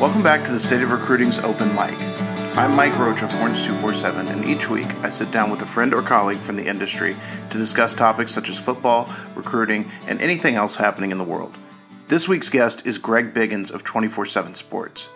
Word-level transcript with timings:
Welcome 0.00 0.22
back 0.22 0.42
to 0.44 0.50
the 0.50 0.58
State 0.58 0.80
of 0.80 0.92
Recruiting's 0.92 1.38
Open 1.40 1.68
Mic. 1.74 1.94
I'm 2.56 2.74
Mike 2.74 2.98
Roach 2.98 3.20
of 3.20 3.30
Horns 3.32 3.62
247, 3.66 4.28
and 4.28 4.46
each 4.46 4.70
week 4.70 4.94
I 5.04 5.10
sit 5.10 5.30
down 5.30 5.50
with 5.50 5.60
a 5.60 5.66
friend 5.66 5.92
or 5.92 6.00
colleague 6.00 6.40
from 6.40 6.56
the 6.56 6.66
industry 6.66 7.14
to 7.50 7.58
discuss 7.58 7.92
topics 7.92 8.32
such 8.32 8.48
as 8.48 8.58
football, 8.58 9.12
recruiting, 9.34 9.90
and 10.06 10.18
anything 10.22 10.54
else 10.54 10.76
happening 10.76 11.10
in 11.10 11.18
the 11.18 11.24
world. 11.24 11.54
This 12.08 12.26
week's 12.26 12.48
guest 12.48 12.86
is 12.86 12.96
Greg 12.96 13.34
Biggins 13.34 13.70
of 13.70 13.84
24 13.84 14.24
7 14.24 14.54
Sports. 14.54 15.10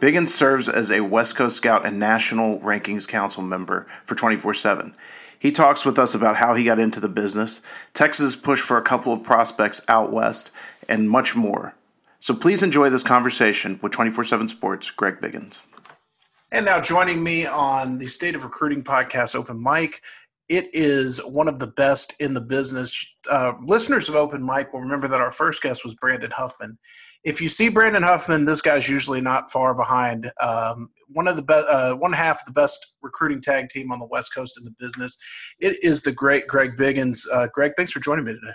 Biggins 0.00 0.30
serves 0.30 0.70
as 0.70 0.90
a 0.90 1.02
West 1.02 1.36
Coast 1.36 1.58
Scout 1.58 1.84
and 1.84 1.98
National 1.98 2.58
Rankings 2.60 3.06
Council 3.06 3.42
member 3.42 3.86
for 4.06 4.14
24 4.14 4.54
7. 4.54 4.96
He 5.38 5.52
talks 5.52 5.84
with 5.84 5.98
us 5.98 6.14
about 6.14 6.36
how 6.36 6.54
he 6.54 6.64
got 6.64 6.78
into 6.78 6.98
the 6.98 7.10
business, 7.10 7.60
Texas' 7.92 8.36
push 8.36 8.62
for 8.62 8.78
a 8.78 8.82
couple 8.82 9.12
of 9.12 9.22
prospects 9.22 9.82
out 9.86 10.10
west, 10.10 10.50
and 10.88 11.10
much 11.10 11.36
more. 11.36 11.74
So 12.24 12.32
please 12.32 12.62
enjoy 12.62 12.88
this 12.88 13.02
conversation 13.02 13.78
with 13.82 13.92
24 13.92 14.24
7 14.24 14.48
Sports, 14.48 14.90
Greg 14.90 15.16
Biggins. 15.20 15.60
And 16.52 16.64
now 16.64 16.80
joining 16.80 17.22
me 17.22 17.44
on 17.44 17.98
the 17.98 18.06
State 18.06 18.34
of 18.34 18.44
Recruiting 18.44 18.82
podcast, 18.82 19.34
Open 19.34 19.62
Mic, 19.62 20.00
it 20.48 20.70
is 20.72 21.22
one 21.26 21.48
of 21.48 21.58
the 21.58 21.66
best 21.66 22.14
in 22.20 22.32
the 22.32 22.40
business. 22.40 23.06
Uh, 23.28 23.52
listeners 23.62 24.08
of 24.08 24.14
Open 24.14 24.42
Mic 24.42 24.72
will 24.72 24.80
remember 24.80 25.06
that 25.06 25.20
our 25.20 25.30
first 25.30 25.60
guest 25.60 25.84
was 25.84 25.94
Brandon 25.96 26.30
Huffman. 26.30 26.78
If 27.24 27.42
you 27.42 27.50
see 27.50 27.68
Brandon 27.68 28.02
Huffman, 28.02 28.46
this 28.46 28.62
guy's 28.62 28.88
usually 28.88 29.20
not 29.20 29.52
far 29.52 29.74
behind. 29.74 30.32
Um, 30.40 30.88
one 31.08 31.28
of 31.28 31.36
the 31.36 31.42
best, 31.42 31.68
uh, 31.68 31.94
one 31.94 32.14
half 32.14 32.40
of 32.40 32.46
the 32.46 32.58
best 32.58 32.94
recruiting 33.02 33.42
tag 33.42 33.68
team 33.68 33.92
on 33.92 33.98
the 33.98 34.06
West 34.06 34.34
Coast 34.34 34.56
in 34.56 34.64
the 34.64 34.74
business. 34.78 35.18
It 35.58 35.76
is 35.84 36.00
the 36.00 36.12
great 36.12 36.46
Greg 36.48 36.78
Biggins. 36.78 37.26
Uh, 37.30 37.48
Greg, 37.52 37.72
thanks 37.76 37.92
for 37.92 38.00
joining 38.00 38.24
me 38.24 38.32
today. 38.32 38.54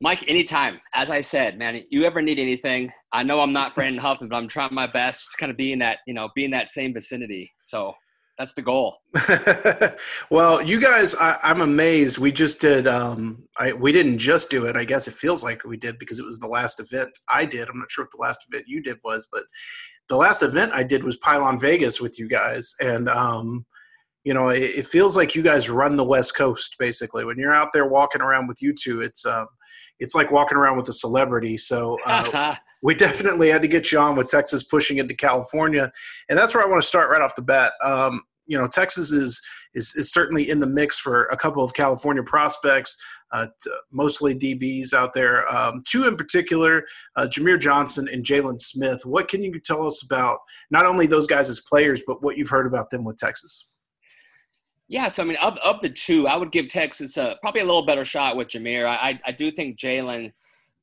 Mike, 0.00 0.28
anytime. 0.28 0.80
As 0.94 1.10
I 1.10 1.20
said, 1.20 1.58
man, 1.58 1.80
you 1.90 2.04
ever 2.04 2.22
need 2.22 2.38
anything, 2.38 2.92
I 3.12 3.24
know 3.24 3.40
I'm 3.40 3.52
not 3.52 3.74
Brandon 3.74 4.00
Huffman, 4.00 4.28
but 4.28 4.36
I'm 4.36 4.48
trying 4.48 4.72
my 4.72 4.86
best 4.86 5.32
to 5.32 5.36
kind 5.38 5.50
of 5.50 5.56
be 5.56 5.72
in 5.72 5.80
that, 5.80 5.98
you 6.06 6.14
know, 6.14 6.28
be 6.36 6.44
in 6.44 6.52
that 6.52 6.70
same 6.70 6.94
vicinity. 6.94 7.50
So 7.64 7.94
that's 8.38 8.52
the 8.52 8.62
goal. 8.62 8.98
well, 10.30 10.62
you 10.62 10.80
guys, 10.80 11.16
I, 11.16 11.38
am 11.42 11.60
amazed. 11.60 12.18
We 12.18 12.30
just 12.30 12.60
did. 12.60 12.86
Um, 12.86 13.42
I 13.58 13.72
we 13.72 13.90
didn't 13.90 14.18
just 14.18 14.48
do 14.48 14.66
it. 14.66 14.76
I 14.76 14.84
guess 14.84 15.08
it 15.08 15.14
feels 15.14 15.42
like 15.42 15.64
we 15.64 15.76
did 15.76 15.98
because 15.98 16.20
it 16.20 16.24
was 16.24 16.38
the 16.38 16.46
last 16.46 16.78
event 16.78 17.10
I 17.32 17.44
did. 17.44 17.68
I'm 17.68 17.78
not 17.78 17.90
sure 17.90 18.04
what 18.04 18.12
the 18.12 18.22
last 18.22 18.46
event 18.48 18.68
you 18.68 18.80
did 18.80 18.98
was, 19.02 19.26
but 19.32 19.42
the 20.08 20.16
last 20.16 20.44
event 20.44 20.72
I 20.72 20.84
did 20.84 21.02
was 21.02 21.16
Pylon 21.16 21.58
Vegas 21.58 22.00
with 22.00 22.16
you 22.16 22.28
guys, 22.28 22.72
and 22.80 23.08
um, 23.08 23.66
you 24.24 24.34
know, 24.34 24.48
it, 24.48 24.62
it, 24.62 24.86
feels 24.86 25.16
like 25.16 25.34
you 25.34 25.42
guys 25.42 25.70
run 25.70 25.96
the 25.96 26.04
West 26.04 26.34
Coast 26.34 26.76
basically. 26.78 27.24
When 27.24 27.38
you're 27.38 27.54
out 27.54 27.72
there 27.72 27.86
walking 27.86 28.20
around 28.20 28.46
with 28.46 28.60
you 28.60 28.74
two, 28.74 29.00
it's 29.00 29.24
um, 29.24 29.46
it's 30.00 30.14
like 30.14 30.30
walking 30.30 30.58
around 30.58 30.76
with 30.76 30.88
a 30.88 30.92
celebrity. 30.92 31.56
So 31.56 31.98
uh, 32.04 32.54
we 32.82 32.94
definitely 32.94 33.48
had 33.48 33.62
to 33.62 33.68
get 33.68 33.92
you 33.92 33.98
on 33.98 34.16
with 34.16 34.28
Texas 34.28 34.62
pushing 34.62 34.98
into 34.98 35.14
California, 35.14 35.90
and 36.28 36.38
that's 36.38 36.54
where 36.54 36.64
I 36.64 36.68
want 36.68 36.82
to 36.82 36.88
start 36.88 37.10
right 37.10 37.22
off 37.22 37.36
the 37.36 37.42
bat. 37.42 37.72
Um, 37.82 38.22
you 38.48 38.58
know, 38.58 38.66
Texas 38.66 39.12
is, 39.12 39.40
is 39.74 39.94
is 39.94 40.10
certainly 40.10 40.48
in 40.48 40.58
the 40.58 40.66
mix 40.66 40.98
for 40.98 41.26
a 41.26 41.36
couple 41.36 41.62
of 41.62 41.74
California 41.74 42.22
prospects, 42.22 42.96
uh, 43.30 43.46
t- 43.62 43.70
mostly 43.92 44.34
DBs 44.34 44.94
out 44.94 45.12
there. 45.12 45.46
Um, 45.54 45.82
two 45.86 46.08
in 46.08 46.16
particular, 46.16 46.84
uh, 47.16 47.28
Jahmir 47.30 47.60
Johnson 47.60 48.08
and 48.10 48.24
Jalen 48.24 48.58
Smith. 48.58 49.02
What 49.04 49.28
can 49.28 49.44
you 49.44 49.60
tell 49.60 49.86
us 49.86 50.02
about 50.02 50.40
not 50.70 50.86
only 50.86 51.06
those 51.06 51.26
guys 51.26 51.48
as 51.48 51.60
players, 51.60 52.02
but 52.06 52.22
what 52.22 52.38
you've 52.38 52.48
heard 52.48 52.66
about 52.66 52.90
them 52.90 53.04
with 53.04 53.18
Texas? 53.18 53.66
Yeah, 54.88 55.08
so 55.08 55.22
I 55.22 55.26
mean, 55.26 55.36
of, 55.42 55.58
of 55.58 55.80
the 55.80 55.90
two, 55.90 56.26
I 56.26 56.36
would 56.36 56.50
give 56.50 56.68
Texas 56.68 57.18
a, 57.18 57.36
probably 57.42 57.60
a 57.60 57.64
little 57.64 57.84
better 57.84 58.06
shot 58.06 58.36
with 58.36 58.48
Jahmir. 58.48 58.86
I, 58.86 59.20
I 59.24 59.32
do 59.32 59.50
think 59.50 59.78
Jalen 59.78 60.32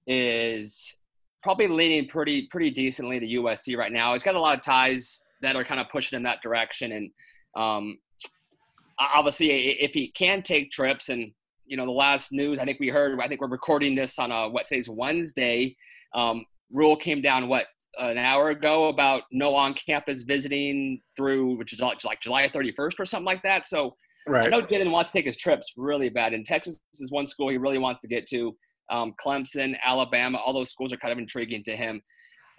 is 0.05 0.97
probably 1.41 1.67
leaning 1.67 2.07
pretty 2.07 2.47
pretty 2.51 2.69
decently 2.69 3.19
to 3.19 3.25
USC 3.25 3.75
right 3.75 3.91
now. 3.91 4.13
He's 4.13 4.23
got 4.23 4.35
a 4.35 4.39
lot 4.39 4.55
of 4.55 4.63
ties 4.63 5.23
that 5.41 5.55
are 5.55 5.63
kind 5.63 5.79
of 5.79 5.89
pushing 5.89 6.17
in 6.17 6.23
that 6.23 6.43
direction, 6.43 6.91
and 6.91 7.11
um, 7.55 7.97
obviously, 8.99 9.49
if 9.81 9.91
he 9.93 10.09
can 10.09 10.43
take 10.43 10.71
trips, 10.71 11.09
and 11.09 11.31
you 11.65 11.75
know, 11.75 11.85
the 11.85 11.91
last 11.91 12.31
news 12.31 12.59
I 12.59 12.65
think 12.65 12.79
we 12.79 12.89
heard, 12.89 13.19
I 13.19 13.27
think 13.27 13.41
we're 13.41 13.47
recording 13.47 13.95
this 13.95 14.19
on 14.19 14.31
a 14.31 14.47
what 14.49 14.67
today's 14.67 14.89
Wednesday. 14.89 15.75
Um, 16.13 16.45
rule 16.71 16.95
came 16.95 17.21
down 17.21 17.47
what 17.47 17.67
an 17.99 18.17
hour 18.17 18.49
ago 18.49 18.89
about 18.89 19.23
no 19.31 19.55
on-campus 19.55 20.23
visiting 20.23 21.01
through, 21.15 21.57
which 21.57 21.73
is 21.73 21.81
like 21.81 22.21
July 22.21 22.47
31st 22.47 22.99
or 22.99 23.05
something 23.05 23.25
like 23.25 23.43
that. 23.43 23.65
So 23.65 23.95
right. 24.27 24.47
I 24.47 24.49
know 24.49 24.61
Jalen 24.61 24.91
wants 24.91 25.11
to 25.11 25.17
take 25.17 25.25
his 25.25 25.37
trips 25.37 25.73
really 25.77 26.09
bad. 26.09 26.33
And 26.33 26.45
Texas 26.45 26.79
is 26.93 27.11
one 27.11 27.27
school 27.27 27.49
he 27.49 27.57
really 27.57 27.77
wants 27.77 28.01
to 28.01 28.07
get 28.07 28.27
to. 28.27 28.55
Um, 28.89 29.13
Clemson, 29.23 29.75
Alabama, 29.83 30.37
all 30.37 30.53
those 30.53 30.69
schools 30.69 30.93
are 30.93 30.97
kind 30.97 31.11
of 31.11 31.17
intriguing 31.17 31.63
to 31.63 31.75
him. 31.75 32.01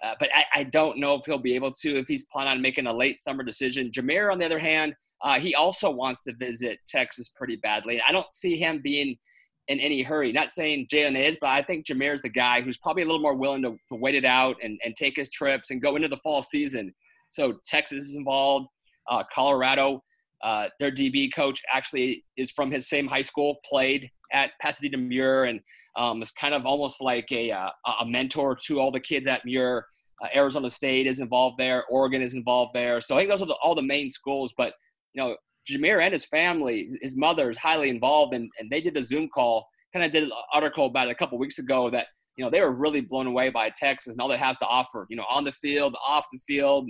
Uh, 0.03 0.13
but 0.19 0.29
I, 0.35 0.45
I, 0.53 0.63
don't 0.63 0.99
know 0.99 1.15
if 1.15 1.25
he'll 1.25 1.39
be 1.39 1.55
able 1.55 1.71
to 1.71 1.95
if 1.95 2.07
he's 2.07 2.25
planning 2.31 2.51
on 2.51 2.61
making 2.61 2.85
a 2.85 2.93
late 2.93 3.19
summer 3.19 3.41
decision. 3.41 3.89
Jahmir, 3.89 4.31
on 4.31 4.37
the 4.37 4.45
other 4.45 4.59
hand, 4.59 4.95
uh, 5.23 5.39
he 5.39 5.55
also 5.55 5.89
wants 5.89 6.21
to 6.23 6.35
visit 6.35 6.77
Texas 6.87 7.29
pretty 7.29 7.55
badly. 7.55 7.99
I 8.07 8.11
don't 8.11 8.31
see 8.33 8.57
him 8.57 8.81
being– 8.83 9.17
in 9.67 9.79
any 9.79 10.01
hurry. 10.01 10.31
Not 10.31 10.51
saying 10.51 10.87
Jalen 10.91 11.17
is, 11.17 11.37
but 11.41 11.49
I 11.49 11.61
think 11.61 11.85
Jahmir 11.85 12.13
is 12.13 12.21
the 12.21 12.29
guy 12.29 12.61
who's 12.61 12.77
probably 12.77 13.03
a 13.03 13.05
little 13.05 13.21
more 13.21 13.35
willing 13.35 13.61
to, 13.63 13.71
to 13.71 13.95
wait 13.95 14.15
it 14.15 14.25
out 14.25 14.55
and, 14.63 14.79
and 14.83 14.95
take 14.95 15.17
his 15.17 15.29
trips 15.29 15.71
and 15.71 15.81
go 15.81 15.95
into 15.95 16.07
the 16.07 16.17
fall 16.17 16.41
season. 16.41 16.93
So 17.29 17.55
Texas 17.65 18.05
is 18.05 18.15
involved, 18.15 18.67
uh, 19.09 19.23
Colorado. 19.33 20.01
Uh, 20.43 20.69
their 20.79 20.91
DB 20.91 21.33
coach 21.33 21.61
actually 21.73 22.23
is 22.37 22.51
from 22.51 22.71
his 22.71 22.87
same 22.87 23.07
high 23.07 23.21
school, 23.21 23.57
played 23.65 24.09
at 24.31 24.51
Pasadena 24.61 24.97
Muir, 24.97 25.45
and 25.45 25.59
um, 25.95 26.21
is 26.21 26.31
kind 26.31 26.53
of 26.53 26.65
almost 26.65 27.01
like 27.01 27.29
a, 27.31 27.51
uh, 27.51 27.69
a 28.01 28.05
mentor 28.05 28.57
to 28.65 28.79
all 28.79 28.91
the 28.91 28.99
kids 28.99 29.27
at 29.27 29.43
Muir. 29.45 29.85
Uh, 30.23 30.27
Arizona 30.35 30.69
State 30.69 31.07
is 31.07 31.19
involved 31.19 31.57
there. 31.57 31.85
Oregon 31.89 32.21
is 32.21 32.33
involved 32.33 32.71
there. 32.73 33.01
So 33.01 33.15
I 33.15 33.19
think 33.19 33.29
those 33.29 33.41
are 33.41 33.47
the, 33.47 33.57
all 33.63 33.75
the 33.75 33.81
main 33.81 34.09
schools. 34.09 34.53
But 34.57 34.73
you 35.13 35.21
know, 35.21 35.35
Jahmir 35.69 36.01
and 36.01 36.13
his 36.13 36.25
family, 36.25 36.89
his 37.01 37.17
mother 37.17 37.49
is 37.49 37.57
highly 37.57 37.89
involved, 37.89 38.33
and, 38.33 38.49
and 38.59 38.69
they 38.69 38.81
did 38.81 38.97
a 38.97 39.03
Zoom 39.03 39.27
call. 39.29 39.67
Kind 39.93 40.05
of 40.05 40.11
did 40.11 40.23
an 40.23 40.31
article 40.53 40.85
about 40.85 41.07
it 41.07 41.11
a 41.11 41.15
couple 41.15 41.37
weeks 41.37 41.59
ago 41.59 41.89
that 41.89 42.07
you 42.35 42.43
know 42.43 42.51
they 42.51 42.61
were 42.61 42.73
really 42.73 43.01
blown 43.01 43.27
away 43.27 43.49
by 43.49 43.69
Texas 43.69 44.13
and 44.13 44.21
all 44.21 44.31
it 44.31 44.39
has 44.39 44.57
to 44.59 44.65
offer. 44.65 45.07
You 45.09 45.17
know, 45.17 45.25
on 45.29 45.43
the 45.43 45.51
field, 45.51 45.95
off 46.05 46.27
the 46.31 46.39
field, 46.39 46.89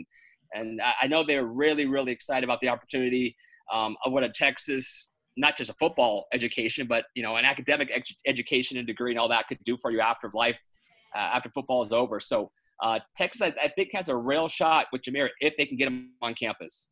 and 0.53 0.81
I 1.01 1.07
know 1.07 1.23
they're 1.25 1.45
really, 1.45 1.85
really 1.85 2.11
excited 2.11 2.43
about 2.43 2.61
the 2.61 2.69
opportunity 2.69 3.35
um, 3.71 3.95
of 4.03 4.13
what 4.13 4.23
a 4.23 4.29
Texas, 4.29 5.13
not 5.35 5.57
just 5.57 5.69
a 5.69 5.75
football 5.79 6.27
education, 6.33 6.87
but 6.87 7.05
you 7.15 7.23
know, 7.23 7.35
an 7.35 7.45
academic 7.45 7.89
ed- 7.93 8.03
education 8.25 8.77
and 8.77 8.87
degree 8.87 9.11
and 9.11 9.19
all 9.19 9.27
that 9.29 9.47
could 9.47 9.59
do 9.63 9.77
for 9.77 9.91
you 9.91 9.99
after 9.99 10.31
life, 10.33 10.57
uh, 11.15 11.19
after 11.19 11.49
football 11.49 11.81
is 11.81 11.91
over. 11.91 12.19
So 12.19 12.51
uh, 12.81 12.99
Texas, 13.15 13.41
I, 13.41 13.53
I 13.61 13.67
think, 13.69 13.89
has 13.93 14.09
a 14.09 14.15
real 14.15 14.47
shot 14.47 14.87
with 14.91 15.01
Jahmir 15.01 15.29
if 15.41 15.55
they 15.57 15.65
can 15.65 15.77
get 15.77 15.87
him 15.87 16.11
on 16.21 16.33
campus. 16.33 16.89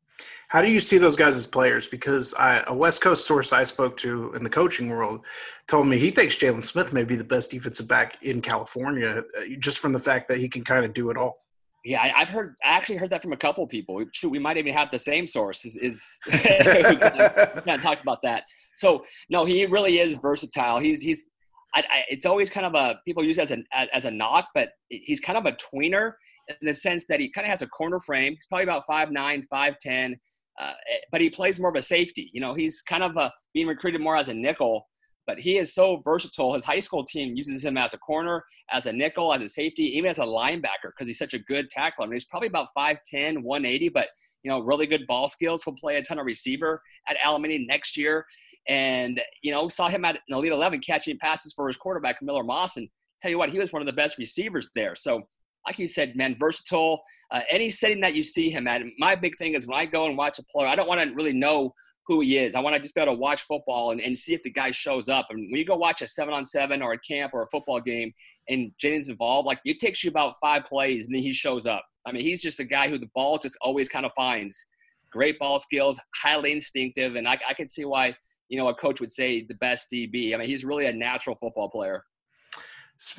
How 0.47 0.61
do 0.61 0.69
you 0.69 0.79
see 0.79 0.97
those 0.97 1.15
guys 1.15 1.35
as 1.35 1.47
players? 1.47 1.87
Because 1.87 2.33
I, 2.35 2.63
a 2.67 2.73
West 2.73 3.01
Coast 3.01 3.25
source 3.25 3.51
I 3.51 3.63
spoke 3.63 3.97
to 3.97 4.33
in 4.35 4.43
the 4.43 4.49
coaching 4.49 4.89
world 4.89 5.25
told 5.67 5.87
me 5.87 5.97
he 5.97 6.11
thinks 6.11 6.35
Jalen 6.35 6.63
Smith 6.63 6.93
may 6.93 7.03
be 7.03 7.15
the 7.15 7.23
best 7.23 7.51
defensive 7.51 7.87
back 7.87 8.23
in 8.23 8.41
California, 8.41 9.23
uh, 9.37 9.41
just 9.59 9.79
from 9.79 9.91
the 9.91 9.99
fact 9.99 10.27
that 10.29 10.37
he 10.37 10.47
can 10.47 10.63
kind 10.63 10.85
of 10.85 10.93
do 10.93 11.09
it 11.09 11.17
all. 11.17 11.37
Yeah, 11.83 12.01
I, 12.01 12.07
have 12.19 12.29
heard. 12.29 12.55
I 12.63 12.69
actually 12.69 12.97
heard 12.97 13.11
that 13.11 13.21
from 13.21 13.31
a 13.31 13.37
couple 13.37 13.65
people. 13.67 14.03
Shoot, 14.11 14.29
we 14.29 14.39
might 14.39 14.57
even 14.57 14.73
have 14.73 14.89
the 14.89 14.97
same 14.97 15.27
source. 15.27 15.65
Is, 15.65 15.75
is 15.75 16.17
kind 16.25 17.69
of 17.69 17.81
talked 17.81 18.01
about 18.01 18.23
that. 18.23 18.43
So 18.73 19.05
no, 19.29 19.45
he 19.45 19.65
really 19.67 19.99
is 19.99 20.15
versatile. 20.15 20.79
He's 20.79 21.01
he's. 21.01 21.29
I, 21.75 21.83
I, 21.91 22.03
it's 22.09 22.25
always 22.25 22.49
kind 22.49 22.65
of 22.65 22.73
a 22.73 22.99
people 23.05 23.23
use 23.23 23.37
it 23.37 23.43
as 23.43 23.51
a 23.51 23.95
as 23.95 24.05
a 24.05 24.11
knock, 24.11 24.47
but 24.55 24.69
he's 24.89 25.19
kind 25.19 25.37
of 25.37 25.45
a 25.45 25.51
tweener 25.57 26.13
in 26.49 26.67
the 26.67 26.73
sense 26.73 27.05
that 27.07 27.19
he 27.19 27.29
kind 27.29 27.45
of 27.45 27.51
has 27.51 27.61
a 27.61 27.67
corner 27.67 27.99
frame. 27.99 28.33
He's 28.33 28.45
probably 28.45 28.63
about 28.63 28.87
5'9", 28.87 29.45
5'10", 29.53 30.15
uh, 30.61 30.71
but 31.11 31.21
he 31.21 31.29
plays 31.29 31.59
more 31.59 31.69
of 31.69 31.75
a 31.75 31.81
safety. 31.81 32.29
You 32.33 32.41
know, 32.41 32.53
he's 32.53 32.81
kind 32.81 33.03
of 33.03 33.15
a, 33.17 33.31
being 33.53 33.67
recruited 33.67 34.01
more 34.01 34.15
as 34.15 34.29
a 34.29 34.33
nickel, 34.33 34.87
but 35.27 35.39
he 35.39 35.57
is 35.57 35.73
so 35.73 36.01
versatile. 36.03 36.53
His 36.53 36.65
high 36.65 36.79
school 36.79 37.03
team 37.03 37.35
uses 37.35 37.63
him 37.63 37.77
as 37.77 37.93
a 37.93 37.97
corner, 37.97 38.43
as 38.71 38.85
a 38.85 38.93
nickel, 38.93 39.33
as 39.33 39.41
a 39.41 39.49
safety, 39.49 39.97
even 39.97 40.09
as 40.09 40.19
a 40.19 40.25
linebacker 40.25 40.91
because 40.95 41.07
he's 41.07 41.17
such 41.17 41.33
a 41.33 41.39
good 41.39 41.69
tackler. 41.69 42.05
I 42.05 42.07
mean, 42.07 42.13
he's 42.13 42.25
probably 42.25 42.47
about 42.47 42.69
5'10", 42.77 43.41
180, 43.41 43.89
but 43.89 44.09
you 44.45 44.51
know, 44.51 44.59
really 44.59 44.85
good 44.85 45.07
ball 45.07 45.27
skills. 45.27 45.63
He'll 45.63 45.73
play 45.73 45.97
a 45.97 46.03
ton 46.03 46.19
of 46.19 46.25
receiver 46.25 46.79
at 47.09 47.17
Alemany 47.17 47.65
next 47.67 47.97
year. 47.97 48.25
And, 48.67 49.21
you 49.41 49.51
know, 49.51 49.67
saw 49.67 49.89
him 49.89 50.05
at 50.05 50.15
an 50.15 50.35
Elite 50.35 50.51
11 50.51 50.79
catching 50.81 51.17
passes 51.17 51.53
for 51.53 51.67
his 51.67 51.77
quarterback, 51.77 52.21
Miller 52.21 52.43
Moss. 52.43 52.77
And 52.77 52.87
tell 53.21 53.31
you 53.31 53.39
what, 53.39 53.49
he 53.49 53.57
was 53.57 53.73
one 53.73 53.81
of 53.81 53.87
the 53.87 53.93
best 53.93 54.19
receivers 54.19 54.69
there. 54.75 54.93
So, 54.93 55.23
like 55.67 55.79
you 55.79 55.87
said, 55.87 56.15
man, 56.15 56.35
versatile. 56.39 57.01
Uh, 57.31 57.41
any 57.49 57.69
setting 57.69 58.01
that 58.01 58.13
you 58.13 58.23
see 58.23 58.49
him 58.49 58.67
at. 58.67 58.83
My 58.99 59.15
big 59.15 59.37
thing 59.37 59.53
is 59.53 59.67
when 59.67 59.79
I 59.79 59.85
go 59.85 60.05
and 60.05 60.17
watch 60.17 60.39
a 60.39 60.43
player, 60.43 60.67
I 60.67 60.75
don't 60.75 60.87
want 60.87 61.01
to 61.01 61.13
really 61.15 61.33
know 61.33 61.73
who 62.07 62.21
he 62.21 62.37
is. 62.37 62.55
I 62.55 62.59
want 62.59 62.75
to 62.75 62.81
just 62.81 62.93
be 62.93 63.01
able 63.01 63.13
to 63.13 63.19
watch 63.19 63.41
football 63.41 63.91
and, 63.91 63.99
and 63.99 64.17
see 64.17 64.33
if 64.33 64.43
the 64.43 64.51
guy 64.51 64.71
shows 64.71 65.09
up. 65.09 65.27
And 65.31 65.39
when 65.51 65.57
you 65.57 65.65
go 65.65 65.75
watch 65.75 66.01
a 66.01 66.07
seven 66.07 66.33
on 66.33 66.45
seven 66.45 66.81
or 66.81 66.93
a 66.93 66.99
camp 66.99 67.33
or 67.33 67.41
a 67.41 67.47
football 67.47 67.79
game 67.79 68.13
and 68.47 68.71
Jaden's 68.81 69.09
involved, 69.09 69.47
like 69.47 69.59
it 69.65 69.79
takes 69.79 70.03
you 70.03 70.11
about 70.11 70.35
five 70.39 70.65
plays 70.65 71.07
and 71.07 71.15
then 71.15 71.23
he 71.23 71.33
shows 71.33 71.65
up. 71.65 71.83
I 72.05 72.11
mean, 72.11 72.21
he's 72.21 72.41
just 72.41 72.59
a 72.59 72.63
guy 72.63 72.89
who 72.89 72.99
the 72.99 73.09
ball 73.15 73.39
just 73.39 73.57
always 73.61 73.89
kind 73.89 74.05
of 74.05 74.11
finds. 74.15 74.67
Great 75.11 75.39
ball 75.39 75.59
skills, 75.59 75.99
highly 76.15 76.51
instinctive, 76.51 77.15
and 77.15 77.27
I, 77.27 77.39
I 77.47 77.53
can 77.53 77.69
see 77.69 77.85
why 77.85 78.15
you 78.49 78.57
know 78.57 78.67
a 78.67 78.75
coach 78.75 78.99
would 78.99 79.11
say 79.11 79.45
the 79.47 79.55
best 79.55 79.87
DB. 79.91 80.33
I 80.33 80.37
mean, 80.37 80.47
he's 80.47 80.65
really 80.65 80.87
a 80.87 80.93
natural 80.93 81.35
football 81.35 81.69
player. 81.69 82.03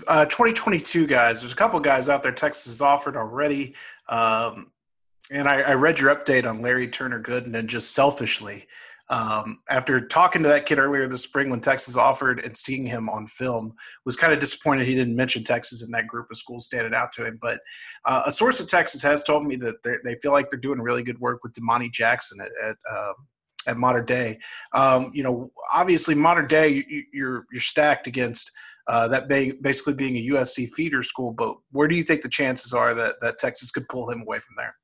Uh, 0.09 0.25
2022 0.25 1.07
guys, 1.07 1.41
there's 1.41 1.53
a 1.53 1.57
couple 1.57 1.79
guys 1.81 2.09
out 2.09 2.23
there 2.23 2.33
Texas 2.33 2.67
has 2.67 2.81
offered 2.81 3.17
already. 3.17 3.75
Um, 4.09 4.73
and 5.31 5.49
I, 5.49 5.61
I, 5.63 5.75
read 5.75 5.99
your 5.99 6.15
update 6.15 6.49
on 6.49 6.63
Larry 6.63 6.89
Turner 6.89 7.21
Gooden, 7.21 7.55
and 7.57 7.69
just 7.69 7.93
selfishly, 7.93 8.67
um, 9.09 9.61
after 9.69 10.01
talking 10.07 10.43
to 10.43 10.49
that 10.49 10.67
kid 10.67 10.79
earlier 10.79 11.07
this 11.07 11.23
spring 11.23 11.51
when 11.51 11.61
Texas 11.61 11.97
offered 11.97 12.45
and 12.45 12.57
seeing 12.57 12.85
him 12.85 13.09
on 13.09 13.27
film, 13.27 13.75
was 14.05 14.17
kind 14.17 14.33
of 14.33 14.41
disappointed 14.41 14.87
he 14.87 14.95
didn't 14.95 15.15
mention 15.15 15.45
Texas 15.45 15.85
in 15.85 15.91
that 15.93 16.07
group 16.07 16.31
of 16.31 16.37
schools 16.37 16.67
standing 16.67 16.95
out 16.95 17.13
to 17.13 17.25
him. 17.25 17.39
But 17.41 17.61
uh, 18.05 18.23
a 18.27 18.33
source 18.33 18.61
of 18.61 18.69
Texas 18.69 19.03
has 19.03 19.23
told 19.23 19.47
me 19.47 19.57
that 19.57 19.83
they 19.83 20.17
feel 20.17 20.33
like 20.33 20.51
they're 20.51 20.59
doing 20.59 20.81
really 20.81 21.03
good 21.03 21.21
work 21.21 21.43
with 21.43 21.53
Domani 21.53 21.91
Jackson 21.91 22.41
at 22.41 22.51
at, 22.63 22.77
uh, 22.91 23.13
at 23.67 23.77
Mater 23.77 24.03
Dei. 24.03 24.39
Um, 24.73 25.11
you 25.15 25.23
know, 25.23 25.51
obviously 25.73 26.15
Mater 26.15 26.43
Dei, 26.43 26.85
you, 26.89 27.05
you're 27.13 27.47
you're 27.53 27.63
stacked 27.63 28.07
against. 28.07 28.51
Uh, 28.89 29.09
that 29.09 29.29
being, 29.29 29.59
basically 29.63 29.95
being 29.95 30.17
a 30.17 30.29
USC 30.35 30.69
feeder 30.71 31.03
school, 31.03 31.35
but 31.37 31.57
where 31.73 31.89
do 31.89 31.97
you 31.97 32.05
think 32.05 32.23
the 32.23 32.29
chances 32.29 32.73
are 32.73 32.95
that, 32.95 33.17
that 33.21 33.37
Texas 33.39 33.73
could 33.73 33.89
pull 33.89 34.09
him 34.09 34.23
away 34.23 34.39
from 34.39 34.55
there? 34.57 34.77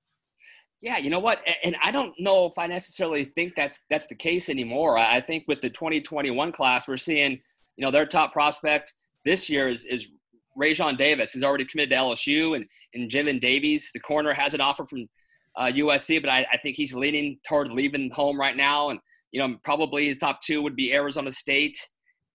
Yeah, 0.81 0.99
you 0.99 1.11
know 1.11 1.21
what? 1.21 1.41
And 1.63 1.77
I 1.81 1.93
don't 1.93 2.13
know 2.19 2.47
if 2.47 2.59
I 2.59 2.67
necessarily 2.67 3.25
think 3.25 3.55
that's 3.55 3.81
that's 3.89 4.09
the 4.09 4.17
case 4.17 4.49
anymore. 4.49 4.99
I 4.99 5.21
think 5.21 5.45
with 5.47 5.61
the 5.61 5.71
2021 5.71 6.51
class, 6.51 6.89
we're 6.89 6.97
seeing, 6.97 7.33
you 7.77 7.85
know, 7.85 7.93
their 7.93 8.05
top 8.05 8.33
prospect 8.33 8.93
this 9.25 9.49
year 9.49 9.69
is 9.69 9.85
is 9.85 10.09
Raesjon 10.61 10.97
Davis. 10.97 11.33
He's 11.33 11.45
already 11.45 11.65
committed 11.65 11.91
to 11.91 11.97
LSU, 11.97 12.57
and 12.57 12.67
and 12.95 13.09
Jalen 13.09 13.41
Davies, 13.41 13.91
the 13.95 14.01
corner, 14.01 14.33
has 14.33 14.55
an 14.55 14.61
offer 14.61 14.85
from 14.85 15.07
uh, 15.57 15.67
USC, 15.67 16.21
but 16.21 16.31
I, 16.31 16.47
I 16.53 16.57
think 16.59 16.77
he's 16.77 16.95
leaning 16.95 17.39
toward 17.47 17.71
leaving 17.71 18.11
home 18.11 18.39
right 18.39 18.57
now. 18.57 18.89
And 18.89 18.99
you 19.31 19.41
know, 19.41 19.57
probably 19.65 20.07
his 20.07 20.19
top 20.19 20.41
two 20.41 20.63
would 20.63 20.77
be 20.77 20.93
Arizona 20.93 21.31
State 21.31 21.79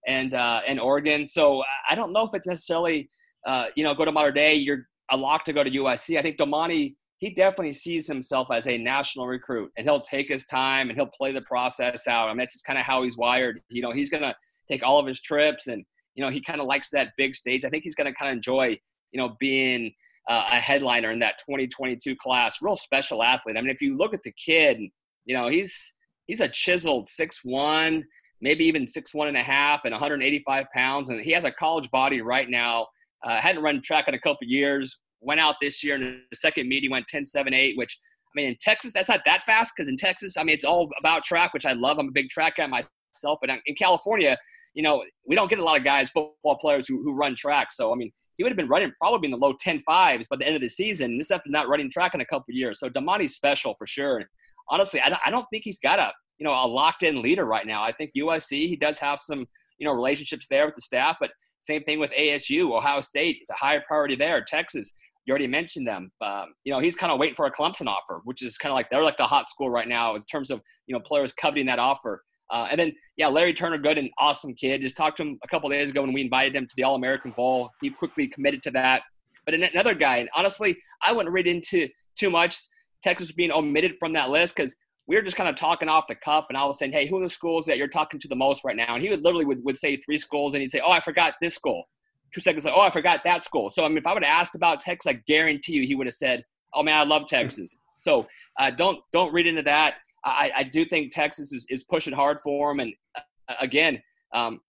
and 0.07 0.33
uh, 0.33 0.61
and 0.65 0.79
Oregon. 0.79 1.27
So 1.27 1.63
I 1.89 1.95
don't 1.95 2.11
know 2.11 2.25
if 2.25 2.33
it's 2.33 2.47
necessarily, 2.47 3.09
uh, 3.45 3.67
you 3.75 3.83
know, 3.83 3.93
go 3.93 4.05
to 4.05 4.11
Mater 4.11 4.31
Dei. 4.31 4.55
You're 4.55 4.87
a 5.11 5.17
lock 5.17 5.45
to 5.45 5.53
go 5.53 5.63
to 5.63 5.69
USC. 5.69 6.17
I 6.17 6.21
think 6.21 6.37
Domani 6.37 6.95
he 7.19 7.31
definitely 7.31 7.73
sees 7.73 8.07
himself 8.07 8.47
as 8.51 8.67
a 8.67 8.77
national 8.77 9.27
recruit 9.27 9.71
and 9.75 9.87
he'll 9.87 10.01
take 10.01 10.27
his 10.27 10.45
time 10.45 10.89
and 10.89 10.97
he'll 10.97 11.07
play 11.07 11.31
the 11.31 11.41
process 11.41 12.07
out. 12.07 12.27
I 12.27 12.31
mean, 12.31 12.39
that's 12.39 12.53
just 12.53 12.65
kind 12.65 12.77
of 12.77 12.85
how 12.85 13.03
he's 13.03 13.17
wired. 13.17 13.59
You 13.69 13.81
know, 13.81 13.91
he's 13.91 14.09
to 14.09 14.35
take 14.69 14.83
all 14.83 14.99
of 14.99 15.07
his 15.07 15.19
trips 15.19 15.67
and, 15.67 15.83
you 16.13 16.23
know, 16.23 16.29
he 16.29 16.41
kind 16.41 16.61
of 16.61 16.67
likes 16.67 16.89
that 16.91 17.13
big 17.17 17.35
stage. 17.35 17.65
I 17.65 17.69
think 17.69 17.83
he's 17.83 17.95
to 17.95 18.03
kind 18.03 18.29
of 18.29 18.35
enjoy, 18.37 18.77
you 19.11 19.19
know, 19.19 19.35
being 19.39 19.91
uh, 20.29 20.45
a 20.51 20.55
headliner 20.57 21.09
in 21.09 21.19
that 21.19 21.39
2022 21.39 22.15
class, 22.17 22.59
real 22.61 22.75
special 22.75 23.23
athlete. 23.23 23.57
I 23.57 23.61
mean, 23.61 23.71
if 23.71 23.81
you 23.81 23.97
look 23.97 24.13
at 24.13 24.21
the 24.23 24.33
kid, 24.33 24.79
you 25.25 25.35
know, 25.35 25.47
he's, 25.47 25.95
he's 26.27 26.41
a 26.41 26.47
chiseled 26.47 27.07
six 27.07 27.39
one, 27.43 28.03
maybe 28.41 28.65
even 28.65 28.87
six 28.87 29.13
one 29.13 29.27
and 29.27 29.37
a 29.37 29.41
half 29.41 29.81
and 29.85 29.91
185 29.91 30.65
pounds. 30.73 31.09
And 31.09 31.21
he 31.21 31.31
has 31.31 31.43
a 31.43 31.51
college 31.51 31.89
body 31.91 32.21
right 32.21 32.49
now. 32.49 32.87
Uh, 33.23 33.41
hadn't 33.41 33.63
run 33.63 33.81
track 33.81 34.07
in 34.07 34.13
a 34.13 34.19
couple 34.19 34.47
years, 34.47 34.99
went 35.21 35.39
out 35.39 35.55
this 35.59 35.83
year 35.83 35.95
in 35.95 36.21
the 36.29 36.35
second 36.35 36.67
meet. 36.67 36.83
He 36.83 36.89
went 36.89 37.07
10 37.07 37.25
7 37.25 37.53
8, 37.53 37.77
which, 37.77 37.97
I 38.25 38.33
mean, 38.35 38.49
in 38.49 38.57
Texas, 38.61 38.93
that's 38.93 39.09
not 39.09 39.21
that 39.25 39.41
fast 39.41 39.73
because 39.75 39.89
in 39.89 39.97
Texas, 39.97 40.37
I 40.37 40.43
mean, 40.43 40.53
it's 40.53 40.65
all 40.65 40.89
about 40.99 41.23
track, 41.23 41.53
which 41.53 41.65
I 41.65 41.73
love. 41.73 41.97
I'm 41.97 42.09
a 42.09 42.11
big 42.11 42.29
track 42.29 42.57
guy 42.57 42.67
myself. 42.67 43.39
But 43.41 43.49
in 43.65 43.75
California, 43.75 44.37
you 44.75 44.83
know, 44.83 45.03
we 45.25 45.35
don't 45.35 45.49
get 45.49 45.57
a 45.57 45.63
lot 45.63 45.77
of 45.77 45.83
guys, 45.83 46.11
football 46.11 46.55
players 46.61 46.87
who, 46.87 47.01
who 47.01 47.13
run 47.13 47.33
track. 47.35 47.71
So, 47.71 47.91
I 47.91 47.95
mean, 47.95 48.11
he 48.35 48.43
would 48.43 48.51
have 48.51 48.57
been 48.57 48.67
running 48.67 48.91
probably 49.01 49.25
in 49.25 49.31
the 49.31 49.37
low 49.37 49.55
10 49.59 49.81
fives 49.81 50.27
by 50.27 50.35
the 50.35 50.45
end 50.45 50.55
of 50.55 50.61
the 50.61 50.69
season. 50.69 51.17
This 51.17 51.31
after 51.31 51.49
not 51.49 51.67
running 51.67 51.89
track 51.89 52.13
in 52.13 52.21
a 52.21 52.25
couple 52.25 52.53
years. 52.53 52.79
So, 52.79 52.87
Domani's 52.87 53.33
special 53.33 53.73
for 53.79 53.87
sure. 53.87 54.23
honestly, 54.69 55.01
I 55.01 55.17
I 55.25 55.31
don't 55.31 55.47
think 55.51 55.63
he's 55.63 55.79
got 55.79 55.97
a, 55.97 56.13
you 56.37 56.45
know, 56.45 56.53
a 56.53 56.67
locked 56.67 57.03
in 57.03 57.21
leader 57.21 57.45
right 57.45 57.65
now. 57.65 57.83
I 57.83 57.91
think 57.91 58.11
USC, 58.17 58.67
he 58.67 58.75
does 58.75 58.99
have 58.99 59.19
some, 59.19 59.47
you 59.79 59.85
know, 59.85 59.93
relationships 59.93 60.47
there 60.49 60.65
with 60.65 60.75
the 60.75 60.81
staff, 60.81 61.17
but 61.19 61.31
same 61.61 61.83
thing 61.83 61.99
with 61.99 62.11
ASU, 62.11 62.71
Ohio 62.75 63.01
State. 63.01 63.37
It's 63.41 63.49
a 63.49 63.55
higher 63.55 63.83
priority 63.87 64.15
there. 64.15 64.43
Texas, 64.43 64.93
you 65.25 65.31
already 65.31 65.47
mentioned 65.47 65.85
them. 65.85 66.09
Um, 66.21 66.53
you 66.63 66.71
know, 66.71 66.79
he's 66.79 66.95
kind 66.95 67.11
of 67.11 67.19
waiting 67.19 67.35
for 67.35 67.45
a 67.45 67.51
Clemson 67.51 67.87
offer, 67.87 68.21
which 68.23 68.43
is 68.43 68.57
kind 68.57 68.71
of 68.71 68.75
like 68.75 68.89
they're 68.89 69.03
like 69.03 69.17
the 69.17 69.25
hot 69.25 69.49
school 69.49 69.69
right 69.69 69.87
now 69.87 70.15
in 70.15 70.21
terms 70.21 70.49
of 70.49 70.61
you 70.87 70.93
know 70.93 71.01
players 71.01 71.33
coveting 71.33 71.65
that 71.67 71.79
offer. 71.79 72.23
Uh, 72.49 72.67
and 72.71 72.79
then 72.79 72.93
yeah, 73.17 73.27
Larry 73.27 73.53
Turner, 73.53 73.77
Gooden 73.77 74.09
awesome 74.19 74.53
kid. 74.53 74.81
Just 74.81 74.95
talked 74.95 75.17
to 75.17 75.23
him 75.23 75.37
a 75.43 75.47
couple 75.47 75.69
days 75.69 75.89
ago 75.89 76.01
when 76.01 76.13
we 76.13 76.21
invited 76.21 76.55
him 76.55 76.65
to 76.65 76.73
the 76.77 76.83
All 76.83 76.95
American 76.95 77.31
Bowl. 77.31 77.69
He 77.81 77.89
quickly 77.89 78.27
committed 78.27 78.61
to 78.63 78.71
that. 78.71 79.03
But 79.45 79.53
another 79.53 79.93
guy, 79.93 80.17
and 80.17 80.29
honestly, 80.35 80.77
I 81.03 81.11
wouldn't 81.11 81.33
read 81.33 81.47
into 81.47 81.87
too 82.17 82.29
much 82.29 82.57
Texas 83.03 83.31
being 83.31 83.51
omitted 83.51 83.95
from 83.99 84.13
that 84.13 84.29
list 84.29 84.55
because 84.55 84.75
we 85.07 85.15
were 85.15 85.21
just 85.21 85.37
kind 85.37 85.49
of 85.49 85.55
talking 85.55 85.89
off 85.89 86.07
the 86.07 86.15
cuff, 86.15 86.45
and 86.49 86.57
I 86.57 86.65
was 86.65 86.77
saying, 86.77 86.91
hey, 86.91 87.07
who 87.07 87.17
are 87.17 87.23
the 87.23 87.29
schools 87.29 87.65
that 87.65 87.77
you're 87.77 87.87
talking 87.87 88.19
to 88.19 88.27
the 88.27 88.35
most 88.35 88.63
right 88.65 88.75
now? 88.75 88.93
And 88.93 89.01
he 89.01 89.09
would 89.09 89.23
literally 89.23 89.45
would, 89.45 89.63
would 89.63 89.77
say 89.77 89.95
three 89.95 90.17
schools, 90.17 90.53
and 90.53 90.61
he'd 90.61 90.71
say, 90.71 90.81
oh, 90.83 90.91
I 90.91 90.99
forgot 90.99 91.35
this 91.41 91.55
school 91.55 91.87
two 92.33 92.41
seconds 92.41 92.65
oh, 92.65 92.81
I 92.81 92.91
forgot 92.91 93.23
that 93.23 93.43
school. 93.43 93.69
So 93.69 93.85
I 93.85 93.87
mean, 93.87 93.97
if 93.97 94.07
I 94.07 94.13
would 94.13 94.23
have 94.23 94.39
asked 94.39 94.55
about 94.55 94.81
Texas, 94.81 95.09
I 95.09 95.21
guarantee 95.27 95.73
you 95.73 95.85
he 95.85 95.95
would 95.95 96.07
have 96.07 96.13
said, 96.13 96.43
oh 96.73 96.83
man, 96.83 96.97
I 96.97 97.03
love 97.03 97.27
Texas. 97.27 97.79
So 97.97 98.27
uh, 98.59 98.69
don't 98.71 98.99
don't 99.11 99.33
read 99.33 99.47
into 99.47 99.63
that. 99.63 99.95
I, 100.23 100.51
I 100.57 100.63
do 100.63 100.85
think 100.85 101.11
Texas 101.11 101.53
is, 101.53 101.65
is 101.69 101.83
pushing 101.83 102.13
hard 102.13 102.39
for 102.39 102.71
him, 102.71 102.79
and 102.79 102.93
uh, 103.15 103.53
again, 103.59 104.01
um, 104.33 104.61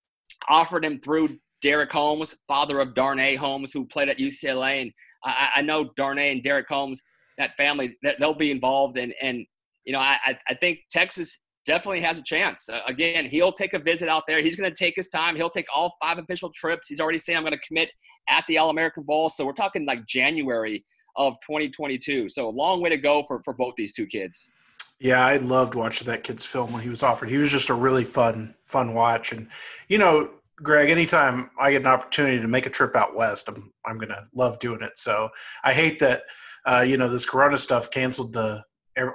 offered 0.48 0.84
him 0.84 1.00
through 1.00 1.38
Derek 1.60 1.90
Holmes, 1.90 2.36
father 2.46 2.80
of 2.80 2.94
Darnay 2.94 3.34
Holmes, 3.34 3.72
who 3.72 3.84
played 3.84 4.08
at 4.08 4.18
UCLA, 4.18 4.82
and 4.82 4.92
I, 5.24 5.50
I 5.56 5.62
know 5.62 5.90
Darnay 5.96 6.32
and 6.32 6.42
Derek 6.42 6.68
Holmes, 6.68 7.02
that 7.38 7.56
family, 7.56 7.96
that 8.02 8.20
they'll 8.20 8.34
be 8.34 8.50
involved, 8.50 8.98
and 8.98 9.14
and 9.20 9.44
you 9.88 9.94
know, 9.94 10.00
I 10.00 10.38
I 10.46 10.54
think 10.54 10.80
Texas 10.92 11.40
definitely 11.64 12.02
has 12.02 12.18
a 12.18 12.22
chance. 12.22 12.68
Uh, 12.68 12.80
again, 12.86 13.24
he'll 13.24 13.52
take 13.52 13.72
a 13.72 13.78
visit 13.78 14.08
out 14.08 14.24
there. 14.28 14.42
He's 14.42 14.54
going 14.54 14.70
to 14.70 14.76
take 14.76 14.94
his 14.96 15.08
time. 15.08 15.34
He'll 15.34 15.50
take 15.50 15.66
all 15.74 15.96
five 16.02 16.18
official 16.18 16.50
trips. 16.54 16.88
He's 16.88 17.00
already 17.00 17.18
saying, 17.18 17.36
I'm 17.36 17.42
going 17.42 17.54
to 17.54 17.66
commit 17.66 17.90
at 18.28 18.44
the 18.48 18.58
All 18.58 18.70
American 18.70 19.02
Bowl. 19.02 19.28
So 19.28 19.44
we're 19.46 19.52
talking 19.52 19.86
like 19.86 20.06
January 20.06 20.82
of 21.16 21.34
2022. 21.46 22.28
So 22.28 22.48
a 22.48 22.50
long 22.50 22.80
way 22.80 22.90
to 22.90 22.96
go 22.96 23.22
for, 23.22 23.42
for 23.44 23.52
both 23.54 23.74
these 23.76 23.92
two 23.92 24.06
kids. 24.06 24.50
Yeah, 24.98 25.24
I 25.24 25.36
loved 25.36 25.74
watching 25.74 26.06
that 26.06 26.22
kid's 26.22 26.44
film 26.44 26.72
when 26.72 26.82
he 26.82 26.88
was 26.88 27.02
offered. 27.02 27.28
He 27.28 27.36
was 27.36 27.50
just 27.50 27.68
a 27.68 27.74
really 27.74 28.04
fun, 28.04 28.54
fun 28.64 28.94
watch. 28.94 29.32
And, 29.32 29.48
you 29.88 29.98
know, 29.98 30.30
Greg, 30.62 30.90
anytime 30.90 31.50
I 31.58 31.70
get 31.70 31.82
an 31.82 31.86
opportunity 31.86 32.40
to 32.40 32.48
make 32.48 32.66
a 32.66 32.70
trip 32.70 32.96
out 32.96 33.14
west, 33.14 33.48
I'm 33.48 33.72
I'm 33.86 33.96
gonna 33.96 34.24
love 34.34 34.58
doing 34.58 34.82
it. 34.82 34.98
So 34.98 35.28
I 35.62 35.72
hate 35.72 36.00
that 36.00 36.22
uh, 36.66 36.80
you 36.80 36.96
know 36.96 37.08
this 37.08 37.24
Corona 37.24 37.56
stuff 37.56 37.92
canceled 37.92 38.32
the 38.32 38.64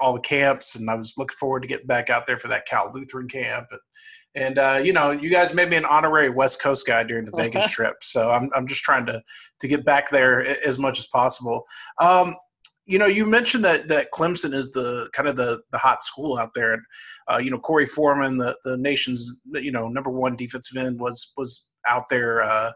all 0.02 0.14
the 0.14 0.20
camps, 0.20 0.76
and 0.76 0.90
I 0.90 0.96
was 0.96 1.16
looking 1.18 1.38
forward 1.38 1.62
to 1.62 1.68
getting 1.68 1.88
back 1.88 2.10
out 2.10 2.26
there 2.26 2.40
for 2.40 2.48
that 2.50 2.66
Cal 2.66 2.92
Lutheran 2.94 3.28
camp. 3.28 3.68
And, 3.72 3.80
and 4.36 4.60
uh, 4.60 4.82
you 4.84 4.94
know, 4.94 5.12
you 5.12 5.30
guys 5.30 5.54
made 5.54 5.70
me 5.70 5.78
an 5.78 5.86
honorary 5.86 6.30
West 6.30 6.62
Coast 6.62 6.88
guy 6.88 7.04
during 7.04 7.26
the 7.26 7.32
Vegas 7.36 7.72
trip, 7.72 7.96
so 8.02 8.32
I'm 8.32 8.50
I'm 8.56 8.68
just 8.68 8.84
trying 8.84 9.06
to 9.08 9.22
to 9.60 9.68
get 9.68 9.86
back 9.86 10.10
there 10.10 10.40
as 10.66 10.80
much 10.80 11.00
as 11.00 11.08
possible. 11.08 11.64
Um, 12.00 12.36
you 12.86 13.00
know, 13.00 13.06
you 13.06 13.26
mentioned 13.26 13.64
that 13.64 13.88
that 13.88 14.12
Clemson 14.12 14.54
is 14.54 14.72
the 14.72 15.10
kind 15.14 15.30
of 15.30 15.36
the 15.36 15.62
the 15.72 15.78
hot 15.78 16.04
school 16.04 16.38
out 16.38 16.54
there, 16.54 16.74
and 16.74 16.82
uh, 17.32 17.38
you 17.38 17.52
know, 17.52 17.60
Korey 17.60 17.88
Foreman, 17.88 18.38
the 18.38 18.58
the 18.64 18.78
nation's 18.78 19.34
you 19.54 19.72
know 19.72 19.88
number 19.88 20.10
one 20.10 20.36
defensive 20.36 20.78
end, 20.78 21.00
was 21.00 21.32
was 21.38 21.68
out 21.88 22.10
there. 22.10 22.42
Uh, 22.42 22.72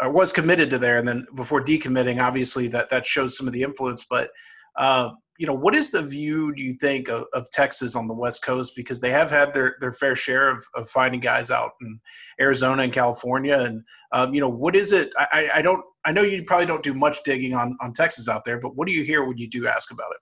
or 0.00 0.10
was 0.10 0.32
committed 0.32 0.70
to 0.70 0.78
there, 0.78 0.98
and 0.98 1.06
then 1.06 1.24
before 1.36 1.64
decommitting, 1.64 2.20
obviously 2.20 2.66
that 2.68 2.90
that 2.90 3.06
shows 3.06 3.36
some 3.36 3.46
of 3.46 3.52
the 3.52 3.62
influence. 3.62 4.04
But 4.08 4.30
uh, 4.76 5.10
you 5.38 5.46
know, 5.46 5.54
what 5.54 5.74
is 5.74 5.90
the 5.90 6.02
view 6.02 6.54
do 6.54 6.62
you 6.62 6.74
think 6.74 7.08
of, 7.08 7.26
of, 7.32 7.50
Texas 7.50 7.96
on 7.96 8.06
the 8.06 8.14
West 8.14 8.44
Coast? 8.44 8.74
Because 8.76 9.00
they 9.00 9.10
have 9.10 9.30
had 9.30 9.52
their, 9.52 9.76
their 9.80 9.90
fair 9.90 10.14
share 10.14 10.48
of, 10.48 10.64
of 10.76 10.88
finding 10.88 11.20
guys 11.20 11.50
out 11.50 11.72
in 11.80 11.98
Arizona 12.40 12.84
and 12.84 12.92
California. 12.92 13.58
And, 13.58 13.82
um, 14.12 14.32
you 14.32 14.40
know, 14.40 14.48
what 14.48 14.76
is 14.76 14.92
it? 14.92 15.12
I, 15.18 15.50
I 15.56 15.62
don't, 15.62 15.84
I 16.04 16.12
know 16.12 16.22
you 16.22 16.44
probably 16.44 16.66
don't 16.66 16.84
do 16.84 16.94
much 16.94 17.22
digging 17.24 17.54
on, 17.54 17.76
on 17.80 17.92
Texas 17.92 18.28
out 18.28 18.44
there, 18.44 18.60
but 18.60 18.76
what 18.76 18.86
do 18.86 18.94
you 18.94 19.02
hear 19.02 19.24
when 19.24 19.36
you 19.36 19.48
do 19.48 19.66
ask 19.66 19.90
about 19.90 20.12
it? 20.12 20.18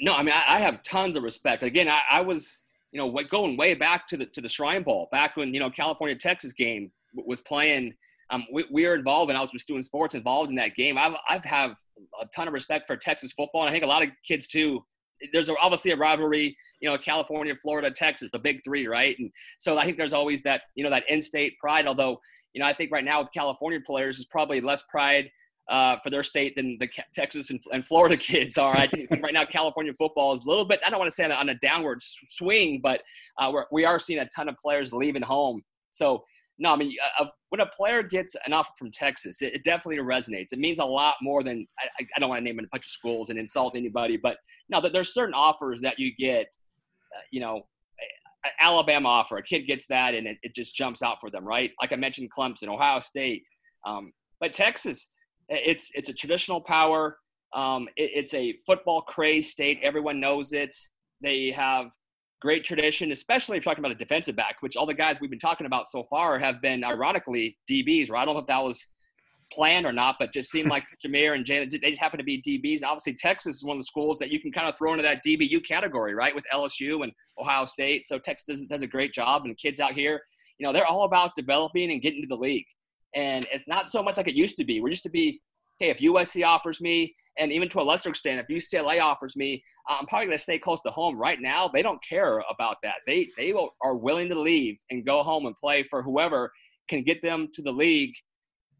No, 0.00 0.14
I 0.14 0.22
mean 0.22 0.34
I, 0.34 0.56
I 0.56 0.58
have 0.60 0.82
tons 0.82 1.16
of 1.16 1.22
respect. 1.22 1.62
Again, 1.62 1.88
I, 1.88 2.00
I, 2.10 2.20
was 2.20 2.62
you 2.92 2.98
know 2.98 3.10
going 3.30 3.56
way 3.56 3.74
back 3.74 4.06
to 4.08 4.16
the 4.16 4.26
to 4.26 4.40
the 4.40 4.48
Shrine 4.48 4.82
Bowl, 4.82 5.08
back 5.12 5.36
when 5.36 5.54
you 5.54 5.60
know 5.60 5.70
California 5.70 6.16
Texas 6.16 6.52
game 6.52 6.90
was 7.14 7.40
playing. 7.40 7.94
Um, 8.30 8.44
we, 8.52 8.64
we 8.70 8.86
were 8.86 8.94
involved, 8.94 9.30
and 9.30 9.38
I 9.38 9.42
was 9.42 9.64
doing 9.64 9.82
sports 9.82 10.14
involved 10.14 10.50
in 10.50 10.56
that 10.56 10.74
game. 10.74 10.96
I've 10.98 11.14
I've 11.28 11.44
have 11.44 11.76
a 12.20 12.26
ton 12.34 12.48
of 12.48 12.54
respect 12.54 12.86
for 12.86 12.96
Texas 12.96 13.32
football, 13.32 13.62
and 13.62 13.70
I 13.70 13.72
think 13.72 13.84
a 13.84 13.88
lot 13.88 14.02
of 14.02 14.10
kids 14.26 14.46
too. 14.46 14.84
There's 15.32 15.48
obviously 15.48 15.92
a 15.92 15.96
rivalry, 15.96 16.56
you 16.80 16.88
know, 16.88 16.98
California, 16.98 17.54
Florida, 17.54 17.92
Texas, 17.92 18.32
the 18.32 18.40
big 18.40 18.64
three, 18.64 18.88
right? 18.88 19.16
And 19.20 19.30
so 19.56 19.78
I 19.78 19.84
think 19.84 19.96
there's 19.96 20.12
always 20.12 20.42
that, 20.42 20.62
you 20.74 20.82
know, 20.82 20.90
that 20.90 21.08
in-state 21.08 21.56
pride. 21.60 21.86
Although, 21.86 22.18
you 22.54 22.60
know, 22.60 22.66
I 22.66 22.72
think 22.72 22.90
right 22.90 23.04
now 23.04 23.22
with 23.22 23.30
California 23.32 23.80
players 23.86 24.18
is 24.18 24.24
probably 24.24 24.60
less 24.60 24.82
pride 24.90 25.30
uh, 25.68 25.96
for 26.02 26.10
their 26.10 26.22
state 26.22 26.56
than 26.56 26.76
the 26.78 26.88
Texas 27.14 27.50
and, 27.50 27.60
and 27.72 27.86
Florida 27.86 28.16
kids 28.18 28.58
are. 28.58 28.76
I 28.76 28.86
think 28.86 29.10
right 29.22 29.32
now 29.32 29.44
California 29.44 29.92
football 29.94 30.32
is 30.32 30.44
a 30.44 30.48
little 30.48 30.64
bit, 30.64 30.80
I 30.86 30.90
don't 30.90 30.98
want 30.98 31.10
to 31.10 31.14
say 31.14 31.26
that 31.26 31.38
on 31.38 31.48
a 31.48 31.54
downward 31.56 32.02
swing, 32.02 32.80
but 32.82 33.02
uh, 33.38 33.50
we're, 33.52 33.66
we 33.70 33.84
are 33.84 33.98
seeing 33.98 34.20
a 34.20 34.28
ton 34.34 34.48
of 34.48 34.56
players 34.58 34.92
leaving 34.92 35.22
home. 35.22 35.62
So, 35.90 36.24
no, 36.62 36.72
I 36.72 36.76
mean, 36.76 36.94
uh, 37.18 37.26
when 37.48 37.60
a 37.60 37.66
player 37.66 38.04
gets 38.04 38.36
an 38.46 38.52
offer 38.52 38.70
from 38.78 38.92
Texas, 38.92 39.42
it, 39.42 39.52
it 39.56 39.64
definitely 39.64 39.98
resonates. 39.98 40.52
It 40.52 40.60
means 40.60 40.78
a 40.78 40.84
lot 40.84 41.16
more 41.20 41.42
than, 41.42 41.66
I, 41.80 42.06
I, 42.16 42.20
don't 42.20 42.28
want 42.28 42.38
to 42.38 42.44
name 42.44 42.60
a 42.60 42.62
bunch 42.70 42.86
of 42.86 42.90
schools 42.90 43.30
and 43.30 43.38
insult 43.38 43.76
anybody, 43.76 44.16
but 44.16 44.36
no, 44.68 44.80
there's 44.80 45.12
certain 45.12 45.34
offers 45.34 45.80
that 45.80 45.98
you 45.98 46.14
get, 46.14 46.46
uh, 47.16 47.22
you 47.32 47.40
know, 47.40 47.62
Alabama 48.60 49.08
offer, 49.08 49.38
a 49.38 49.42
kid 49.42 49.66
gets 49.66 49.88
that 49.88 50.14
and 50.14 50.28
it, 50.28 50.38
it 50.44 50.54
just 50.54 50.76
jumps 50.76 51.02
out 51.02 51.16
for 51.20 51.30
them, 51.30 51.44
right? 51.44 51.72
Like 51.80 51.92
I 51.92 51.96
mentioned, 51.96 52.30
Clemson, 52.30 52.68
Ohio 52.68 53.00
State. 53.00 53.42
Um, 53.84 54.12
but 54.40 54.52
Texas, 54.52 55.12
it's 55.48 55.90
it's 55.94 56.08
a 56.08 56.12
traditional 56.12 56.60
power. 56.60 57.18
Um, 57.54 57.88
it, 57.96 58.10
it's 58.14 58.34
a 58.34 58.56
football 58.64 59.02
craze 59.02 59.50
state. 59.50 59.80
Everyone 59.82 60.20
knows 60.20 60.52
it. 60.52 60.74
They 61.20 61.50
have 61.50 61.86
great 62.42 62.64
tradition, 62.64 63.12
especially 63.12 63.56
if 63.56 63.64
you're 63.64 63.72
talking 63.72 63.84
about 63.84 63.94
a 63.94 63.98
defensive 63.98 64.36
back, 64.36 64.56
which 64.60 64.76
all 64.76 64.84
the 64.84 64.92
guys 64.92 65.20
we've 65.20 65.30
been 65.30 65.38
talking 65.38 65.66
about 65.66 65.88
so 65.88 66.02
far 66.02 66.38
have 66.38 66.60
been 66.60 66.84
ironically 66.84 67.56
DBs. 67.70 68.10
Right? 68.10 68.20
I 68.20 68.24
don't 68.24 68.34
know 68.34 68.40
if 68.40 68.46
that 68.48 68.62
was 68.62 68.88
planned 69.52 69.86
or 69.86 69.92
not, 69.92 70.16
but 70.18 70.32
just 70.32 70.50
seemed 70.50 70.68
like 70.68 70.84
Jahmyr 71.06 71.34
and 71.34 71.44
Jalen, 71.44 71.80
they 71.80 71.94
happen 71.94 72.18
to 72.18 72.24
be 72.24 72.42
DBs. 72.42 72.82
Obviously, 72.84 73.14
Texas 73.14 73.56
is 73.56 73.64
one 73.64 73.76
of 73.76 73.80
the 73.80 73.86
schools 73.86 74.18
that 74.18 74.30
you 74.30 74.40
can 74.40 74.50
kind 74.50 74.68
of 74.68 74.76
throw 74.76 74.92
into 74.92 75.04
that 75.04 75.22
DBU 75.24 75.66
category, 75.66 76.14
right, 76.14 76.34
with 76.34 76.44
LSU 76.52 77.04
and 77.04 77.12
Ohio 77.38 77.64
State. 77.64 78.06
So 78.06 78.18
Texas 78.18 78.44
does, 78.46 78.66
does 78.66 78.82
a 78.82 78.86
great 78.86 79.12
job, 79.12 79.44
and 79.44 79.56
kids 79.56 79.78
out 79.78 79.92
here, 79.92 80.20
you 80.58 80.66
know, 80.66 80.72
they're 80.72 80.86
all 80.86 81.04
about 81.04 81.34
developing 81.36 81.92
and 81.92 82.02
getting 82.02 82.22
to 82.22 82.28
the 82.28 82.36
league. 82.36 82.66
And 83.14 83.46
it's 83.52 83.68
not 83.68 83.88
so 83.88 84.02
much 84.02 84.16
like 84.16 84.28
it 84.28 84.34
used 84.34 84.56
to 84.56 84.64
be. 84.64 84.80
We 84.80 84.90
used 84.90 85.02
to 85.04 85.10
be, 85.10 85.40
hey, 85.82 85.90
if 85.90 85.98
USC 85.98 86.46
offers 86.46 86.80
me, 86.80 87.12
and 87.38 87.50
even 87.50 87.68
to 87.70 87.80
a 87.80 87.82
lesser 87.82 88.10
extent, 88.10 88.40
if 88.40 88.46
UCLA 88.46 89.00
offers 89.00 89.36
me, 89.36 89.62
I'm 89.88 90.06
probably 90.06 90.26
going 90.26 90.38
to 90.38 90.42
stay 90.42 90.58
close 90.58 90.80
to 90.82 90.90
home. 90.90 91.18
Right 91.18 91.40
now, 91.40 91.66
they 91.66 91.82
don't 91.82 92.02
care 92.04 92.40
about 92.48 92.76
that. 92.84 92.96
They 93.06 93.28
they 93.36 93.52
are 93.82 93.96
willing 93.96 94.28
to 94.28 94.38
leave 94.38 94.76
and 94.90 95.04
go 95.04 95.22
home 95.22 95.46
and 95.46 95.56
play 95.58 95.82
for 95.84 96.02
whoever 96.02 96.52
can 96.88 97.02
get 97.02 97.20
them 97.20 97.48
to 97.54 97.62
the 97.62 97.72
league 97.72 98.14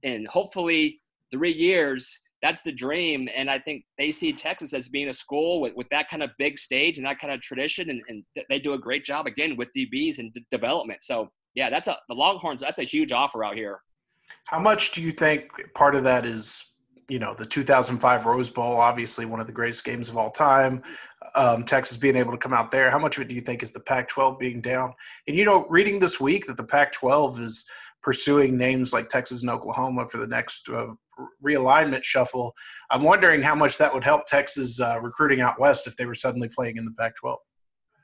in 0.03 0.27
hopefully 0.27 1.01
three 1.33 1.53
years. 1.53 2.21
That's 2.41 2.63
the 2.63 2.73
dream, 2.73 3.29
and 3.35 3.51
I 3.51 3.59
think 3.59 3.85
they 3.99 4.11
see 4.13 4.33
Texas 4.33 4.73
as 4.73 4.89
being 4.89 5.09
a 5.09 5.15
school 5.15 5.61
with, 5.61 5.75
with 5.77 5.89
that 5.91 6.11
kind 6.11 6.23
of 6.25 6.31
big 6.39 6.59
stage 6.59 6.99
and 6.99 7.07
that 7.07 7.21
kind 7.21 7.33
of 7.33 7.41
tradition, 7.41 7.89
and, 7.89 8.03
and 8.09 8.25
they 8.51 8.59
do 8.59 8.75
a 8.75 8.79
great 8.79 9.05
job 9.05 9.27
again 9.27 9.57
with 9.57 9.69
DBs 9.77 10.19
and 10.19 10.33
d- 10.33 10.45
development. 10.51 11.03
So 11.03 11.29
yeah, 11.55 11.71
that's 11.71 11.89
a 11.89 11.97
the 12.09 12.15
Longhorns. 12.15 12.61
That's 12.61 12.81
a 12.81 12.85
huge 12.85 13.13
offer 13.13 13.45
out 13.45 13.57
here. 13.57 13.81
How 14.49 14.59
much 14.59 14.93
do 14.93 15.03
you 15.03 15.13
think 15.13 15.51
part 15.75 15.95
of 15.95 16.05
that 16.05 16.25
is, 16.25 16.72
you 17.13 17.19
know, 17.19 17.35
the 17.35 17.45
2005 17.45 18.25
Rose 18.25 18.49
Bowl, 18.49 18.81
obviously 18.81 19.27
one 19.27 19.39
of 19.39 19.47
the 19.47 19.53
greatest 19.53 19.85
games 19.85 20.09
of 20.09 20.17
all 20.17 20.31
time, 20.31 20.83
um, 21.35 21.63
Texas 21.63 21.99
being 21.99 22.17
able 22.17 22.33
to 22.33 22.39
come 22.39 22.55
out 22.55 22.71
there? 22.71 22.91
How 22.91 22.99
much 22.99 23.19
of 23.19 23.23
it 23.23 23.29
do 23.29 23.35
you 23.35 23.43
think 23.43 23.63
is 23.63 23.71
the 23.71 23.81
Pac 23.81 24.09
12 24.09 24.39
being 24.39 24.63
down? 24.63 24.95
And, 25.29 25.37
you 25.37 25.45
know, 25.45 25.67
reading 25.69 25.99
this 25.99 26.19
week 26.19 26.47
that 26.47 26.57
the 26.57 26.65
Pac 26.65 26.91
12 26.93 27.39
is 27.41 27.67
pursuing 28.03 28.57
names 28.57 28.95
like 28.95 29.11
Texas 29.11 29.43
and 29.43 29.51
Oklahoma 29.51 30.09
for 30.09 30.17
the 30.17 30.27
next 30.27 30.71
uh, 30.71 30.87
realignment 31.45 32.03
shuffle, 32.03 32.55
I'm 32.91 33.03
wondering 33.03 33.43
how 33.43 33.55
much 33.55 33.77
that 33.77 33.93
would 33.93 34.05
help 34.05 34.25
Texas 34.25 34.81
uh, 34.81 34.99
recruiting 35.03 35.43
out 35.43 35.61
west 35.61 35.87
if 35.87 35.95
they 35.97 36.07
were 36.07 36.15
suddenly 36.15 36.49
playing 36.49 36.79
in 36.79 36.87
the 36.87 36.93
Pac 36.99 37.15
12. 37.17 37.39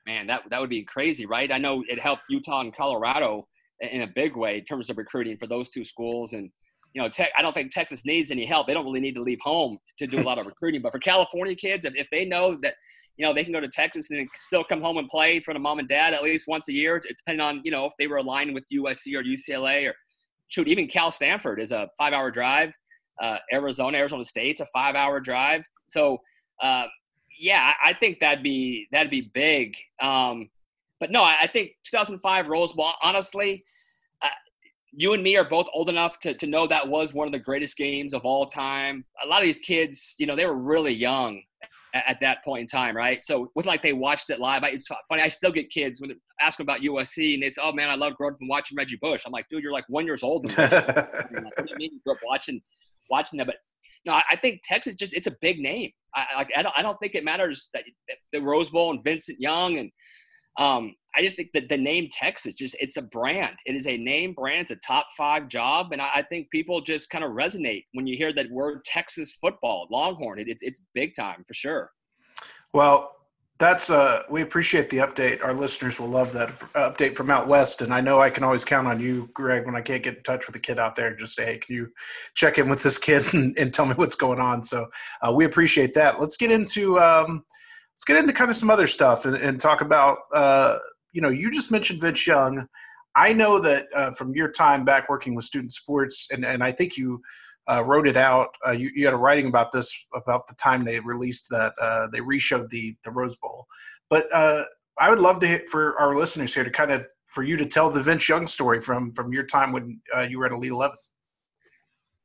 Man, 0.07 0.27
that, 0.27 0.43
that 0.51 0.61
would 0.61 0.69
be 0.69 0.83
crazy, 0.83 1.25
right? 1.25 1.51
I 1.51 1.57
know 1.57 1.83
it 1.89 1.99
helped 1.99 2.25
Utah 2.29 2.61
and 2.61 2.77
Colorado 2.77 3.49
in 3.81 4.03
a 4.03 4.07
big 4.07 4.37
way 4.37 4.59
in 4.59 4.65
terms 4.65 4.91
of 4.91 4.99
recruiting 4.99 5.39
for 5.39 5.47
those 5.47 5.71
two 5.71 5.85
schools. 5.85 6.35
And 6.35 6.51
you 6.95 7.03
know, 7.03 7.09
I 7.37 7.43
don't 7.43 7.53
think 7.53 7.71
Texas 7.71 8.05
needs 8.05 8.31
any 8.31 8.45
help. 8.45 8.67
They 8.67 8.75
don't 8.75 8.85
really 8.85 9.01
need 9.01 9.15
to 9.17 9.23
leave 9.23 9.41
home 9.43 9.79
to 9.99 10.07
do 10.07 10.21
a 10.21 10.23
lot 10.23 10.39
of 10.39 10.47
recruiting. 10.53 10.83
But 10.83 10.93
for 10.93 10.99
California 10.99 11.55
kids, 11.55 11.85
if, 11.85 11.95
if 11.95 12.09
they 12.11 12.25
know 12.25 12.57
that 12.63 12.75
you 13.17 13.27
know 13.27 13.33
they 13.33 13.45
can 13.45 13.53
go 13.53 13.61
to 13.61 13.69
Texas 13.69 14.11
and 14.11 14.29
still 14.39 14.65
come 14.65 14.81
home 14.81 14.99
and 14.99 15.09
play 15.09 15.41
for 15.41 15.53
the 15.53 15.61
mom 15.61 15.79
and 15.79 15.89
dad 15.89 16.15
at 16.15 16.23
least 16.23 16.49
once 16.49 16.69
a 16.69 16.73
year, 16.73 17.01
depending 17.01 17.41
on 17.41 17.61
you 17.65 17.71
know 17.71 17.87
if 17.87 17.93
they 17.99 18.07
were 18.07 18.17
aligned 18.17 18.55
with 18.55 18.65
USC 18.73 19.15
or 19.15 19.23
UCLA 19.23 19.89
or 19.89 19.95
shoot, 20.49 20.69
even 20.69 20.87
Cal 20.87 21.11
Stanford 21.11 21.61
is 21.61 21.73
a 21.73 21.89
five-hour 21.99 22.31
drive. 22.31 22.73
Uh, 23.21 23.39
Arizona, 23.53 23.99
Arizona 23.99 24.25
State's 24.25 24.61
a 24.61 24.67
five-hour 24.67 25.21
drive. 25.21 25.65
So. 25.87 26.19
Uh, 26.61 26.87
yeah, 27.39 27.73
I 27.85 27.93
think 27.93 28.19
that'd 28.19 28.43
be 28.43 28.89
that'd 28.91 29.13
be 29.13 29.31
big. 29.33 29.77
Um, 30.03 30.51
but 31.01 31.11
no, 31.13 31.23
I, 31.23 31.47
think 31.47 31.71
2005 31.85 32.49
Rose 32.49 32.73
Bowl. 32.73 32.91
Honestly, 33.03 33.63
you 34.93 35.13
and 35.13 35.23
me 35.23 35.37
are 35.37 35.45
both 35.45 35.67
old 35.75 35.89
enough 35.89 36.19
to, 36.21 36.35
to 36.35 36.47
know 36.47 36.67
that 36.67 36.89
was 36.89 37.13
one 37.13 37.29
of 37.29 37.33
the 37.33 37.39
greatest 37.39 37.77
games 37.77 38.15
of 38.15 38.23
all 38.25 38.47
time. 38.47 39.05
A 39.23 39.27
lot 39.27 39.41
of 39.41 39.45
these 39.45 39.59
kids, 39.59 40.15
you 40.19 40.27
know, 40.27 40.35
they 40.35 40.47
were 40.47 40.59
really 40.59 40.93
young 40.93 41.43
at, 41.95 42.05
at 42.09 42.21
that 42.21 42.45
point 42.45 42.63
in 42.63 42.67
time, 42.67 42.97
right? 42.97 43.25
So 43.25 43.51
with 43.55 43.67
like 43.67 43.83
they 43.83 43.93
watched 43.93 44.31
it 44.31 44.41
live. 44.41 44.65
I, 44.65 44.69
it's 44.69 44.89
funny. 45.09 45.23
I 45.23 45.29
still 45.29 45.53
get 45.53 45.71
kids 45.71 46.01
when 46.01 46.11
they 46.11 46.17
ask 46.41 46.59
them 46.59 46.65
about 46.65 46.81
USC 46.81 47.35
and 47.35 47.43
they 47.43 47.51
say, 47.51 47.61
"Oh 47.65 47.73
man, 47.73 47.91
I 47.91 47.95
love 47.95 48.15
growing 48.17 48.35
up 48.35 48.41
and 48.41 48.49
watching 48.49 48.77
Reggie 48.77 48.99
Bush." 49.01 49.23
I'm 49.27 49.33
like, 49.33 49.47
dude, 49.49 49.63
you're 49.63 49.73
like 49.73 49.85
one 49.89 50.07
years 50.07 50.23
old. 50.23 50.51
what 50.57 50.71
do 50.71 51.65
you 51.69 51.77
mean 51.77 51.93
you 51.93 52.01
grew 52.05 52.15
up 52.15 52.21
watching 52.25 52.61
watching 53.11 53.39
that? 53.39 53.47
But 53.47 53.57
no, 54.07 54.15
I, 54.15 54.23
I 54.33 54.37
think 54.37 54.61
Texas 54.65 54.95
just 54.95 55.15
it's 55.15 55.27
a 55.27 55.37
big 55.41 55.59
name. 55.59 55.91
I, 56.15 56.27
like 56.37 56.51
I 56.57 56.63
don't 56.63 56.79
I 56.79 56.83
don't 56.83 56.99
think 56.99 57.15
it 57.15 57.25
matters 57.25 57.71
that, 57.75 57.85
that 58.09 58.17
the 58.33 58.41
Rose 58.41 58.71
Bowl 58.71 58.91
and 58.91 59.03
Vincent 59.05 59.41
Young 59.41 59.79
and 59.79 59.91
um, 60.59 60.95
I 61.17 61.23
just 61.23 61.37
think 61.37 61.53
that 61.55 61.69
the 61.69 61.77
name 61.77 62.09
Texas 62.13 62.55
just 62.55 62.77
it's 62.81 62.97
a 62.97 63.03
brand. 63.03 63.57
It 63.67 63.75
is 63.75 63.87
a 63.87 63.97
name 63.97 64.35
brand. 64.35 64.63
It's 64.63 64.71
a 64.71 64.77
top 64.77 65.07
five 65.17 65.49
job, 65.49 65.89
and 65.93 66.03
I, 66.03 66.09
I 66.17 66.23
think 66.23 66.51
people 66.51 66.81
just 66.81 67.11
kind 67.11 67.25
of 67.25 67.33
resonate 67.33 67.85
when 67.93 68.07
you 68.07 68.17
hear 68.17 68.33
that 68.35 68.51
word 68.51 68.85
Texas 68.85 69.33
football, 69.41 69.89
Longhorn. 69.91 70.39
It, 70.39 70.49
it's 70.49 70.63
it's 70.63 70.83
big 70.95 71.15
time 71.15 71.45
for 71.47 71.55
sure. 71.55 71.91
Well, 72.73 73.13
that's 73.59 73.91
uh, 73.91 74.23
we 74.31 74.43
appreciate 74.43 74.89
the 74.89 74.99
update. 74.99 75.45
Our 75.45 75.53
listeners 75.53 75.99
will 75.99 76.09
love 76.09 76.33
that 76.35 76.57
update 76.75 77.17
from 77.17 77.31
out 77.31 77.49
west, 77.49 77.83
and 77.83 77.93
I 77.93 78.01
know 78.01 78.21
I 78.21 78.31
can 78.31 78.45
always 78.45 78.65
count 78.65 78.87
on 78.87 79.01
you, 79.01 79.29
Greg, 79.35 79.67
when 79.67 79.75
I 79.75 79.81
can't 79.81 80.03
get 80.03 80.19
in 80.19 80.23
touch 80.23 80.47
with 80.47 80.55
a 80.55 80.61
kid 80.61 80.79
out 80.79 80.95
there, 80.95 81.15
just 81.17 81.35
say, 81.35 81.47
"Hey, 81.47 81.59
can 81.59 81.75
you 81.75 81.89
check 82.35 82.59
in 82.59 82.69
with 82.69 82.83
this 82.83 82.99
kid 82.99 83.25
and, 83.35 83.59
and 83.59 83.75
tell 83.75 83.87
me 83.87 83.95
what's 83.95 84.15
going 84.15 84.39
on?" 84.39 84.63
So 84.63 84.87
uh, 85.23 85.33
we 85.33 85.45
appreciate 85.45 85.95
that. 85.95 86.21
Let's 86.21 86.37
get 86.37 86.53
into. 86.53 87.01
Um, 87.01 87.45
let's 87.95 88.05
get 88.05 88.17
into 88.17 88.33
kind 88.33 88.51
of 88.51 88.57
some 88.57 88.71
other 88.71 88.87
stuff 88.87 89.27
and, 89.27 89.37
and 89.37 89.61
talk 89.61 89.81
about. 89.81 90.19
Uh, 90.33 90.79
you 91.19 91.23
know, 91.23 91.31
you 91.31 91.51
just 91.51 91.73
mentioned 91.73 92.01
Vince 92.01 92.29
Young. 92.29 92.69
I 93.17 93.33
know 93.33 93.59
that 93.59 93.89
uh, 93.93 94.13
from 94.13 94.37
your 94.37 94.53
time 94.53 94.85
back 94.85 95.09
working 95.09 95.35
with 95.35 95.45
student 95.45 95.73
sports, 95.73 96.29
and, 96.31 96.45
and 96.45 96.63
I 96.63 96.71
think 96.71 96.97
you 96.97 97.21
uh, 97.69 97.83
wrote 97.83 98.07
it 98.07 98.17
out. 98.17 98.51
Uh, 98.65 98.71
you, 98.71 98.93
you, 98.95 99.05
had 99.05 99.15
a 99.15 99.17
writing 99.17 99.49
about 99.49 99.73
this 99.73 99.93
about 100.15 100.47
the 100.47 100.55
time 100.55 100.85
they 100.85 101.01
released 101.01 101.51
that 101.51 101.73
uh, 101.81 102.07
they 102.13 102.21
reshowed 102.21 102.71
the 102.71 102.95
the 103.03 103.11
Rose 103.11 103.35
Bowl. 103.35 103.67
But 104.09 104.29
uh, 104.33 104.63
I 105.01 105.11
would 105.11 105.19
love 105.19 105.41
to 105.41 105.67
for 105.67 105.99
our 105.99 106.15
listeners 106.15 106.55
here 106.55 106.63
to 106.63 106.71
kind 106.71 106.93
of 106.93 107.05
for 107.27 107.43
you 107.43 107.57
to 107.57 107.67
tell 107.67 107.91
the 107.91 108.01
Vince 108.01 108.29
Young 108.29 108.47
story 108.47 108.81
from 108.81 109.13
from 109.13 109.33
your 109.33 109.45
time 109.45 109.73
when 109.73 110.01
uh, 110.17 110.25
you 110.31 110.39
were 110.39 110.47
at 110.47 110.53
Elite 110.53 110.71
Eleven. 110.71 110.99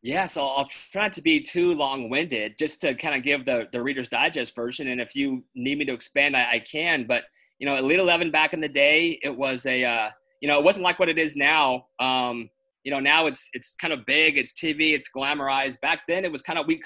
Yeah, 0.04 0.28
so 0.28 0.46
I'll 0.46 0.70
try 0.92 1.06
not 1.06 1.14
to 1.14 1.24
be 1.24 1.40
too 1.40 1.74
long-winded, 1.74 2.60
just 2.60 2.82
to 2.82 2.94
kind 2.94 3.16
of 3.16 3.24
give 3.24 3.44
the 3.44 3.70
the 3.72 3.82
Reader's 3.82 4.08
Digest 4.08 4.54
version. 4.54 4.90
And 4.90 5.02
if 5.02 5.16
you 5.16 5.44
need 5.56 5.80
me 5.80 5.86
to 5.86 5.94
expand, 5.94 6.38
I, 6.38 6.52
I 6.52 6.60
can. 6.60 7.06
But 7.08 7.24
you 7.64 7.70
know, 7.70 7.78
Elite 7.78 8.00
Eleven 8.00 8.30
back 8.30 8.54
in 8.54 8.60
the 8.60 8.68
day, 8.68 9.18
it 9.24 9.34
was 9.34 9.66
a 9.66 9.86
uh, 9.86 10.10
you 10.42 10.50
know, 10.50 10.60
it 10.60 10.66
wasn't 10.66 10.84
like 10.84 11.00
what 11.00 11.08
it 11.08 11.18
is 11.18 11.38
now. 11.38 11.86
Um, 11.98 12.50
you 12.84 12.92
know, 12.92 13.00
now 13.00 13.26
it's 13.26 13.50
it's 13.54 13.74
kind 13.76 13.94
of 13.94 14.06
big, 14.06 14.38
it's 14.38 14.52
TV, 14.52 14.92
it's 14.92 15.08
glamorized. 15.16 15.80
Back 15.80 16.02
then, 16.10 16.26
it 16.26 16.32
was 16.32 16.42
kind 16.42 16.60
of 16.60 16.68
we 16.68 16.82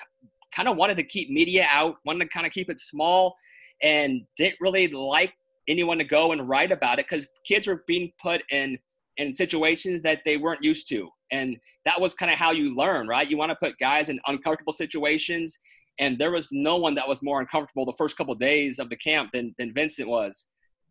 kind 0.54 0.68
of 0.68 0.78
wanted 0.78 0.96
to 0.98 1.04
keep 1.04 1.32
media 1.32 1.66
out, 1.72 1.96
wanted 2.06 2.26
to 2.26 2.30
kind 2.30 2.46
of 2.46 2.54
keep 2.54 2.70
it 2.70 2.80
small, 2.80 3.36
and 3.82 4.22
didn't 4.38 4.58
really 4.62 4.88
like 4.90 5.34
anyone 5.68 5.98
to 5.98 6.04
go 6.04 6.32
and 6.32 6.48
write 6.48 6.72
about 6.72 7.00
it 7.00 7.08
because 7.10 7.28
kids 7.44 7.66
were 7.66 7.84
being 7.88 8.12
put 8.22 8.44
in 8.52 8.78
in 9.18 9.34
situations 9.34 10.04
that 10.04 10.22
they 10.26 10.38
weren't 10.38 10.64
used 10.64 10.88
to 10.88 11.10
and 11.32 11.58
that 11.86 12.00
was 12.00 12.14
kind 12.14 12.32
of 12.32 12.38
how 12.38 12.52
you 12.52 12.74
learn 12.78 13.08
right 13.08 13.32
you 13.32 13.36
want 13.36 13.50
to 13.50 13.56
put 13.56 13.78
guys 13.80 14.10
in 14.10 14.20
uncomfortable 14.28 14.72
situations 14.72 15.58
and 15.98 16.20
there 16.20 16.32
was 16.32 16.48
no 16.52 16.78
one 16.78 16.94
that 16.94 17.08
was 17.08 17.24
more 17.24 17.42
uncomfortable 17.42 17.84
the 17.84 17.94
first 17.98 18.16
couple 18.16 18.32
of 18.32 18.40
days 18.40 18.78
of 18.78 18.90
the 18.90 18.96
camp 18.96 19.32
than, 19.34 19.54
than 19.58 19.74
vincent 19.74 20.08
was 20.08 20.48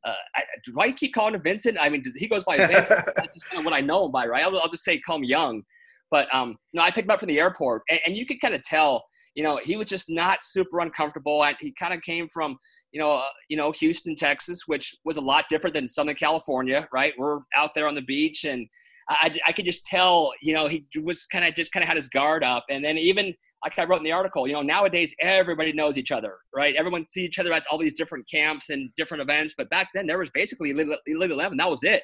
uh, 0.06 0.14
I, 0.34 0.42
do 0.64 0.72
I 0.78 0.92
keep 0.92 1.14
calling 1.14 1.34
him 1.34 1.42
Vincent? 1.42 1.76
I 1.80 1.88
mean, 1.88 2.02
he 2.16 2.28
goes 2.28 2.44
by 2.44 2.56
Vincent. 2.56 3.04
That's 3.16 3.34
just 3.34 3.46
kind 3.46 3.58
of 3.58 3.64
what 3.64 3.74
I 3.74 3.80
know 3.80 4.06
him 4.06 4.12
by, 4.12 4.26
right? 4.26 4.44
I'll, 4.44 4.56
I'll 4.58 4.68
just 4.68 4.84
say 4.84 4.98
call 5.00 5.16
him 5.16 5.24
Young. 5.24 5.62
But 6.10 6.32
um, 6.32 6.56
no, 6.72 6.82
I 6.82 6.90
picked 6.90 7.06
him 7.06 7.10
up 7.10 7.18
from 7.18 7.28
the 7.28 7.40
airport, 7.40 7.82
and, 7.90 7.98
and 8.06 8.16
you 8.16 8.24
could 8.26 8.40
kind 8.40 8.54
of 8.54 8.62
tell. 8.62 9.04
you 9.34 9.42
know, 9.42 9.56
he 9.56 9.76
was 9.76 9.88
just 9.88 10.08
not 10.08 10.42
super 10.42 10.80
uncomfortable. 10.80 11.44
And 11.44 11.56
he 11.60 11.74
kind 11.78 11.92
of 11.92 12.00
came 12.02 12.28
from, 12.32 12.56
you 12.92 13.00
know, 13.00 13.12
uh, 13.16 13.24
you 13.48 13.56
know, 13.56 13.72
Houston, 13.72 14.14
Texas, 14.14 14.62
which 14.66 14.94
was 15.04 15.16
a 15.16 15.20
lot 15.20 15.46
different 15.50 15.74
than 15.74 15.88
Southern 15.88 16.14
California, 16.14 16.88
right? 16.92 17.12
We're 17.18 17.40
out 17.56 17.74
there 17.74 17.88
on 17.88 17.94
the 17.96 18.02
beach, 18.02 18.44
and 18.44 18.68
I, 19.08 19.32
I 19.46 19.52
could 19.52 19.64
just 19.64 19.84
tell, 19.84 20.32
you 20.42 20.52
know, 20.52 20.66
he 20.66 20.84
was 21.00 21.26
kind 21.26 21.44
of 21.44 21.54
just 21.54 21.70
kind 21.70 21.82
of 21.82 21.88
had 21.88 21.96
his 21.96 22.08
guard 22.08 22.42
up. 22.42 22.64
And 22.68 22.84
then 22.84 22.98
even 22.98 23.32
like 23.62 23.78
I 23.78 23.84
wrote 23.84 23.98
in 23.98 24.04
the 24.04 24.12
article, 24.12 24.48
you 24.48 24.54
know, 24.54 24.62
nowadays 24.62 25.14
everybody 25.20 25.72
knows 25.72 25.96
each 25.96 26.10
other, 26.10 26.38
right? 26.54 26.74
Everyone 26.74 27.06
sees 27.06 27.24
each 27.24 27.38
other 27.38 27.52
at 27.52 27.64
all 27.70 27.78
these 27.78 27.94
different 27.94 28.28
camps 28.28 28.70
and 28.70 28.90
different 28.96 29.22
events. 29.22 29.54
But 29.56 29.70
back 29.70 29.90
then, 29.94 30.06
there 30.06 30.18
was 30.18 30.30
basically 30.30 30.70
Elite 30.70 30.98
Eleven. 31.06 31.56
That 31.56 31.70
was 31.70 31.84
it. 31.84 32.02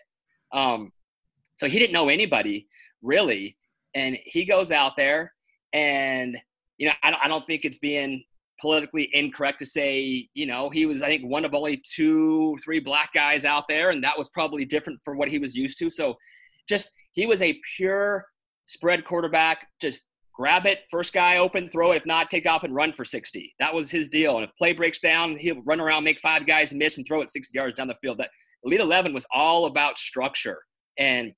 Um, 0.53 0.93
so 1.57 1.69
he 1.69 1.79
didn't 1.79 1.93
know 1.93 2.09
anybody 2.09 2.67
really, 3.03 3.57
and 3.95 4.17
he 4.25 4.45
goes 4.45 4.71
out 4.71 4.97
there, 4.97 5.33
and 5.73 6.37
you 6.79 6.87
know, 6.87 6.95
I 7.03 7.11
don't, 7.11 7.25
I 7.25 7.29
don't 7.29 7.47
think 7.47 7.65
it's 7.65 7.79
being 7.79 8.23
politically 8.61 9.11
incorrect 9.13 9.59
to 9.59 9.67
say, 9.67 10.29
you 10.35 10.47
know, 10.47 10.71
he 10.71 10.87
was 10.87 11.03
I 11.03 11.09
think 11.09 11.25
one 11.25 11.45
of 11.45 11.53
only 11.55 11.83
two, 11.95 12.57
three 12.63 12.79
black 12.79 13.13
guys 13.13 13.45
out 13.45 13.65
there, 13.69 13.91
and 13.91 14.03
that 14.05 14.17
was 14.17 14.29
probably 14.29 14.65
different 14.65 15.01
for 15.05 15.17
what 15.17 15.29
he 15.29 15.39
was 15.39 15.55
used 15.55 15.79
to. 15.81 15.91
So 15.91 16.17
just 16.69 16.91
he 17.13 17.27
was 17.27 17.43
a 17.43 17.61
pure 17.77 18.25
spread 18.67 19.05
quarterback. 19.05 19.67
Just 19.81 20.07
grab 20.35 20.67
it, 20.67 20.81
first 20.91 21.13
guy 21.13 21.39
open, 21.39 21.69
throw 21.71 21.93
it. 21.93 21.97
If 21.97 22.07
not, 22.07 22.31
take 22.31 22.47
off 22.47 22.65
and 22.65 22.75
run 22.75 22.93
for 22.93 23.05
60. 23.05 23.55
That 23.59 23.75
was 23.75 23.91
his 23.91 24.09
deal. 24.09 24.37
And 24.37 24.45
if 24.45 24.51
play 24.57 24.73
breaks 24.73 24.99
down, 24.99 25.37
he'll 25.37 25.63
run 25.63 25.81
around, 25.81 26.05
make 26.05 26.21
five 26.21 26.47
guys 26.47 26.73
miss, 26.73 26.97
and 26.97 27.07
throw 27.07 27.21
it 27.21 27.31
60 27.31 27.57
yards 27.57 27.77
down 27.77 27.89
the 27.89 27.97
field. 28.03 28.19
That 28.19 28.31
Elite 28.65 28.81
11 28.81 29.13
was 29.13 29.27
all 29.33 29.67
about 29.67 29.99
structure 29.99 30.59
and 30.99 31.33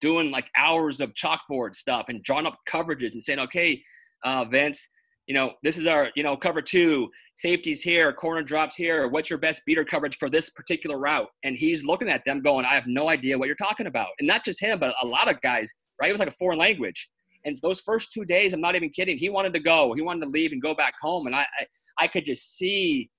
doing 0.00 0.30
like 0.30 0.50
hours 0.56 1.00
of 1.00 1.12
chalkboard 1.14 1.74
stuff 1.74 2.06
and 2.08 2.22
drawing 2.22 2.46
up 2.46 2.58
coverages 2.68 3.12
and 3.12 3.22
saying, 3.22 3.40
okay, 3.40 3.82
uh, 4.24 4.44
Vince, 4.44 4.88
you 5.28 5.34
know, 5.34 5.52
this 5.62 5.76
is 5.76 5.86
our, 5.86 6.08
you 6.16 6.22
know, 6.22 6.36
cover 6.36 6.62
two, 6.62 7.10
safeties 7.34 7.82
here, 7.82 8.14
corner 8.14 8.42
drops 8.42 8.74
here. 8.74 9.06
What's 9.08 9.28
your 9.28 9.38
best 9.38 9.62
beater 9.66 9.84
coverage 9.84 10.16
for 10.16 10.30
this 10.30 10.48
particular 10.48 10.98
route? 10.98 11.28
And 11.44 11.54
he's 11.54 11.84
looking 11.84 12.08
at 12.08 12.24
them 12.24 12.40
going, 12.40 12.64
I 12.64 12.74
have 12.74 12.86
no 12.86 13.10
idea 13.10 13.38
what 13.38 13.46
you're 13.46 13.54
talking 13.54 13.86
about. 13.86 14.08
And 14.18 14.26
not 14.26 14.42
just 14.42 14.58
him, 14.58 14.80
but 14.80 14.94
a 15.02 15.06
lot 15.06 15.30
of 15.30 15.38
guys, 15.42 15.70
right? 16.00 16.08
It 16.08 16.12
was 16.12 16.18
like 16.18 16.28
a 16.28 16.32
foreign 16.32 16.58
language. 16.58 17.10
And 17.44 17.54
those 17.62 17.82
first 17.82 18.10
two 18.10 18.24
days, 18.24 18.54
I'm 18.54 18.62
not 18.62 18.74
even 18.74 18.88
kidding. 18.88 19.18
He 19.18 19.28
wanted 19.28 19.52
to 19.52 19.60
go. 19.60 19.92
He 19.92 20.00
wanted 20.00 20.22
to 20.22 20.30
leave 20.30 20.52
and 20.52 20.62
go 20.62 20.74
back 20.74 20.94
home. 21.00 21.26
And 21.26 21.36
I, 21.36 21.46
I, 21.58 21.66
I 21.98 22.06
could 22.06 22.24
just 22.24 22.56
see 22.56 23.10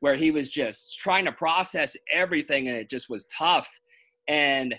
where 0.00 0.16
he 0.16 0.30
was 0.30 0.50
just 0.50 0.98
trying 0.98 1.24
to 1.24 1.32
process 1.32 1.96
everything, 2.12 2.68
and 2.68 2.76
it 2.76 2.90
just 2.90 3.08
was 3.08 3.24
tough. 3.26 3.68
And 4.28 4.78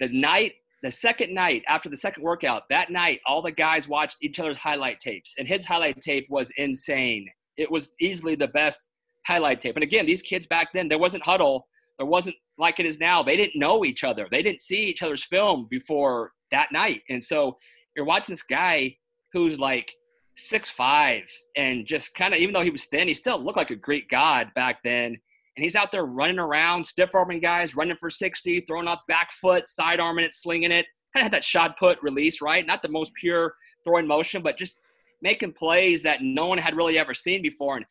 the 0.00 0.08
night 0.08 0.54
the 0.82 0.90
second 0.90 1.34
night 1.34 1.62
after 1.68 1.88
the 1.88 1.96
second 1.96 2.22
workout, 2.22 2.68
that 2.70 2.90
night, 2.90 3.20
all 3.26 3.42
the 3.42 3.52
guys 3.52 3.88
watched 3.88 4.18
each 4.22 4.38
other's 4.40 4.56
highlight 4.56 5.00
tapes, 5.00 5.34
and 5.38 5.46
his 5.46 5.64
highlight 5.64 6.00
tape 6.00 6.26
was 6.30 6.50
insane. 6.56 7.26
It 7.56 7.70
was 7.70 7.90
easily 8.00 8.34
the 8.34 8.48
best 8.48 8.88
highlight 9.26 9.60
tape. 9.60 9.76
And 9.76 9.84
again, 9.84 10.06
these 10.06 10.22
kids 10.22 10.46
back 10.46 10.68
then, 10.72 10.88
there 10.88 10.98
wasn't 10.98 11.22
huddle 11.22 11.66
there 12.00 12.06
wasn't 12.06 12.36
like 12.56 12.80
it 12.80 12.86
is 12.86 12.98
now. 12.98 13.22
They 13.22 13.36
didn't 13.36 13.60
know 13.60 13.84
each 13.84 14.04
other, 14.04 14.26
they 14.32 14.42
didn't 14.42 14.62
see 14.62 14.84
each 14.84 15.02
other's 15.02 15.22
film 15.22 15.68
before 15.70 16.32
that 16.50 16.72
night. 16.72 17.02
And 17.10 17.22
so 17.22 17.58
you're 17.94 18.06
watching 18.06 18.32
this 18.32 18.42
guy 18.42 18.96
who's 19.34 19.60
like 19.60 19.92
six 20.34 20.70
five 20.70 21.24
and 21.58 21.86
just 21.86 22.14
kind 22.14 22.32
of, 22.32 22.40
even 22.40 22.54
though 22.54 22.62
he 22.62 22.70
was 22.70 22.86
thin, 22.86 23.06
he 23.06 23.12
still 23.12 23.38
looked 23.38 23.58
like 23.58 23.70
a 23.70 23.76
Greek 23.76 24.08
god 24.08 24.50
back 24.54 24.82
then 24.82 25.18
and 25.60 25.64
he's 25.66 25.76
out 25.76 25.92
there 25.92 26.06
running 26.06 26.38
around, 26.38 26.82
stiff 26.82 27.14
arming 27.14 27.38
guys, 27.38 27.76
running 27.76 27.98
for 28.00 28.08
60, 28.08 28.60
throwing 28.60 28.88
up 28.88 29.02
back 29.08 29.30
foot, 29.30 29.68
side 29.68 30.00
arming 30.00 30.24
it, 30.24 30.32
slinging 30.32 30.72
it. 30.72 30.86
Kind 31.14 31.20
of 31.20 31.24
had 31.24 31.32
that 31.34 31.44
shot 31.44 31.78
put 31.78 32.02
release, 32.02 32.40
right? 32.40 32.66
Not 32.66 32.80
the 32.80 32.88
most 32.88 33.12
pure 33.12 33.52
throwing 33.84 34.06
motion, 34.06 34.40
but 34.40 34.56
just 34.56 34.80
making 35.20 35.52
plays 35.52 36.02
that 36.02 36.22
no 36.22 36.46
one 36.46 36.56
had 36.56 36.74
really 36.74 36.98
ever 36.98 37.12
seen 37.12 37.42
before. 37.42 37.76
And 37.76 37.84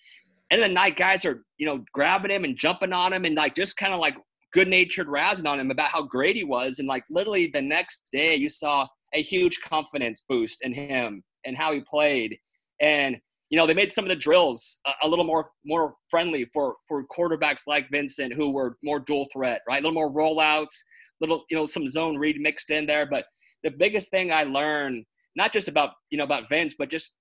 end 0.49 0.63
of 0.63 0.67
the 0.67 0.73
night, 0.73 0.97
guys 0.97 1.25
are, 1.25 1.45
you 1.59 1.67
know, 1.67 1.85
grabbing 1.93 2.31
him 2.31 2.43
and 2.43 2.57
jumping 2.57 2.91
on 2.91 3.13
him 3.13 3.23
and 3.23 3.35
like 3.35 3.53
just 3.53 3.77
kind 3.77 3.93
of 3.93 3.99
like 3.99 4.17
good 4.51 4.67
natured 4.67 5.05
razzing 5.05 5.47
on 5.47 5.59
him 5.59 5.69
about 5.69 5.89
how 5.89 6.01
great 6.01 6.35
he 6.35 6.43
was. 6.43 6.79
And 6.79 6.87
like 6.87 7.03
literally 7.11 7.51
the 7.53 7.61
next 7.61 8.01
day, 8.11 8.33
you 8.33 8.49
saw 8.49 8.87
a 9.13 9.21
huge 9.21 9.61
confidence 9.61 10.23
boost 10.27 10.57
in 10.63 10.73
him 10.73 11.21
and 11.45 11.55
how 11.55 11.71
he 11.71 11.81
played. 11.81 12.35
And 12.81 13.19
you 13.49 13.57
know, 13.57 13.65
they 13.65 13.73
made 13.73 13.91
some 13.91 14.05
of 14.05 14.09
the 14.09 14.15
drills 14.15 14.79
a, 14.85 14.91
a, 15.03 15.07
little 15.07 15.25
more 15.25 15.49
more 15.65 15.95
friendly 16.09 16.45
for 16.53 16.75
for 16.87 17.03
quarterbacks 17.05 17.61
like 17.67 17.89
Vincent, 17.91 18.33
who 18.33 18.51
were 18.51 18.77
more 18.83 18.99
dual 18.99 19.27
threat, 19.33 19.61
right? 19.67 19.79
A 19.79 19.83
little 19.83 19.93
more 19.93 20.11
rollouts, 20.11 20.75
little 21.19 21.43
you 21.49 21.57
know 21.57 21.65
some 21.65 21.87
zone 21.87 22.17
read 22.17 22.39
mixed 22.39 22.69
in 22.69 22.85
there. 22.85 23.05
But 23.05 23.25
the 23.63 23.71
biggest 23.71 24.11
thing 24.11 24.31
I 24.31 24.43
learned, 24.43 25.05
not 25.35 25.51
just 25.51 25.67
about 25.67 25.91
you 26.11 26.17
know 26.17 26.23
about 26.23 26.49
Vince, 26.49 26.75
but 26.77 26.89
just 26.89 27.15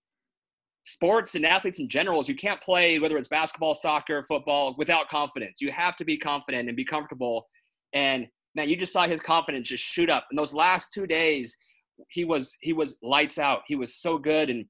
sports 0.85 1.35
and 1.35 1.47
athletes 1.47 1.81
in 1.81 1.89
general, 1.89 2.21
is 2.21 2.29
you 2.29 2.37
can't 2.37 2.61
play 2.61 2.99
whether 2.99 3.17
it's 3.17 3.29
basketball, 3.29 3.75
soccer, 3.75 4.23
football 4.25 4.75
without 4.77 5.09
confidence. 5.09 5.61
You 5.61 5.71
have 5.73 5.97
to 5.97 6.05
be 6.05 6.19
confident 6.19 6.69
and 6.69 6.77
be 6.77 6.85
comfortable. 6.85 7.47
And 7.95 8.27
man, 8.55 8.69
you 8.69 8.77
just 8.77 8.93
saw 8.93 9.07
his 9.07 9.21
confidence 9.21 9.69
just 9.69 9.85
shoot 9.85 10.11
up. 10.11 10.27
In 10.31 10.37
those 10.37 10.53
last 10.53 10.93
two 10.93 11.07
days, 11.07 11.57
he 12.11 12.27
was 12.27 12.55
he 12.61 12.75
was 12.75 12.99
lights 13.03 13.39
out. 13.39 13.63
He 13.67 13.77
was 13.77 13.97
so 13.97 14.19
good 14.19 14.51
and 14.51 14.67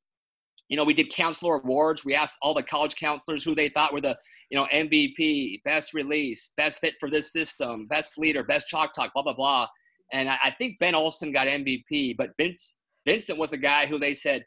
you 0.69 0.77
know, 0.77 0.85
we 0.85 0.95
did 0.95 1.11
counselor 1.11 1.57
awards. 1.57 2.05
We 2.05 2.15
asked 2.15 2.39
all 2.43 2.55
the 2.55 2.63
college 2.63 2.95
counselors 2.97 3.43
who 3.43 3.55
they 3.55 3.69
thought 3.69 3.93
were 3.93 4.01
the, 4.01 4.17
you 4.51 4.57
know, 4.57 4.67
MVP, 4.73 5.63
best 5.65 5.95
release, 5.95 6.53
best 6.57 6.81
fit 6.81 6.95
for 7.01 7.11
this 7.11 7.33
system, 7.33 7.87
best 7.89 8.19
leader, 8.19 8.43
best 8.45 8.69
chalk 8.69 8.93
talk, 8.93 9.13
blah 9.15 9.23
blah 9.23 9.35
blah. 9.35 9.67
And 10.13 10.29
I, 10.29 10.39
I 10.45 10.51
think 10.53 10.79
Ben 10.79 10.95
Olson 10.95 11.33
got 11.33 11.47
MVP, 11.47 12.17
but 12.17 12.31
Vince 12.39 12.77
Vincent 13.07 13.39
was 13.39 13.51
the 13.51 13.59
guy 13.59 13.87
who 13.87 13.99
they 13.99 14.15
said 14.15 14.45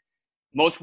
most 0.54 0.80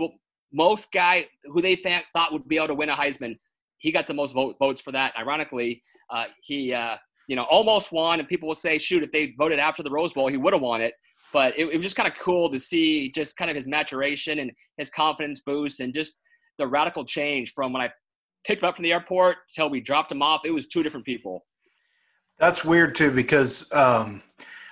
most 0.52 0.92
guy 0.92 1.28
who 1.46 1.62
they 1.62 1.76
th- 1.76 2.04
thought 2.14 2.34
would 2.34 2.48
be 2.48 2.58
able 2.58 2.68
to 2.68 2.76
win 2.76 2.90
a 2.90 2.96
Heisman. 2.96 3.38
He 3.78 3.92
got 3.92 4.08
the 4.08 4.14
most 4.14 4.34
vote, 4.34 4.58
votes 4.60 4.82
for 4.82 4.92
that. 4.92 5.18
Ironically, 5.18 5.82
uh, 6.10 6.26
he 6.42 6.74
uh, 6.74 6.98
you 7.30 7.38
know 7.38 7.44
almost 7.44 7.94
won, 7.94 8.20
and 8.20 8.28
people 8.28 8.48
will 8.48 8.56
say, 8.56 8.78
shoot, 8.78 9.04
if 9.04 9.12
they 9.14 9.34
voted 9.38 9.60
after 9.60 9.84
the 9.84 9.92
Rose 9.92 10.12
Bowl, 10.12 10.28
he 10.28 10.38
would 10.38 10.54
have 10.54 10.62
won 10.62 10.82
it 10.82 10.94
but 11.34 11.58
it, 11.58 11.66
it 11.66 11.78
was 11.78 11.86
just 11.86 11.96
kind 11.96 12.08
of 12.10 12.16
cool 12.18 12.50
to 12.50 12.60
see 12.60 13.12
just 13.12 13.38
kind 13.38 13.50
of 13.50 13.56
his 13.56 13.68
maturation 13.68 14.40
and 14.40 14.52
his 14.78 14.90
confidence 14.90 15.42
boost 15.42 15.80
and 15.80 15.94
just 15.94 16.20
the 16.58 16.68
radical 16.68 17.06
change 17.06 17.54
from 17.54 17.74
when 17.74 17.82
I 17.82 17.90
picked 18.46 18.64
him 18.64 18.70
up 18.70 18.76
from 18.76 18.84
the 18.84 18.94
airport 18.94 19.38
till 19.54 19.70
we 19.70 19.82
dropped 19.82 20.12
him 20.12 20.22
off. 20.22 20.42
It 20.46 20.52
was 20.52 20.68
two 20.68 20.84
different 20.84 21.06
people. 21.06 21.46
That's 22.40 22.64
weird 22.64 22.96
too, 22.96 23.12
because 23.12 23.72
um, 23.74 24.22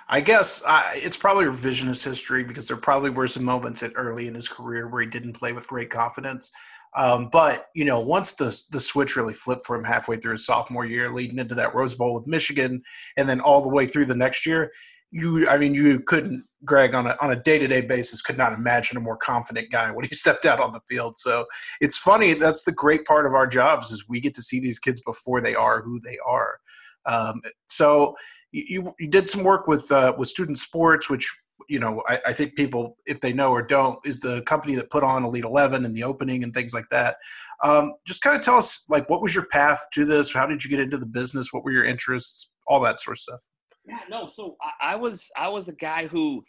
I 0.08 0.20
guess 0.20 0.62
I, 0.66 1.00
it's 1.02 1.16
probably 1.16 1.44
revisionist 1.44 2.02
history 2.02 2.42
because 2.42 2.66
there 2.66 2.78
probably 2.78 3.10
were 3.10 3.26
some 3.26 3.44
moments 3.44 3.82
at 3.82 3.92
early 3.94 4.26
in 4.26 4.34
his 4.34 4.48
career 4.48 4.88
where 4.88 5.02
he 5.02 5.08
didn't 5.08 5.34
play 5.34 5.52
with 5.52 5.68
great 5.68 5.90
confidence. 5.90 6.50
Um, 6.96 7.28
but 7.30 7.66
you 7.74 7.84
know, 7.84 8.00
once 8.00 8.32
the 8.32 8.46
the 8.70 8.80
switch 8.80 9.16
really 9.16 9.34
flipped 9.34 9.66
for 9.66 9.76
him 9.76 9.84
halfway 9.84 10.16
through 10.16 10.32
his 10.32 10.46
sophomore 10.46 10.86
year, 10.86 11.12
leading 11.12 11.38
into 11.38 11.54
that 11.54 11.74
Rose 11.74 11.94
Bowl 11.94 12.14
with 12.14 12.26
Michigan, 12.26 12.82
and 13.18 13.28
then 13.28 13.40
all 13.40 13.60
the 13.60 13.68
way 13.68 13.84
through 13.84 14.06
the 14.06 14.16
next 14.16 14.46
year, 14.46 14.72
you 15.10 15.48
I 15.48 15.56
mean 15.56 15.74
you 15.74 16.00
couldn't 16.00 16.44
Greg 16.64 16.94
on 16.94 17.06
a 17.06 17.16
on 17.20 17.30
a 17.30 17.36
day 17.36 17.58
to 17.58 17.66
day 17.66 17.80
basis 17.80 18.20
could 18.20 18.36
not 18.36 18.52
imagine 18.52 18.96
a 18.96 19.00
more 19.00 19.16
confident 19.16 19.70
guy 19.70 19.90
when 19.90 20.04
he 20.04 20.14
stepped 20.14 20.46
out 20.46 20.60
on 20.60 20.72
the 20.72 20.80
field. 20.88 21.16
So 21.16 21.46
it's 21.80 21.98
funny. 21.98 22.34
That's 22.34 22.64
the 22.64 22.72
great 22.72 23.04
part 23.04 23.26
of 23.26 23.34
our 23.34 23.46
jobs 23.46 23.90
is 23.90 24.08
we 24.08 24.20
get 24.20 24.34
to 24.34 24.42
see 24.42 24.60
these 24.60 24.78
kids 24.78 25.00
before 25.00 25.40
they 25.40 25.54
are 25.54 25.82
who 25.82 25.98
they 26.04 26.18
are. 26.26 26.58
Um, 27.06 27.40
so 27.68 28.16
you, 28.52 28.94
you 28.98 29.08
did 29.08 29.28
some 29.28 29.44
work 29.44 29.66
with 29.66 29.90
uh, 29.92 30.14
with 30.18 30.28
student 30.28 30.58
sports, 30.58 31.08
which 31.08 31.30
you 31.68 31.78
know 31.78 32.02
I, 32.08 32.20
I, 32.26 32.32
think 32.32 32.54
people 32.54 32.96
if 33.06 33.20
they 33.20 33.32
know 33.32 33.50
or 33.50 33.62
don't 33.62 33.98
is 34.06 34.20
the 34.20 34.42
company 34.42 34.74
that 34.76 34.90
put 34.90 35.04
on 35.04 35.24
Elite 35.24 35.44
Eleven 35.44 35.84
and 35.84 35.94
the 35.94 36.04
opening 36.04 36.42
and 36.42 36.52
things 36.52 36.72
like 36.74 36.88
that. 36.90 37.16
Um, 37.62 37.92
just 38.06 38.22
kind 38.22 38.36
of 38.36 38.42
tell 38.42 38.56
us 38.56 38.84
like 38.88 39.08
what 39.10 39.22
was 39.22 39.34
your 39.34 39.46
path 39.46 39.84
to 39.94 40.04
this? 40.04 40.32
How 40.32 40.46
did 40.46 40.64
you 40.64 40.70
get 40.70 40.80
into 40.80 40.98
the 40.98 41.06
business? 41.06 41.52
What 41.52 41.64
were 41.64 41.72
your 41.72 41.84
interests? 41.84 42.50
All 42.66 42.80
that 42.80 43.00
sort 43.00 43.16
of 43.16 43.20
stuff. 43.20 43.40
Yeah, 43.88 44.00
no. 44.10 44.30
So 44.34 44.56
I, 44.60 44.92
I 44.92 44.96
was 44.96 45.30
I 45.36 45.48
was 45.48 45.68
a 45.68 45.72
guy 45.72 46.06
who 46.06 46.44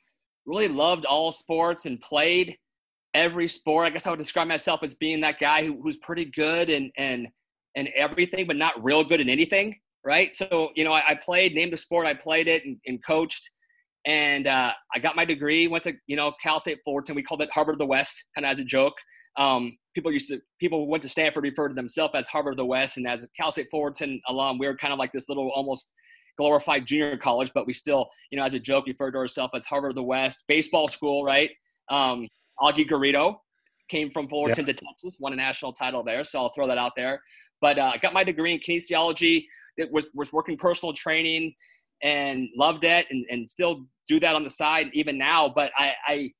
really 0.45 0.67
loved 0.67 1.06
all 1.06 1.32
sports 1.32 1.86
and 1.86 1.99
played 2.02 2.58
every 3.13 3.47
sport. 3.47 3.88
I 3.88 3.89
guess 3.89 4.08
I 4.08 4.10
would 4.10 4.19
describe 4.19 4.47
myself 4.47 4.82
as 4.84 4.95
being 4.95 5.21
that 5.21 5.39
guy 5.39 5.65
who, 5.65 5.82
who's 5.82 5.97
pretty 5.97 6.25
good 6.25 6.69
and 6.69 6.91
and 6.97 7.28
and 7.75 7.88
everything, 7.95 8.47
but 8.47 8.58
not 8.58 8.84
real 8.84 9.04
good 9.04 9.21
in 9.21 9.30
anything. 9.30 9.78
Right. 10.06 10.34
So 10.34 10.71
you 10.75 10.84
know, 10.84 10.93
I, 10.93 11.04
I 11.10 11.15
played, 11.15 11.54
named 11.54 11.73
a 11.73 11.78
sport, 11.78 12.08
I 12.08 12.13
played 12.13 12.47
it 12.47 12.65
and, 12.65 12.78
and 12.88 13.04
coached, 13.06 13.49
and 14.06 14.47
uh, 14.47 14.73
I 14.93 14.99
got 14.99 15.15
my 15.15 15.25
degree. 15.25 15.67
Went 15.67 15.84
to 15.86 15.93
you 16.08 16.15
know 16.15 16.34
Cal 16.41 16.60
State 16.60 16.80
Fullerton. 16.84 17.15
We 17.15 17.23
called 17.23 17.41
it 17.41 17.49
Harvard 17.54 17.75
of 17.75 17.80
the 17.80 17.86
West, 17.86 18.25
kind 18.36 18.45
of 18.45 18.52
as 18.52 18.60
a 18.60 18.65
joke. 18.65 18.95
Um, 19.38 19.78
people 19.95 20.12
used 20.12 20.30
to 20.30 20.41
people 20.60 20.80
who 20.80 20.91
went 20.91 21.04
to 21.04 21.10
Stanford 21.10 21.43
referred 21.43 21.69
to 21.69 21.75
themselves 21.75 22.13
as 22.15 22.28
Harvard 22.28 22.54
of 22.54 22.58
the 22.58 22.65
West, 22.65 22.97
and 22.97 23.08
as 23.08 23.23
a 23.23 23.28
Cal 23.39 23.52
State 23.52 23.67
Fullerton 23.71 24.21
alum, 24.28 24.58
we 24.58 24.67
were 24.67 24.75
kind 24.75 24.93
of 24.93 24.99
like 24.99 25.12
this 25.12 25.30
little 25.30 25.49
almost 25.54 25.91
glorified 26.39 26.86
junior 26.86 27.17
college, 27.17 27.52
but 27.54 27.67
we 27.67 27.73
still, 27.73 28.10
you 28.32 28.39
know, 28.39 28.45
as 28.45 28.54
a 28.54 28.60
joke, 28.60 28.88
refer 28.88 29.12
to 29.12 29.17
ourselves 29.17 29.52
as 29.54 29.65
Harvard 29.65 29.91
of 29.91 29.95
the 29.95 30.04
West 30.04 30.45
baseball 30.47 30.88
school, 30.88 31.25
right? 31.25 31.52
Um, 31.89 32.28
Augie 32.62 32.89
Garrido 32.89 33.36
came 33.89 34.10
from 34.10 34.28
Fullerton 34.30 34.65
yeah. 34.65 34.73
to 34.73 34.86
Texas, 34.86 35.17
won 35.19 35.34
a 35.34 35.36
national 35.36 35.73
title 35.73 36.02
there, 36.02 36.23
so 36.23 36.39
I'll 36.39 36.54
throw 36.54 36.65
that 36.67 36.78
out 36.78 36.93
there. 36.95 37.21
But 37.60 37.78
uh, 37.78 37.91
I 37.93 37.97
got 37.97 38.13
my 38.13 38.23
degree 38.23 38.54
in 38.54 38.60
kinesiology. 38.60 39.43
It 39.75 39.91
was 39.91 40.10
was 40.13 40.32
working 40.32 40.56
personal 40.58 40.93
training 40.93 41.54
and 42.02 42.47
loved 42.56 42.86
it, 42.86 43.06
and, 43.12 43.25
and 43.30 43.49
still 43.49 43.86
do 44.08 44.19
that 44.21 44.36
on 44.36 44.45
the 44.45 44.49
side 44.49 44.89
even 44.93 45.17
now. 45.17 45.52
But 45.54 45.73
I, 45.78 45.93
I 46.08 46.32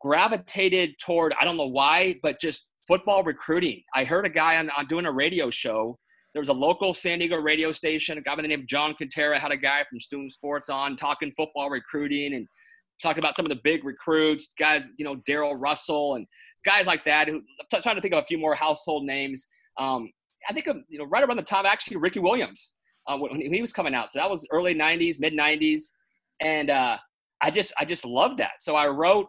gravitated 0.00 0.98
toward 0.98 1.34
I 1.38 1.44
don't 1.44 1.58
know 1.58 1.66
why, 1.66 2.18
but 2.22 2.40
just 2.40 2.68
football 2.88 3.22
recruiting. 3.22 3.82
I 3.94 4.04
heard 4.04 4.24
a 4.24 4.30
guy 4.30 4.56
on, 4.56 4.70
on 4.70 4.86
doing 4.86 5.04
a 5.04 5.12
radio 5.12 5.50
show. 5.50 5.98
There 6.36 6.42
was 6.42 6.50
a 6.50 6.52
local 6.52 6.92
San 6.92 7.18
Diego 7.18 7.40
radio 7.40 7.72
station. 7.72 8.18
A 8.18 8.20
guy 8.20 8.34
by 8.34 8.42
the 8.42 8.48
name 8.48 8.60
of 8.60 8.66
John 8.66 8.94
Quintera 8.94 9.38
had 9.38 9.52
a 9.52 9.56
guy 9.56 9.82
from 9.88 9.98
Student 9.98 10.32
Sports 10.32 10.68
on 10.68 10.94
talking 10.94 11.32
football 11.34 11.70
recruiting 11.70 12.34
and 12.34 12.46
talking 13.02 13.20
about 13.20 13.34
some 13.34 13.46
of 13.46 13.48
the 13.48 13.58
big 13.64 13.86
recruits, 13.86 14.48
guys, 14.58 14.82
you 14.98 15.06
know, 15.06 15.16
Darrell 15.24 15.54
Russell 15.54 16.16
and 16.16 16.26
guys 16.62 16.86
like 16.86 17.06
that. 17.06 17.26
Who, 17.26 17.40
I'm 17.72 17.80
trying 17.80 17.94
to 17.94 18.02
think 18.02 18.12
of 18.12 18.22
a 18.22 18.26
few 18.26 18.36
more 18.36 18.54
household 18.54 19.04
names. 19.04 19.48
Um, 19.78 20.10
I 20.46 20.52
think 20.52 20.66
you 20.90 20.98
know, 20.98 21.06
right 21.06 21.24
around 21.24 21.38
the 21.38 21.42
time 21.42 21.64
actually 21.64 21.96
Ricky 21.96 22.20
Williams 22.20 22.74
uh, 23.06 23.16
when 23.16 23.40
he 23.40 23.62
was 23.62 23.72
coming 23.72 23.94
out. 23.94 24.10
So 24.10 24.18
that 24.18 24.28
was 24.28 24.46
early 24.52 24.74
'90s, 24.74 25.18
mid 25.18 25.32
'90s, 25.32 25.84
and 26.40 26.68
uh, 26.68 26.98
I 27.40 27.50
just 27.50 27.72
I 27.80 27.86
just 27.86 28.04
loved 28.04 28.36
that. 28.40 28.60
So 28.60 28.76
I 28.76 28.88
wrote 28.88 29.28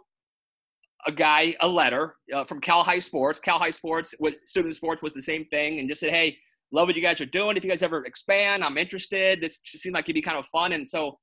a 1.06 1.12
guy 1.14 1.56
a 1.62 1.68
letter 1.70 2.18
uh, 2.34 2.44
from 2.44 2.60
Cal 2.60 2.84
High 2.84 3.00
Sports. 3.00 3.40
Cal 3.40 3.60
High 3.60 3.72
Sports 3.72 4.14
with 4.20 4.42
student 4.46 4.76
sports 4.76 5.02
was 5.02 5.14
the 5.14 5.22
same 5.22 5.46
thing, 5.46 5.80
and 5.80 5.88
just 5.88 6.02
said, 6.02 6.10
"Hey, 6.10 6.38
love 6.72 6.88
what 6.88 6.96
you 6.96 7.02
guys 7.02 7.22
are 7.22 7.26
doing. 7.26 7.58
If 7.58 7.64
you 7.64 7.70
guys 7.70 7.84
ever 7.84 8.04
expand, 8.06 8.64
I'm 8.64 8.78
interested. 8.78 9.42
This 9.42 9.62
seemed 9.64 9.96
like 9.96 10.06
it'd 10.06 10.16
be 10.16 10.22
kind 10.22 10.38
of 10.38 10.46
fun." 10.48 10.74
And 10.74 10.88
so 10.88 11.18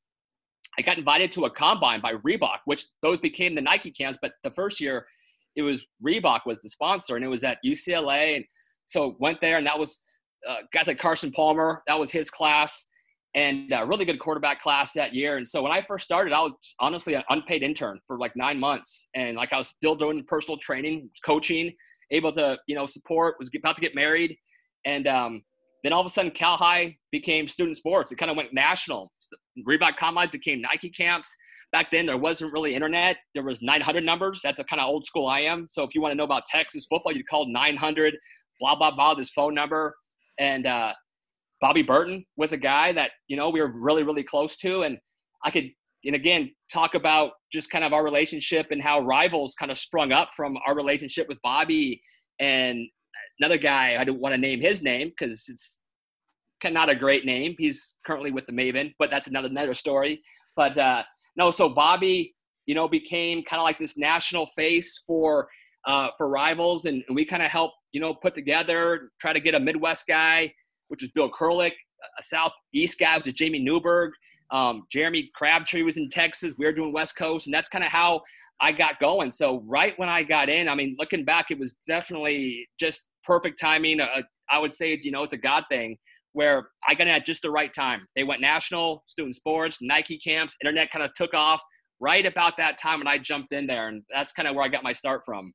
I 0.78 0.82
got 0.82 0.98
invited 0.98 1.30
to 1.32 1.44
a 1.44 1.50
combine 1.50 2.00
by 2.00 2.14
Reebok, 2.14 2.58
which 2.64 2.86
those 3.02 3.20
became 3.20 3.54
the 3.54 3.62
Nike 3.62 3.90
camps. 3.90 4.18
But 4.20 4.32
the 4.42 4.50
first 4.50 4.80
year, 4.80 5.06
it 5.56 5.62
was 5.62 5.86
Reebok 6.04 6.40
was 6.46 6.60
the 6.60 6.68
sponsor, 6.68 7.16
and 7.16 7.24
it 7.24 7.28
was 7.28 7.44
at 7.44 7.58
UCLA, 7.64 8.36
and 8.36 8.44
so 8.86 9.16
went 9.20 9.40
there, 9.40 9.58
and 9.58 9.66
that 9.66 9.78
was 9.78 10.02
uh, 10.48 10.56
guys 10.72 10.86
like 10.86 10.98
Carson 10.98 11.30
Palmer. 11.30 11.82
That 11.86 11.98
was 11.98 12.10
his 12.10 12.30
class 12.30 12.86
and 13.34 13.72
a 13.72 13.84
really 13.84 14.04
good 14.04 14.18
quarterback 14.20 14.60
class 14.60 14.92
that 14.92 15.12
year. 15.12 15.36
And 15.36 15.46
so 15.46 15.62
when 15.62 15.72
I 15.72 15.82
first 15.86 16.04
started, 16.04 16.32
I 16.32 16.40
was 16.40 16.52
honestly 16.80 17.14
an 17.14 17.24
unpaid 17.30 17.62
intern 17.62 18.00
for 18.06 18.18
like 18.18 18.32
nine 18.36 18.58
months, 18.58 19.08
and 19.14 19.36
like 19.36 19.52
I 19.52 19.58
was 19.58 19.68
still 19.68 19.96
doing 19.96 20.24
personal 20.26 20.58
training, 20.58 21.10
coaching, 21.24 21.72
able 22.10 22.32
to 22.32 22.58
you 22.66 22.74
know 22.74 22.86
support. 22.86 23.36
Was 23.38 23.50
about 23.56 23.76
to 23.76 23.82
get 23.82 23.94
married, 23.94 24.36
and 24.84 25.06
um, 25.06 25.42
then 25.82 25.92
all 25.92 26.00
of 26.00 26.06
a 26.06 26.10
sudden 26.10 26.30
Cal 26.30 26.56
High 26.56 26.96
became 27.12 27.46
student 27.48 27.76
sports. 27.76 28.10
It 28.10 28.16
kind 28.16 28.30
of 28.30 28.36
went 28.36 28.52
national. 28.52 29.12
Reebok 29.68 29.96
combines 29.96 30.30
became 30.30 30.60
Nike 30.60 30.90
camps. 30.90 31.34
Back 31.72 31.90
then 31.90 32.06
there 32.06 32.16
wasn't 32.16 32.52
really 32.52 32.74
internet. 32.74 33.16
There 33.34 33.42
was 33.42 33.60
900 33.60 34.04
numbers. 34.04 34.40
That's 34.42 34.60
a 34.60 34.64
kind 34.64 34.80
of 34.80 34.88
old 34.88 35.04
school 35.04 35.26
I 35.26 35.40
am. 35.40 35.66
So 35.68 35.82
if 35.82 35.94
you 35.94 36.00
want 36.00 36.12
to 36.12 36.16
know 36.16 36.24
about 36.24 36.46
Texas 36.46 36.86
football, 36.88 37.12
you 37.12 37.24
call 37.24 37.52
900 37.52 38.14
blah 38.60 38.76
blah 38.76 38.90
blah 38.90 39.14
this 39.14 39.30
phone 39.30 39.54
number. 39.54 39.94
And 40.38 40.66
uh, 40.66 40.92
Bobby 41.60 41.82
Burton 41.82 42.24
was 42.36 42.52
a 42.52 42.56
guy 42.56 42.92
that 42.92 43.12
you 43.28 43.36
know 43.36 43.50
we 43.50 43.60
were 43.60 43.72
really 43.72 44.02
really 44.02 44.22
close 44.22 44.56
to, 44.58 44.82
and 44.82 44.98
I 45.44 45.50
could 45.50 45.70
and 46.04 46.14
again 46.14 46.50
talk 46.72 46.94
about 46.94 47.32
just 47.52 47.70
kind 47.70 47.84
of 47.84 47.92
our 47.92 48.04
relationship 48.04 48.66
and 48.70 48.82
how 48.82 49.00
rivals 49.00 49.54
kind 49.58 49.70
of 49.70 49.78
sprung 49.78 50.12
up 50.12 50.30
from 50.34 50.56
our 50.66 50.74
relationship 50.74 51.28
with 51.28 51.38
Bobby 51.42 52.00
and 52.40 52.86
another 53.40 53.58
guy 53.58 53.96
I 53.98 54.04
don't 54.04 54.20
want 54.20 54.34
to 54.34 54.40
name 54.40 54.60
his 54.60 54.82
name 54.82 55.08
because 55.08 55.48
it's 55.48 55.80
not 56.64 56.88
a 56.88 56.94
great 56.94 57.26
name. 57.26 57.54
He's 57.58 57.96
currently 58.06 58.30
with 58.30 58.46
the 58.46 58.52
Maven, 58.52 58.94
but 58.98 59.10
that's 59.10 59.26
another 59.26 59.48
another 59.48 59.74
story. 59.74 60.22
But 60.56 60.78
uh, 60.78 61.02
no, 61.36 61.50
so 61.50 61.68
Bobby, 61.68 62.34
you 62.66 62.74
know, 62.74 62.88
became 62.88 63.42
kind 63.42 63.60
of 63.60 63.64
like 63.64 63.78
this 63.78 63.98
national 63.98 64.46
face 64.46 65.02
for 65.06 65.48
uh, 65.86 66.08
for 66.16 66.28
rivals, 66.28 66.86
and, 66.86 67.04
and 67.06 67.14
we 67.14 67.24
kind 67.24 67.42
of 67.42 67.50
helped 67.50 67.74
you 67.92 68.00
know 68.00 68.14
put 68.14 68.34
together, 68.34 69.08
try 69.20 69.32
to 69.32 69.40
get 69.40 69.54
a 69.54 69.60
Midwest 69.60 70.06
guy 70.06 70.52
which 70.88 71.02
was 71.02 71.10
Bill 71.10 71.30
Kurelic, 71.30 71.72
a 72.18 72.22
Southeast 72.22 72.98
guy, 72.98 73.16
which 73.16 73.28
is 73.28 73.32
Jamie 73.34 73.62
Newberg. 73.62 74.12
Um, 74.50 74.84
Jeremy 74.90 75.30
Crabtree 75.34 75.82
was 75.82 75.96
in 75.96 76.08
Texas. 76.08 76.54
We 76.58 76.66
were 76.66 76.72
doing 76.72 76.92
West 76.92 77.16
Coast, 77.16 77.46
and 77.46 77.54
that's 77.54 77.68
kind 77.68 77.84
of 77.84 77.90
how 77.90 78.22
I 78.60 78.72
got 78.72 79.00
going. 79.00 79.30
So 79.30 79.62
right 79.66 79.98
when 79.98 80.08
I 80.08 80.22
got 80.22 80.48
in, 80.48 80.68
I 80.68 80.74
mean, 80.74 80.96
looking 80.98 81.24
back, 81.24 81.46
it 81.50 81.58
was 81.58 81.76
definitely 81.88 82.68
just 82.78 83.02
perfect 83.24 83.60
timing. 83.60 84.00
Uh, 84.00 84.22
I 84.50 84.58
would 84.58 84.72
say, 84.72 84.98
you 85.00 85.10
know, 85.10 85.22
it's 85.22 85.32
a 85.32 85.38
God 85.38 85.64
thing 85.70 85.96
where 86.32 86.68
I 86.86 86.94
got 86.94 87.06
in 87.06 87.14
at 87.14 87.24
just 87.24 87.42
the 87.42 87.50
right 87.50 87.72
time. 87.72 88.06
They 88.16 88.24
went 88.24 88.40
national, 88.40 89.04
student 89.06 89.34
sports, 89.34 89.78
Nike 89.80 90.18
camps, 90.18 90.56
internet 90.62 90.90
kind 90.90 91.04
of 91.04 91.14
took 91.14 91.32
off 91.32 91.62
right 92.00 92.26
about 92.26 92.56
that 92.56 92.76
time 92.76 92.98
when 92.98 93.08
I 93.08 93.18
jumped 93.18 93.52
in 93.52 93.66
there, 93.66 93.88
and 93.88 94.02
that's 94.12 94.32
kind 94.32 94.48
of 94.48 94.54
where 94.54 94.64
I 94.64 94.68
got 94.68 94.82
my 94.82 94.92
start 94.92 95.22
from. 95.24 95.52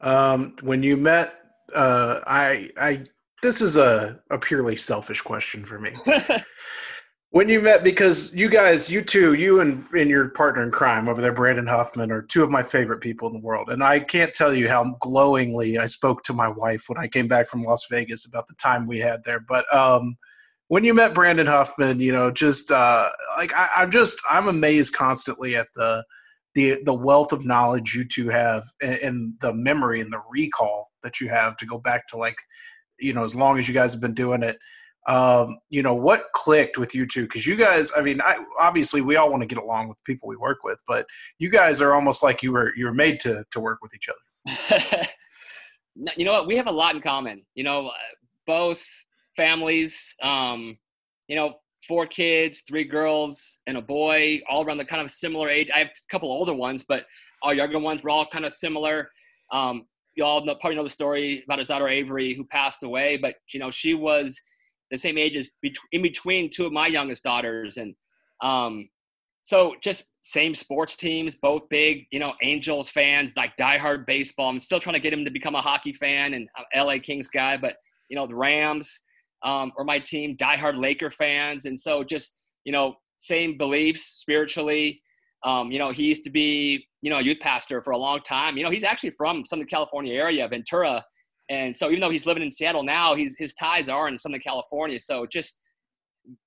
Um, 0.00 0.56
when 0.62 0.82
you 0.82 0.96
met, 0.96 1.34
uh, 1.74 2.20
I 2.26 2.70
I 2.76 3.04
this 3.42 3.60
is 3.60 3.76
a, 3.76 4.20
a 4.30 4.38
purely 4.38 4.76
selfish 4.76 5.20
question 5.20 5.64
for 5.64 5.78
me. 5.78 5.92
when 7.32 7.48
you 7.48 7.62
met, 7.62 7.82
because 7.82 8.32
you 8.34 8.50
guys, 8.50 8.90
you 8.90 9.00
two, 9.00 9.32
you 9.32 9.60
and, 9.60 9.86
and 9.96 10.10
your 10.10 10.28
partner 10.28 10.62
in 10.62 10.70
crime 10.70 11.08
over 11.08 11.22
there, 11.22 11.32
Brandon 11.32 11.66
Huffman, 11.66 12.12
are 12.12 12.20
two 12.20 12.42
of 12.42 12.50
my 12.50 12.62
favorite 12.62 13.00
people 13.00 13.26
in 13.26 13.32
the 13.32 13.40
world. 13.40 13.70
And 13.70 13.82
I 13.82 14.00
can't 14.00 14.34
tell 14.34 14.52
you 14.52 14.68
how 14.68 14.96
glowingly 15.00 15.78
I 15.78 15.86
spoke 15.86 16.22
to 16.24 16.34
my 16.34 16.48
wife 16.48 16.84
when 16.88 16.98
I 16.98 17.08
came 17.08 17.28
back 17.28 17.48
from 17.48 17.62
Las 17.62 17.86
Vegas 17.90 18.26
about 18.26 18.46
the 18.48 18.54
time 18.56 18.86
we 18.86 18.98
had 18.98 19.24
there. 19.24 19.40
But 19.40 19.64
um, 19.74 20.18
when 20.68 20.84
you 20.84 20.92
met 20.92 21.14
Brandon 21.14 21.46
Huffman, 21.46 22.00
you 22.00 22.12
know, 22.12 22.30
just 22.30 22.70
uh, 22.70 23.08
like 23.38 23.54
I, 23.54 23.70
I'm 23.76 23.90
just, 23.90 24.20
I'm 24.28 24.48
amazed 24.48 24.92
constantly 24.92 25.56
at 25.56 25.68
the, 25.74 26.04
the 26.54 26.82
the 26.84 26.92
wealth 26.92 27.32
of 27.32 27.46
knowledge 27.46 27.94
you 27.94 28.04
two 28.04 28.28
have 28.28 28.66
and, 28.82 28.98
and, 28.98 29.34
the 29.40 29.54
memory 29.54 30.02
and 30.02 30.12
the 30.12 30.20
recall 30.30 30.90
that 31.02 31.18
you 31.18 31.30
have 31.30 31.56
to 31.56 31.64
go 31.64 31.78
back 31.78 32.06
to 32.08 32.18
like 32.18 32.36
you 32.98 33.14
know 33.14 33.24
as 33.24 33.34
long 33.34 33.58
as 33.58 33.66
you 33.66 33.72
guys 33.72 33.92
have 33.92 34.02
been 34.02 34.12
doing 34.12 34.42
it 34.42 34.58
um, 35.08 35.58
you 35.70 35.82
know 35.82 35.94
what 35.94 36.26
clicked 36.32 36.78
with 36.78 36.94
you 36.94 37.06
two? 37.06 37.22
Because 37.22 37.46
you 37.46 37.56
guys 37.56 37.92
i 37.96 38.00
mean 38.00 38.20
I, 38.20 38.44
obviously 38.58 39.00
we 39.00 39.16
all 39.16 39.30
want 39.30 39.42
to 39.42 39.46
get 39.46 39.58
along 39.58 39.88
with 39.88 39.98
people 40.04 40.28
we 40.28 40.36
work 40.36 40.64
with 40.64 40.80
but 40.86 41.06
you 41.38 41.50
guys 41.50 41.82
are 41.82 41.94
almost 41.94 42.22
like 42.22 42.42
you 42.42 42.52
were 42.52 42.72
you 42.76 42.86
were 42.86 42.94
made 42.94 43.20
to 43.20 43.44
to 43.50 43.60
work 43.60 43.78
with 43.82 43.94
each 43.94 44.08
other. 44.08 45.06
You 46.16 46.24
know 46.24 46.32
what? 46.32 46.46
We 46.46 46.56
have 46.56 46.68
a 46.68 46.72
lot 46.72 46.94
in 46.94 47.02
common. 47.02 47.44
You 47.54 47.64
know 47.64 47.88
uh, 47.88 47.92
both 48.46 48.82
families 49.36 50.16
um, 50.22 50.78
you 51.28 51.36
know 51.36 51.56
four 51.86 52.06
kids 52.06 52.62
three 52.62 52.84
girls 52.84 53.60
and 53.66 53.76
a 53.76 53.82
boy 53.82 54.40
all 54.48 54.64
around 54.64 54.78
the 54.78 54.84
kind 54.86 55.02
of 55.02 55.10
similar 55.10 55.50
age. 55.50 55.68
I 55.74 55.80
have 55.80 55.88
a 55.88 56.10
couple 56.10 56.30
older 56.30 56.54
ones 56.54 56.82
but 56.88 57.04
our 57.42 57.54
younger 57.54 57.78
ones 57.78 58.02
were 58.02 58.10
all 58.10 58.26
kind 58.26 58.44
of 58.44 58.52
similar. 58.52 59.10
Um, 59.50 59.86
you 60.14 60.24
all 60.24 60.44
know, 60.44 60.54
probably 60.54 60.76
know 60.76 60.82
the 60.82 60.88
story 60.90 61.42
about 61.44 61.58
his 61.58 61.68
daughter 61.68 61.88
Avery, 61.88 62.34
who 62.34 62.44
passed 62.44 62.82
away. 62.82 63.16
But 63.16 63.36
you 63.52 63.60
know, 63.60 63.70
she 63.70 63.94
was 63.94 64.40
the 64.92 64.98
same 64.98 65.18
age 65.18 65.36
as 65.36 65.52
in 65.92 66.02
between 66.02 66.50
two 66.50 66.66
of 66.66 66.72
my 66.72 66.86
youngest 66.86 67.24
daughters, 67.24 67.78
and 67.78 67.94
um, 68.42 68.88
so 69.42 69.74
just 69.82 70.04
same 70.20 70.54
sports 70.54 70.94
teams, 70.94 71.34
both 71.34 71.62
big, 71.68 72.04
you 72.12 72.20
know, 72.20 72.34
Angels 72.42 72.88
fans, 72.88 73.32
like 73.36 73.56
diehard 73.56 74.06
baseball. 74.06 74.48
I'm 74.48 74.60
still 74.60 74.78
trying 74.78 74.94
to 74.94 75.00
get 75.00 75.12
him 75.12 75.24
to 75.24 75.30
become 75.30 75.56
a 75.56 75.60
hockey 75.60 75.92
fan 75.92 76.34
and 76.34 76.48
LA 76.76 76.98
Kings 77.02 77.28
guy, 77.28 77.56
but 77.56 77.76
you 78.08 78.16
know, 78.16 78.26
the 78.26 78.36
Rams 78.36 79.00
um, 79.42 79.72
or 79.76 79.84
my 79.84 79.98
team, 79.98 80.36
diehard 80.36 80.78
Laker 80.78 81.10
fans, 81.10 81.64
and 81.64 81.78
so 81.78 82.04
just 82.04 82.36
you 82.64 82.72
know, 82.72 82.94
same 83.18 83.56
beliefs 83.56 84.02
spiritually. 84.02 85.00
Um, 85.44 85.72
you 85.72 85.78
know, 85.78 85.90
he 85.90 86.04
used 86.04 86.22
to 86.24 86.30
be, 86.30 86.86
you 87.00 87.10
know, 87.10 87.18
a 87.18 87.22
youth 87.22 87.40
pastor 87.40 87.82
for 87.82 87.92
a 87.92 87.98
long 87.98 88.20
time. 88.20 88.56
You 88.56 88.62
know, 88.62 88.70
he's 88.70 88.84
actually 88.84 89.10
from 89.10 89.44
Southern 89.44 89.66
California 89.66 90.14
area, 90.14 90.46
Ventura. 90.46 91.04
And 91.48 91.76
so 91.76 91.88
even 91.88 92.00
though 92.00 92.10
he's 92.10 92.26
living 92.26 92.42
in 92.42 92.50
Seattle 92.50 92.82
now, 92.82 93.14
he's, 93.14 93.36
his 93.38 93.54
ties 93.54 93.88
are 93.88 94.08
in 94.08 94.18
Southern 94.18 94.40
California. 94.40 94.98
So 94.98 95.26
just 95.26 95.58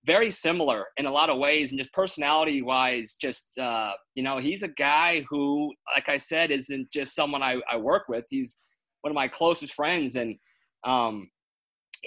very 0.05 0.31
similar 0.31 0.86
in 0.97 1.05
a 1.05 1.12
lot 1.12 1.29
of 1.29 1.38
ways. 1.38 1.71
And 1.71 1.79
just 1.79 1.93
personality 1.93 2.62
wise, 2.62 3.15
just, 3.19 3.58
uh, 3.60 3.91
you 4.15 4.23
know, 4.23 4.38
he's 4.38 4.63
a 4.63 4.69
guy 4.69 5.23
who, 5.29 5.73
like 5.93 6.10
I 6.10 6.17
said, 6.17 6.51
isn't 6.51 6.91
just 6.91 7.13
someone 7.13 7.43
I, 7.43 7.58
I 7.69 7.77
work 7.77 8.03
with. 8.08 8.25
He's 8.29 8.58
one 9.01 9.12
of 9.12 9.15
my 9.15 9.27
closest 9.27 9.73
friends. 9.73 10.15
And, 10.15 10.36
um, 10.86 11.29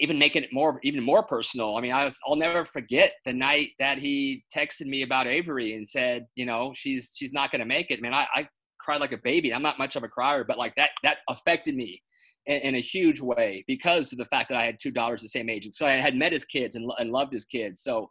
even 0.01 0.19
making 0.19 0.45
it 0.45 0.53
more 0.53 0.79
even 0.83 1.03
more 1.03 1.23
personal. 1.23 1.77
I 1.77 1.81
mean, 1.81 1.93
I 1.93 2.05
was, 2.05 2.19
I'll 2.27 2.37
never 2.37 2.65
forget 2.65 3.15
the 3.25 3.33
night 3.33 3.71
that 3.79 3.99
he 3.99 4.45
texted 4.55 4.87
me 4.87 5.03
about 5.03 5.27
Avery 5.27 5.75
and 5.75 5.87
said, 5.87 6.27
you 6.35 6.47
know, 6.47 6.73
she's 6.75 7.15
she's 7.17 7.33
not 7.33 7.51
going 7.51 7.61
to 7.61 7.67
make 7.67 7.91
it. 7.91 8.01
Man, 8.01 8.15
I, 8.15 8.27
I 8.35 8.49
cried 8.81 9.01
like 9.01 9.13
a 9.13 9.19
baby. 9.19 9.53
I'm 9.53 9.63
not 9.63 9.79
much 9.79 9.97
of 9.97 10.05
a 10.05 10.09
crier, 10.09 10.45
but 10.45 10.59
like 10.59 10.75
that 10.77 10.91
that 11.03 11.19
affected 11.29 11.75
me 11.75 12.01
in, 12.47 12.61
in, 12.61 12.75
a 12.75 12.81
huge 12.81 13.21
way 13.21 13.65
because 13.67 14.13
of 14.13 14.19
the 14.19 14.25
fact 14.27 14.49
that 14.49 14.59
I 14.59 14.65
had 14.65 14.79
two 14.81 14.91
daughters 14.91 15.23
the 15.23 15.29
same 15.29 15.49
age. 15.49 15.69
So 15.73 15.87
I 15.87 15.93
had 15.93 16.17
met 16.17 16.33
his 16.33 16.45
kids 16.45 16.77
and, 16.77 16.91
and 16.99 17.11
loved 17.11 17.33
his 17.33 17.45
kids. 17.45 17.83
So 17.83 18.11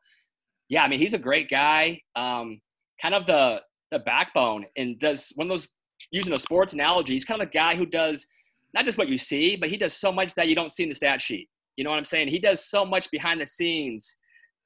yeah, 0.70 0.84
I 0.84 0.88
mean, 0.88 1.00
he's 1.00 1.14
a 1.14 1.20
great 1.20 1.50
guy. 1.50 2.02
Um, 2.16 2.62
kind 3.02 3.16
of 3.16 3.26
the 3.26 3.62
the 3.90 4.00
backbone 4.00 4.66
and 4.76 5.00
does 5.00 5.32
one 5.36 5.48
of 5.48 5.50
those 5.50 5.70
using 6.12 6.34
a 6.34 6.40
sports 6.40 6.74
analogy. 6.74 7.14
He's 7.14 7.26
kind 7.26 7.42
of 7.42 7.48
the 7.48 7.58
guy 7.58 7.76
who 7.76 7.86
does 7.86 8.26
not 8.74 8.86
just 8.86 8.98
what 8.98 9.08
you 9.08 9.18
see, 9.18 9.56
but 9.56 9.70
he 9.70 9.78
does 9.78 9.94
so 9.94 10.12
much 10.12 10.34
that 10.36 10.50
you 10.50 10.56
don't 10.56 10.72
see 10.72 10.84
in 10.84 10.90
the 10.90 10.96
stat 10.96 11.22
sheet. 11.22 11.48
You 11.78 11.84
know 11.84 11.90
what 11.90 11.98
I'm 11.98 12.06
saying? 12.06 12.28
He 12.28 12.40
does 12.40 12.66
so 12.66 12.86
much 12.86 13.10
behind 13.12 13.40
the 13.40 13.48
scenes 13.48 14.18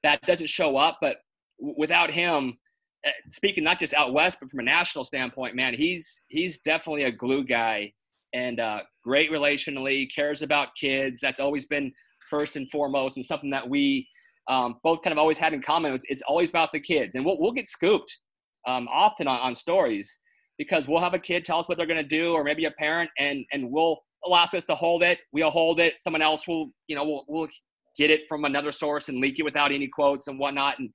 that 0.02 0.20
doesn't 0.22 0.48
show 0.48 0.76
up, 0.76 0.98
but 1.00 1.18
without 1.58 2.10
him, 2.10 2.58
eh, 3.04 3.12
speaking 3.30 3.62
not 3.62 3.78
just 3.78 3.94
out 3.94 4.12
west, 4.12 4.38
but 4.40 4.50
from 4.50 4.60
a 4.60 4.64
national 4.64 5.04
standpoint, 5.04 5.54
man, 5.54 5.74
he's 5.74 6.24
he's 6.28 6.58
definitely 6.58 7.04
a 7.04 7.12
glue 7.12 7.44
guy 7.44 7.92
and 8.34 8.60
uh, 8.60 8.80
great 9.04 9.30
relationally, 9.30 10.12
cares 10.14 10.42
about 10.42 10.74
kids. 10.74 11.20
That's 11.20 11.40
always 11.40 11.66
been 11.66 11.92
first 12.30 12.56
and 12.56 12.70
foremost, 12.70 13.16
and 13.16 13.26
something 13.26 13.50
that 13.50 13.68
we 13.68 14.08
um, 14.48 14.76
both 14.82 15.02
kind 15.02 15.12
of 15.12 15.18
always 15.18 15.38
had 15.38 15.52
in 15.52 15.62
common. 15.62 15.92
It's, 15.92 16.06
it's, 16.08 16.22
always 16.22 16.50
about 16.50 16.72
the 16.72 16.80
kids, 16.80 17.14
and 17.14 17.24
we'll 17.24 17.38
we'll 17.40 17.52
get 17.52 17.68
scooped 17.68 18.18
um, 18.66 18.88
often 18.92 19.28
on, 19.28 19.38
on 19.40 19.54
stories 19.54 20.18
because 20.58 20.88
we'll 20.88 21.00
have 21.00 21.14
a 21.14 21.18
kid 21.18 21.44
tell 21.44 21.58
us 21.58 21.68
what 21.68 21.78
they're 21.78 21.86
going 21.86 22.02
to 22.02 22.08
do, 22.08 22.32
or 22.32 22.44
maybe 22.44 22.64
a 22.64 22.70
parent, 22.72 23.10
and 23.18 23.44
and 23.52 23.70
we'll 23.70 23.98
allows 24.24 24.54
us 24.54 24.64
to 24.66 24.74
hold 24.74 25.02
it. 25.02 25.20
We'll 25.32 25.50
hold 25.50 25.80
it. 25.80 25.98
Someone 25.98 26.22
else 26.22 26.46
will, 26.46 26.70
you 26.86 26.94
know, 26.94 27.04
we'll, 27.04 27.24
we'll 27.28 27.48
get 27.96 28.10
it 28.10 28.22
from 28.28 28.44
another 28.44 28.70
source 28.70 29.08
and 29.08 29.18
leak 29.20 29.38
it 29.38 29.42
without 29.42 29.72
any 29.72 29.88
quotes 29.88 30.28
and 30.28 30.38
whatnot. 30.38 30.78
And 30.78 30.90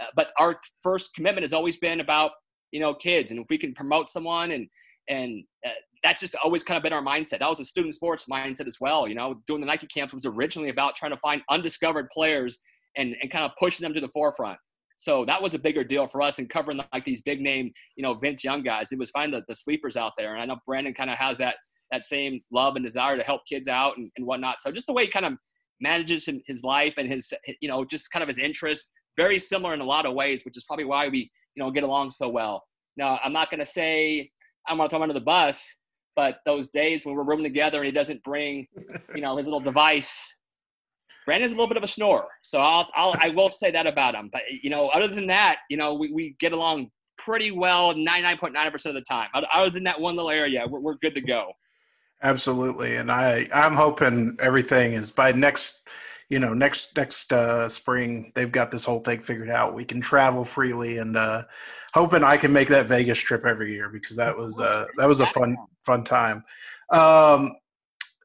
uh, 0.00 0.06
but 0.16 0.30
our 0.38 0.60
first 0.82 1.14
commitment 1.14 1.44
has 1.44 1.52
always 1.52 1.76
been 1.76 2.00
about 2.00 2.32
you 2.70 2.80
know 2.80 2.94
kids, 2.94 3.30
and 3.30 3.40
if 3.40 3.46
we 3.50 3.58
can 3.58 3.74
promote 3.74 4.08
someone 4.08 4.52
and 4.52 4.68
and 5.08 5.42
uh, 5.66 5.70
that's 6.02 6.20
just 6.20 6.34
always 6.42 6.64
kind 6.64 6.76
of 6.76 6.82
been 6.82 6.92
our 6.92 7.02
mindset. 7.02 7.38
That 7.38 7.48
was 7.48 7.60
a 7.60 7.64
student 7.64 7.94
sports 7.94 8.26
mindset 8.30 8.66
as 8.66 8.78
well. 8.80 9.06
You 9.06 9.14
know, 9.14 9.40
doing 9.46 9.60
the 9.60 9.66
Nike 9.66 9.86
camps 9.86 10.12
was 10.12 10.26
originally 10.26 10.68
about 10.68 10.96
trying 10.96 11.12
to 11.12 11.16
find 11.16 11.42
undiscovered 11.50 12.08
players 12.10 12.58
and, 12.96 13.16
and 13.22 13.30
kind 13.30 13.44
of 13.44 13.52
pushing 13.58 13.84
them 13.84 13.94
to 13.94 14.00
the 14.00 14.08
forefront. 14.08 14.58
So 14.96 15.24
that 15.24 15.40
was 15.40 15.54
a 15.54 15.58
bigger 15.58 15.82
deal 15.82 16.06
for 16.06 16.22
us 16.22 16.36
than 16.36 16.46
covering 16.46 16.80
like 16.92 17.04
these 17.04 17.22
big 17.22 17.40
name, 17.40 17.72
you 17.96 18.02
know, 18.02 18.14
Vince 18.14 18.44
Young 18.44 18.62
guys. 18.62 18.92
It 18.92 18.98
was 18.98 19.10
finding 19.10 19.38
the, 19.38 19.44
the 19.48 19.54
sleepers 19.54 19.96
out 19.96 20.12
there. 20.16 20.34
And 20.34 20.42
I 20.42 20.44
know 20.44 20.58
Brandon 20.66 20.94
kind 20.94 21.10
of 21.10 21.16
has 21.16 21.38
that 21.38 21.56
that 21.90 22.04
same 22.04 22.40
love 22.50 22.74
and 22.76 22.84
desire 22.84 23.16
to 23.16 23.22
help 23.22 23.42
kids 23.46 23.68
out 23.68 23.98
and, 23.98 24.10
and 24.16 24.26
whatnot. 24.26 24.60
So 24.60 24.72
just 24.72 24.86
the 24.86 24.94
way 24.94 25.04
he 25.04 25.10
kind 25.10 25.26
of 25.26 25.34
manages 25.80 26.28
his 26.46 26.62
life 26.64 26.94
and 26.96 27.08
his, 27.08 27.32
you 27.60 27.68
know, 27.68 27.84
just 27.84 28.10
kind 28.10 28.22
of 28.22 28.28
his 28.28 28.38
interests, 28.38 28.90
very 29.16 29.38
similar 29.38 29.74
in 29.74 29.80
a 29.80 29.84
lot 29.84 30.06
of 30.06 30.14
ways, 30.14 30.44
which 30.44 30.56
is 30.56 30.64
probably 30.64 30.86
why 30.86 31.08
we, 31.08 31.30
you 31.54 31.62
know, 31.62 31.70
get 31.70 31.84
along 31.84 32.10
so 32.10 32.28
well. 32.28 32.64
Now, 32.96 33.20
I'm 33.22 33.32
not 33.32 33.50
going 33.50 33.60
to 33.60 33.66
say 33.66 34.30
I'm 34.68 34.78
to 34.78 34.88
throw 34.88 34.98
him 34.98 35.02
under 35.02 35.14
the 35.14 35.20
bus, 35.20 35.76
but 36.14 36.38
those 36.44 36.68
days 36.68 37.04
when 37.04 37.14
we're 37.14 37.24
rooming 37.24 37.44
together 37.44 37.78
and 37.78 37.86
he 37.86 37.92
doesn't 37.92 38.22
bring, 38.22 38.66
you 39.14 39.20
know, 39.20 39.36
his 39.36 39.46
little 39.46 39.60
device, 39.60 40.36
Brandon's 41.24 41.52
a 41.52 41.54
little 41.54 41.68
bit 41.68 41.76
of 41.76 41.82
a 41.82 41.88
snorer. 41.88 42.26
So 42.42 42.60
I'll, 42.60 42.88
I'll 42.94 43.14
I 43.20 43.30
will 43.30 43.50
say 43.50 43.70
that 43.70 43.86
about 43.86 44.14
him. 44.14 44.28
But 44.32 44.42
you 44.50 44.70
know, 44.70 44.88
other 44.88 45.08
than 45.08 45.26
that, 45.28 45.58
you 45.70 45.76
know, 45.76 45.94
we, 45.94 46.12
we 46.12 46.36
get 46.38 46.52
along 46.52 46.90
pretty 47.18 47.50
well 47.50 47.94
99.9% 47.94 48.86
of 48.86 48.94
the 48.94 49.02
time. 49.02 49.28
Other 49.34 49.70
than 49.70 49.84
that 49.84 50.00
one 50.00 50.16
little 50.16 50.30
area, 50.30 50.66
we're, 50.68 50.80
we're 50.80 50.96
good 50.96 51.14
to 51.14 51.20
go. 51.20 51.52
Absolutely, 52.24 52.96
and 52.96 53.10
I 53.10 53.48
I'm 53.52 53.74
hoping 53.74 54.36
everything 54.38 54.92
is 54.92 55.10
by 55.10 55.32
next 55.32 55.88
you 56.28 56.38
know 56.38 56.54
next 56.54 56.96
next 56.96 57.32
uh, 57.32 57.68
spring 57.68 58.32
they've 58.34 58.52
got 58.52 58.70
this 58.70 58.84
whole 58.84 58.98
thing 58.98 59.20
figured 59.20 59.50
out. 59.50 59.74
We 59.74 59.84
can 59.84 60.00
travel 60.00 60.44
freely, 60.44 60.98
and 60.98 61.16
uh, 61.16 61.44
hoping 61.94 62.24
I 62.24 62.36
can 62.36 62.52
make 62.52 62.68
that 62.68 62.86
Vegas 62.88 63.18
trip 63.18 63.44
every 63.44 63.72
year 63.72 63.88
because 63.88 64.16
that 64.16 64.36
was 64.36 64.58
uh, 64.60 64.86
that 64.96 65.06
was 65.06 65.20
a 65.20 65.26
fun 65.26 65.56
fun 65.84 66.04
time. 66.04 66.44
Um, 66.90 67.52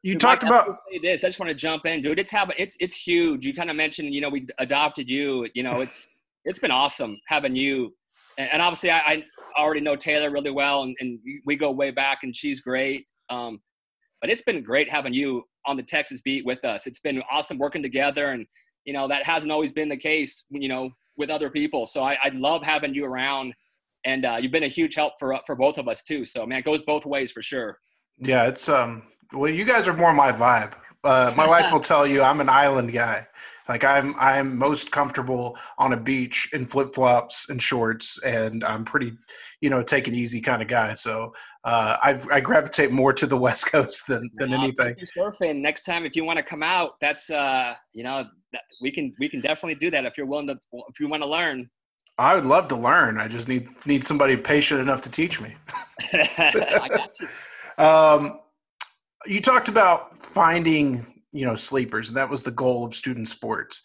you 0.02 0.14
dude, 0.14 0.20
talked 0.20 0.42
Mike, 0.42 0.50
about 0.50 0.76
this. 1.02 1.24
I 1.24 1.28
just 1.28 1.40
want 1.40 1.50
to 1.50 1.56
jump 1.56 1.86
in, 1.86 2.02
dude. 2.02 2.18
It's 2.18 2.30
having 2.30 2.56
it's 2.58 2.76
it's 2.80 2.94
huge. 2.94 3.44
You 3.44 3.52
kind 3.52 3.70
of 3.70 3.76
mentioned, 3.76 4.14
you 4.14 4.20
know, 4.20 4.28
we 4.28 4.46
adopted 4.58 5.08
you. 5.08 5.46
You 5.54 5.62
know, 5.62 5.80
it's 5.80 6.06
it's 6.44 6.58
been 6.58 6.70
awesome 6.70 7.18
having 7.26 7.56
you, 7.56 7.94
and, 8.38 8.48
and 8.52 8.62
obviously 8.62 8.90
I, 8.90 8.98
I, 8.98 9.24
already 9.58 9.80
know 9.80 9.96
Taylor 9.96 10.30
really 10.30 10.52
well, 10.52 10.84
and, 10.84 10.96
and 11.00 11.18
we 11.44 11.56
go 11.56 11.72
way 11.72 11.90
back, 11.90 12.20
and 12.22 12.34
she's 12.34 12.60
great. 12.60 13.06
Um, 13.28 13.60
but 14.20 14.30
it's 14.30 14.42
been 14.42 14.62
great 14.62 14.88
having 14.88 15.12
you 15.12 15.44
on 15.68 15.76
the 15.76 15.82
Texas 15.82 16.20
beat 16.20 16.44
with 16.44 16.64
us. 16.64 16.86
It's 16.86 16.98
been 16.98 17.22
awesome 17.30 17.58
working 17.58 17.82
together, 17.82 18.28
and 18.28 18.46
you 18.84 18.92
know 18.92 19.06
that 19.06 19.22
hasn't 19.24 19.52
always 19.52 19.70
been 19.70 19.88
the 19.88 19.96
case, 19.96 20.44
you 20.50 20.68
know, 20.68 20.90
with 21.16 21.30
other 21.30 21.50
people. 21.50 21.86
So 21.86 22.02
I, 22.02 22.16
I 22.24 22.30
love 22.30 22.64
having 22.64 22.94
you 22.94 23.04
around, 23.04 23.54
and 24.04 24.24
uh, 24.24 24.38
you've 24.40 24.52
been 24.52 24.64
a 24.64 24.68
huge 24.68 24.94
help 24.94 25.12
for 25.18 25.38
for 25.46 25.54
both 25.54 25.78
of 25.78 25.86
us 25.86 26.02
too. 26.02 26.24
So 26.24 26.46
man, 26.46 26.60
it 26.60 26.64
goes 26.64 26.82
both 26.82 27.04
ways 27.04 27.30
for 27.30 27.42
sure. 27.42 27.78
Yeah, 28.18 28.46
it's 28.48 28.68
um. 28.68 29.04
Well, 29.34 29.50
you 29.50 29.66
guys 29.66 29.86
are 29.86 29.92
more 29.92 30.14
my 30.14 30.32
vibe. 30.32 30.72
Uh, 31.08 31.32
my 31.34 31.46
wife 31.46 31.72
will 31.72 31.80
tell 31.92 32.06
you 32.06 32.22
I'm 32.22 32.40
an 32.40 32.50
island 32.50 32.92
guy. 32.92 33.26
Like 33.66 33.84
I'm 33.84 34.14
I'm 34.18 34.56
most 34.56 34.90
comfortable 34.90 35.58
on 35.78 35.92
a 35.92 35.96
beach 35.96 36.50
in 36.52 36.66
flip 36.66 36.94
flops 36.94 37.48
and 37.48 37.62
shorts, 37.62 38.18
and 38.24 38.64
I'm 38.64 38.84
pretty, 38.84 39.12
you 39.60 39.68
know, 39.68 39.82
take 39.82 40.08
it 40.08 40.14
easy 40.14 40.40
kind 40.40 40.62
of 40.62 40.68
guy. 40.68 40.94
So 40.94 41.34
uh, 41.64 41.96
I 42.02 42.18
I 42.30 42.40
gravitate 42.40 42.90
more 42.90 43.12
to 43.14 43.26
the 43.26 43.36
West 43.46 43.70
Coast 43.70 44.06
than 44.06 44.30
than 44.36 44.52
uh, 44.52 44.58
anything. 44.58 44.96
Surfing 45.16 45.60
next 45.60 45.84
time 45.84 46.04
if 46.04 46.14
you 46.16 46.24
want 46.24 46.38
to 46.38 46.42
come 46.42 46.62
out, 46.62 46.92
that's 47.00 47.30
uh 47.30 47.74
you 47.92 48.04
know 48.04 48.24
we 48.80 48.90
can 48.90 49.14
we 49.18 49.28
can 49.28 49.40
definitely 49.40 49.76
do 49.76 49.90
that 49.90 50.04
if 50.04 50.16
you're 50.16 50.26
willing 50.26 50.46
to 50.48 50.58
if 50.88 51.00
you 51.00 51.08
want 51.08 51.22
to 51.22 51.28
learn. 51.28 51.68
I 52.16 52.34
would 52.34 52.46
love 52.46 52.68
to 52.68 52.76
learn. 52.76 53.18
I 53.18 53.28
just 53.28 53.48
need 53.48 53.68
need 53.86 54.02
somebody 54.04 54.36
patient 54.36 54.80
enough 54.80 55.02
to 55.02 55.10
teach 55.10 55.40
me. 55.40 55.54
I 56.12 56.88
got 56.90 57.10
you. 57.20 57.84
Um, 57.84 58.40
you 59.26 59.40
talked 59.40 59.68
about 59.68 60.17
finding 60.28 61.06
you 61.32 61.44
know 61.44 61.54
sleepers 61.54 62.08
and 62.08 62.16
that 62.16 62.30
was 62.30 62.42
the 62.42 62.50
goal 62.50 62.84
of 62.84 62.94
student 62.94 63.28
sports. 63.28 63.82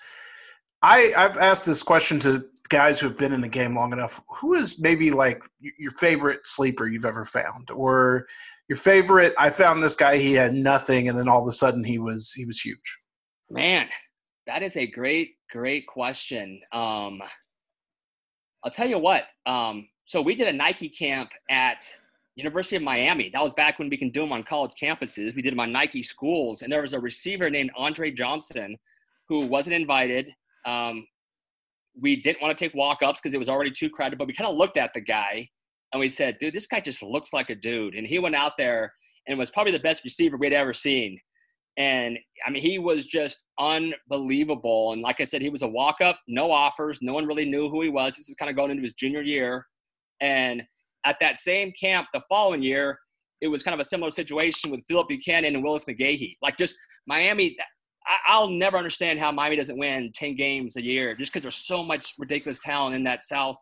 I 0.81 1.13
i've 1.15 1.37
asked 1.37 1.65
this 1.65 1.83
question 1.83 2.19
to 2.21 2.45
guys 2.69 2.99
who 2.99 3.07
have 3.07 3.17
been 3.17 3.33
in 3.33 3.41
the 3.41 3.47
game 3.47 3.75
long 3.75 3.93
enough. 3.93 4.21
Who 4.39 4.53
is 4.55 4.81
maybe 4.81 5.11
like 5.11 5.43
your 5.59 5.91
favorite 5.91 6.45
sleeper 6.45 6.87
you've 6.87 7.05
ever 7.05 7.25
found? 7.25 7.69
Or 7.71 8.25
your 8.69 8.77
favorite 8.77 9.33
i 9.37 9.49
found 9.49 9.83
this 9.83 9.95
guy 9.95 10.17
he 10.17 10.33
had 10.33 10.53
nothing 10.53 11.09
and 11.09 11.19
then 11.19 11.27
all 11.27 11.41
of 11.41 11.47
a 11.47 11.51
sudden 11.51 11.83
he 11.83 11.99
was 11.99 12.31
he 12.31 12.45
was 12.45 12.59
huge? 12.59 12.97
Man 13.49 13.87
that 14.45 14.63
is 14.63 14.75
a 14.77 14.87
great 14.87 15.31
great 15.51 15.87
question. 15.87 16.61
Um 16.71 17.21
i'll 18.63 18.71
tell 18.71 18.89
you 18.89 18.97
what 18.97 19.25
um 19.45 19.87
so 20.05 20.21
we 20.21 20.35
did 20.35 20.47
a 20.47 20.53
nike 20.53 20.89
camp 20.89 21.31
at 21.49 21.93
University 22.35 22.75
of 22.75 22.81
Miami. 22.81 23.29
That 23.31 23.43
was 23.43 23.53
back 23.53 23.79
when 23.79 23.89
we 23.89 23.97
can 23.97 24.09
do 24.09 24.21
them 24.21 24.31
on 24.31 24.43
college 24.43 24.71
campuses. 24.81 25.35
We 25.35 25.41
did 25.41 25.51
them 25.51 25.59
on 25.59 25.71
Nike 25.71 26.01
schools, 26.01 26.61
and 26.61 26.71
there 26.71 26.81
was 26.81 26.93
a 26.93 26.99
receiver 26.99 27.49
named 27.49 27.71
Andre 27.77 28.11
Johnson 28.11 28.77
who 29.29 29.45
wasn't 29.45 29.75
invited. 29.75 30.29
Um, 30.65 31.05
we 31.99 32.15
didn't 32.15 32.41
want 32.41 32.57
to 32.57 32.63
take 32.63 32.73
walk-ups 32.73 33.19
because 33.19 33.33
it 33.33 33.39
was 33.39 33.49
already 33.49 33.71
too 33.71 33.89
crowded, 33.89 34.17
but 34.17 34.27
we 34.27 34.33
kind 34.33 34.49
of 34.49 34.57
looked 34.57 34.77
at 34.77 34.93
the 34.93 35.01
guy 35.01 35.47
and 35.93 35.99
we 35.99 36.09
said, 36.09 36.37
"Dude, 36.39 36.53
this 36.53 36.65
guy 36.65 36.79
just 36.79 37.03
looks 37.03 37.33
like 37.33 37.51
a 37.51 37.55
dude." 37.55 37.93
And 37.93 38.07
he 38.07 38.17
went 38.17 38.35
out 38.35 38.53
there 38.57 38.93
and 39.27 39.37
was 39.37 39.51
probably 39.51 39.71
the 39.71 39.79
best 39.79 40.03
receiver 40.03 40.37
we'd 40.37 40.53
ever 40.53 40.73
seen. 40.73 41.19
And 41.77 42.17
I 42.45 42.49
mean, 42.49 42.61
he 42.61 42.79
was 42.79 43.05
just 43.05 43.43
unbelievable. 43.59 44.93
And 44.93 45.01
like 45.01 45.21
I 45.21 45.25
said, 45.25 45.41
he 45.41 45.49
was 45.49 45.61
a 45.61 45.67
walk-up, 45.67 46.19
no 46.27 46.51
offers. 46.51 46.99
No 47.01 47.13
one 47.13 47.25
really 47.25 47.45
knew 47.45 47.69
who 47.69 47.81
he 47.81 47.89
was. 47.89 48.15
This 48.15 48.29
is 48.29 48.35
kind 48.35 48.49
of 48.49 48.55
going 48.55 48.71
into 48.71 48.83
his 48.83 48.93
junior 48.93 49.21
year, 49.21 49.67
and 50.19 50.63
at 51.05 51.19
that 51.19 51.37
same 51.37 51.71
camp 51.79 52.07
the 52.13 52.21
following 52.29 52.61
year, 52.61 52.97
it 53.41 53.47
was 53.47 53.61
kind 53.61 53.73
of 53.73 53.79
a 53.79 53.83
similar 53.83 54.09
situation 54.09 54.71
with 54.71 54.85
Phillip 54.87 55.09
Buchanon 55.09 55.55
and 55.55 55.63
Willis 55.63 55.85
McGahee. 55.85 56.37
Like 56.41 56.57
just 56.57 56.75
Miami, 57.07 57.57
I'll 58.27 58.49
never 58.49 58.77
understand 58.77 59.19
how 59.19 59.31
Miami 59.31 59.55
doesn't 59.55 59.77
win 59.77 60.11
10 60.13 60.35
games 60.35 60.75
a 60.77 60.83
year 60.83 61.15
just 61.15 61.31
because 61.31 61.43
there's 61.43 61.55
so 61.55 61.83
much 61.83 62.13
ridiculous 62.17 62.59
talent 62.59 62.95
in 62.95 63.03
that 63.03 63.23
South 63.23 63.57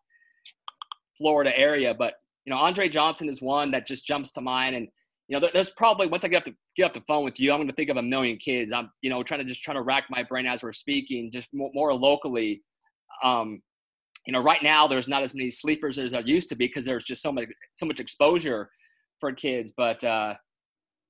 Florida 1.18 1.58
area. 1.58 1.94
But, 1.94 2.14
you 2.46 2.54
know, 2.54 2.60
Andre 2.60 2.90
Johnson 2.90 3.30
is 3.30 3.42
one 3.42 3.72
that 3.72 3.88
just 3.88 4.06
jumps 4.06 4.32
to 4.34 4.42
mind. 4.42 4.76
And, 4.76 4.88
you 5.28 5.40
know, 5.40 5.50
there's 5.54 5.70
probably, 5.72 6.08
once 6.08 6.24
I 6.24 6.28
get 6.28 6.38
up 6.38 6.44
to 6.46 6.56
get 6.76 6.86
up 6.86 6.94
the 6.94 7.02
phone 7.02 7.24
with 7.24 7.40
you, 7.40 7.52
I'm 7.52 7.58
going 7.58 7.68
to 7.68 7.76
think 7.76 7.90
of 7.90 7.98
a 7.98 8.04
million 8.04 8.38
kids. 8.38 8.72
I'm, 8.72 8.90
you 9.02 9.10
know, 9.10 9.24
trying 9.24 9.40
to 9.40 9.46
just 9.46 9.64
trying 9.64 9.78
to 9.78 9.84
rack 9.84 10.06
my 10.10 10.24
brain 10.24 10.46
as 10.46 10.64
we're 10.64 10.74
speaking, 10.74 11.32
just 11.32 11.50
more, 11.54 11.72
more 11.74 11.94
locally. 11.94 12.62
Um, 13.24 13.62
you 14.26 14.34
know, 14.34 14.42
right 14.42 14.62
now 14.62 14.88
there's 14.88 15.08
not 15.08 15.24
as 15.24 15.34
many 15.34 15.50
sleepers 15.50 15.98
as 15.98 16.12
there 16.12 16.22
used 16.22 16.50
to 16.50 16.56
be 16.56 16.68
because 16.68 16.86
there's 16.86 17.04
just 17.04 17.22
so 17.22 17.32
much 17.32 17.48
so 17.76 17.86
much 17.86 18.00
exposure 18.00 18.70
for 19.20 19.32
kids. 19.32 19.74
But 19.76 20.04
uh, 20.04 20.36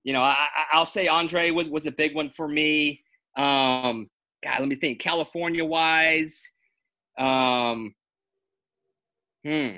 you 0.04 0.14
know, 0.14 0.22
I, 0.22 0.36
will 0.76 0.86
say 0.86 1.08
Andre 1.08 1.52
was 1.52 1.70
was 1.70 1.86
a 1.86 1.92
big 1.92 2.16
one 2.16 2.30
for 2.30 2.48
me. 2.48 3.02
Um, 3.38 4.08
God, 4.44 4.60
let 4.60 4.68
me 4.68 4.76
think. 4.76 5.00
California 5.00 5.64
wise, 5.64 6.52
um, 7.20 7.94
hmm, 9.44 9.76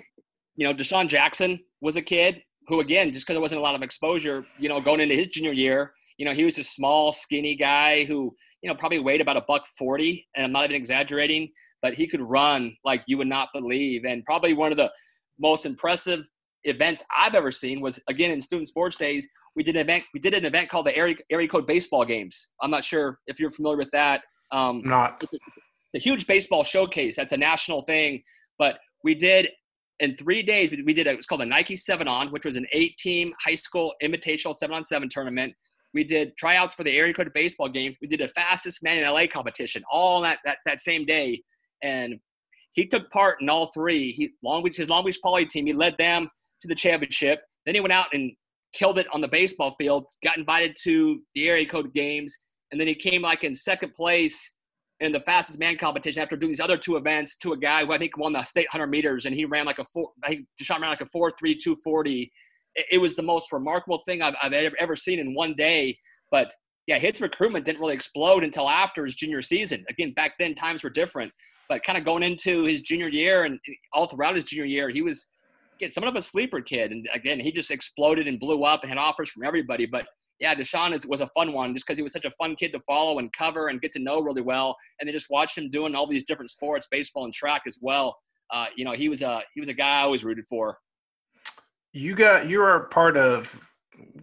you 0.56 0.66
know, 0.66 0.74
DeSean 0.74 1.08
Jackson 1.08 1.60
was 1.82 1.96
a 1.96 2.02
kid 2.02 2.42
who, 2.68 2.80
again, 2.80 3.12
just 3.12 3.26
because 3.26 3.36
there 3.36 3.42
wasn't 3.42 3.60
a 3.60 3.64
lot 3.64 3.76
of 3.76 3.84
exposure, 3.84 4.46
you 4.58 4.70
know, 4.70 4.80
going 4.80 5.02
into 5.02 5.16
his 5.16 5.28
junior 5.28 5.52
year, 5.52 5.92
you 6.18 6.26
know, 6.26 6.32
he 6.32 6.46
was 6.46 6.58
a 6.58 6.64
small, 6.64 7.12
skinny 7.12 7.56
guy 7.56 8.06
who, 8.06 8.34
you 8.62 8.70
know, 8.70 8.76
probably 8.76 9.00
weighed 9.00 9.20
about 9.20 9.36
a 9.36 9.42
buck 9.42 9.68
forty, 9.78 10.26
and 10.36 10.46
I'm 10.46 10.52
not 10.52 10.64
even 10.64 10.76
exaggerating 10.76 11.52
but 11.84 11.94
he 11.94 12.08
could 12.08 12.22
run 12.22 12.76
like 12.84 13.04
you 13.06 13.18
would 13.20 13.28
not 13.28 13.50
believe. 13.54 14.06
And 14.06 14.24
probably 14.24 14.54
one 14.54 14.72
of 14.72 14.78
the 14.78 14.92
most 15.38 15.66
impressive 15.68 16.26
events 16.64 17.04
I've 17.16 17.36
ever 17.36 17.52
seen 17.52 17.82
was 17.82 18.00
again 18.08 18.32
in 18.32 18.42
student 18.42 18.70
sports 18.70 18.96
days. 18.96 19.28
We 19.56 19.64
did 19.64 19.76
an 19.76 19.82
event. 19.82 20.06
We 20.14 20.20
did 20.20 20.34
an 20.34 20.46
event 20.46 20.70
called 20.70 20.88
the 20.88 20.96
area, 20.96 21.16
area 21.30 21.48
code 21.48 21.68
baseball 21.68 22.06
games. 22.06 22.50
I'm 22.62 22.72
not 22.72 22.86
sure 22.86 23.20
if 23.28 23.40
you're 23.40 23.52
familiar 23.52 23.78
with 23.78 23.92
that. 23.92 24.24
Um, 24.52 24.82
not 24.84 25.24
the 25.94 26.00
huge 26.00 26.26
baseball 26.26 26.64
showcase. 26.64 27.18
That's 27.18 27.34
a 27.34 27.38
national 27.38 27.82
thing. 27.84 28.24
But 28.58 28.80
we 29.04 29.14
did 29.14 29.50
in 30.00 30.16
three 30.16 30.42
days. 30.42 30.72
We, 30.72 30.82
we 30.84 30.94
did 30.94 31.06
it 31.06 31.18
was 31.18 31.26
called 31.26 31.42
the 31.42 31.46
Nike 31.46 31.76
Seven 31.76 32.08
On, 32.08 32.30
which 32.30 32.46
was 32.46 32.56
an 32.56 32.66
eight-team 32.72 33.34
high 33.44 33.56
school 33.56 33.94
invitational 34.02 34.56
seven-on-seven 34.56 35.10
tournament. 35.10 35.54
We 35.94 36.04
did 36.04 36.36
tryouts 36.38 36.74
for 36.74 36.84
the 36.84 36.98
area 36.98 37.14
code 37.14 37.30
baseball 37.36 37.70
games. 37.70 37.98
We 38.02 38.08
did 38.08 38.22
a 38.22 38.28
fastest 38.30 38.82
man 38.84 39.00
in 39.00 39.04
LA 39.04 39.28
competition 39.28 39.84
all 39.92 40.22
that, 40.22 40.40
that, 40.46 40.58
that 40.66 40.82
same 40.82 41.06
day 41.06 41.44
and 41.84 42.20
he 42.74 42.88
took 42.88 43.10
part 43.12 43.42
in 43.42 43.50
all 43.50 43.68
three. 43.68 44.12
He 44.12 44.32
Long 44.44 44.64
Beach, 44.64 44.78
his 44.78 44.90
Long 44.90 45.06
Beach 45.06 45.20
Poly 45.24 45.46
team, 45.46 45.68
he 45.68 45.74
led 45.74 45.96
them 45.98 46.28
to 46.62 46.68
the 46.68 46.76
championship. 46.76 47.42
Then 47.66 47.76
he 47.76 47.82
went 47.82 47.94
out 47.94 48.08
and 48.14 48.32
killed 48.74 48.98
it 48.98 49.08
on 49.14 49.22
the 49.22 49.28
baseball 49.28 49.72
field. 49.72 50.08
Got 50.24 50.38
invited 50.38 50.76
to 50.84 51.22
the 51.36 51.48
area 51.48 51.66
code 51.66 51.94
games, 51.94 52.36
and 52.72 52.82
then 52.82 52.88
he 52.88 52.96
came 52.96 53.22
like 53.22 53.44
in 53.44 53.54
second 53.54 53.94
place 53.94 54.52
in 55.00 55.12
the 55.12 55.20
fastest 55.22 55.60
man 55.60 55.78
competition 55.78 56.22
after 56.22 56.38
doing 56.38 56.52
these 56.52 56.60
other 56.60 56.78
two 56.78 56.96
events 56.96 57.38
to 57.38 57.54
a 57.54 57.58
guy 57.58 57.86
who 57.86 57.92
I 57.92 57.98
think 57.98 58.18
won 58.18 58.32
the 58.34 58.44
state 58.44 58.68
100 58.72 58.88
meters, 58.88 59.26
and 59.26 59.36
he 59.36 59.46
ran 59.46 59.66
like 59.66 59.80
a 59.80 59.86
four. 59.86 60.10
I 60.24 60.30
think 60.30 60.48
DeSean 60.62 60.80
ran 60.80 60.90
like 60.90 61.02
a 61.02 61.06
four 61.06 61.32
three 61.38 61.56
two 61.56 61.76
forty. 61.84 62.32
It, 62.76 62.86
it 62.94 62.98
was 62.98 63.16
the 63.16 63.24
most 63.24 63.52
remarkable 63.52 64.02
thing 64.08 64.22
I've, 64.22 64.36
I've 64.42 64.74
ever 64.80 64.96
seen 64.96 65.20
in 65.20 65.36
one 65.36 65.54
day. 65.54 65.98
But 66.32 66.52
yeah, 66.88 66.98
his 66.98 67.22
recruitment 67.22 67.66
didn't 67.66 67.80
really 67.80 67.94
explode 67.94 68.44
until 68.44 68.70
after 68.70 69.06
his 69.06 69.16
junior 69.16 69.42
season. 69.42 69.86
Again, 69.90 70.14
back 70.14 70.34
then 70.40 70.56
times 70.56 70.84
were 70.84 70.90
different. 70.90 71.32
But 71.70 71.84
kind 71.84 71.98
of 71.98 72.06
going 72.06 72.24
into 72.24 72.64
his 72.64 72.82
junior 72.82 73.08
year 73.08 73.44
and 73.44 73.60
all 73.94 74.06
throughout 74.06 74.36
his 74.36 74.46
junior 74.46 74.66
year, 74.66 74.90
he 74.90 75.02
was 75.02 75.28
again 75.78 75.92
somewhat 75.92 76.10
of 76.10 76.16
a 76.16 76.22
sleeper 76.22 76.62
kid. 76.62 76.92
And 76.92 77.08
again, 77.14 77.40
he 77.40 77.52
just 77.52 77.72
exploded 77.72 78.28
and 78.28 78.40
blew 78.40 78.64
up 78.64 78.82
and 78.84 78.90
had 78.90 78.98
offers 78.98 79.30
from 79.30 79.44
everybody. 79.44 79.86
But 79.86 80.06
yeah, 80.40 80.54
DeSean 80.54 80.94
is, 80.94 81.08
was 81.08 81.22
a 81.22 81.28
fun 81.28 81.54
one 81.54 81.74
just 81.74 81.86
because 81.86 81.98
he 81.98 82.04
was 82.04 82.12
such 82.12 82.26
a 82.26 82.32
fun 82.32 82.56
kid 82.56 82.74
to 82.74 82.80
follow 82.82 83.20
and 83.20 83.32
cover 83.34 83.70
and 83.70 83.82
get 83.82 83.92
to 83.94 84.00
know 84.00 84.22
really 84.22 84.42
well. 84.42 84.76
And 85.00 85.08
then 85.08 85.14
just 85.14 85.30
watched 85.30 85.58
him 85.58 85.70
doing 85.70 85.96
all 85.96 86.08
these 86.08 86.24
different 86.24 86.50
sports, 86.50 86.88
baseball 86.92 87.26
and 87.26 87.34
track 87.34 87.64
as 87.66 87.78
well. 87.82 88.18
Uh, 88.52 88.68
you 88.76 88.86
know, 88.86 88.92
he 88.92 89.10
was 89.10 89.22
a 89.22 89.42
he 89.54 89.60
was 89.60 89.70
a 89.70 89.74
guy 89.74 90.00
I 90.00 90.04
always 90.04 90.24
rooted 90.24 90.46
for. 90.48 90.78
You 91.94 92.16
got 92.16 92.50
you 92.50 92.62
are 92.62 92.88
part 92.88 93.18
of 93.18 93.73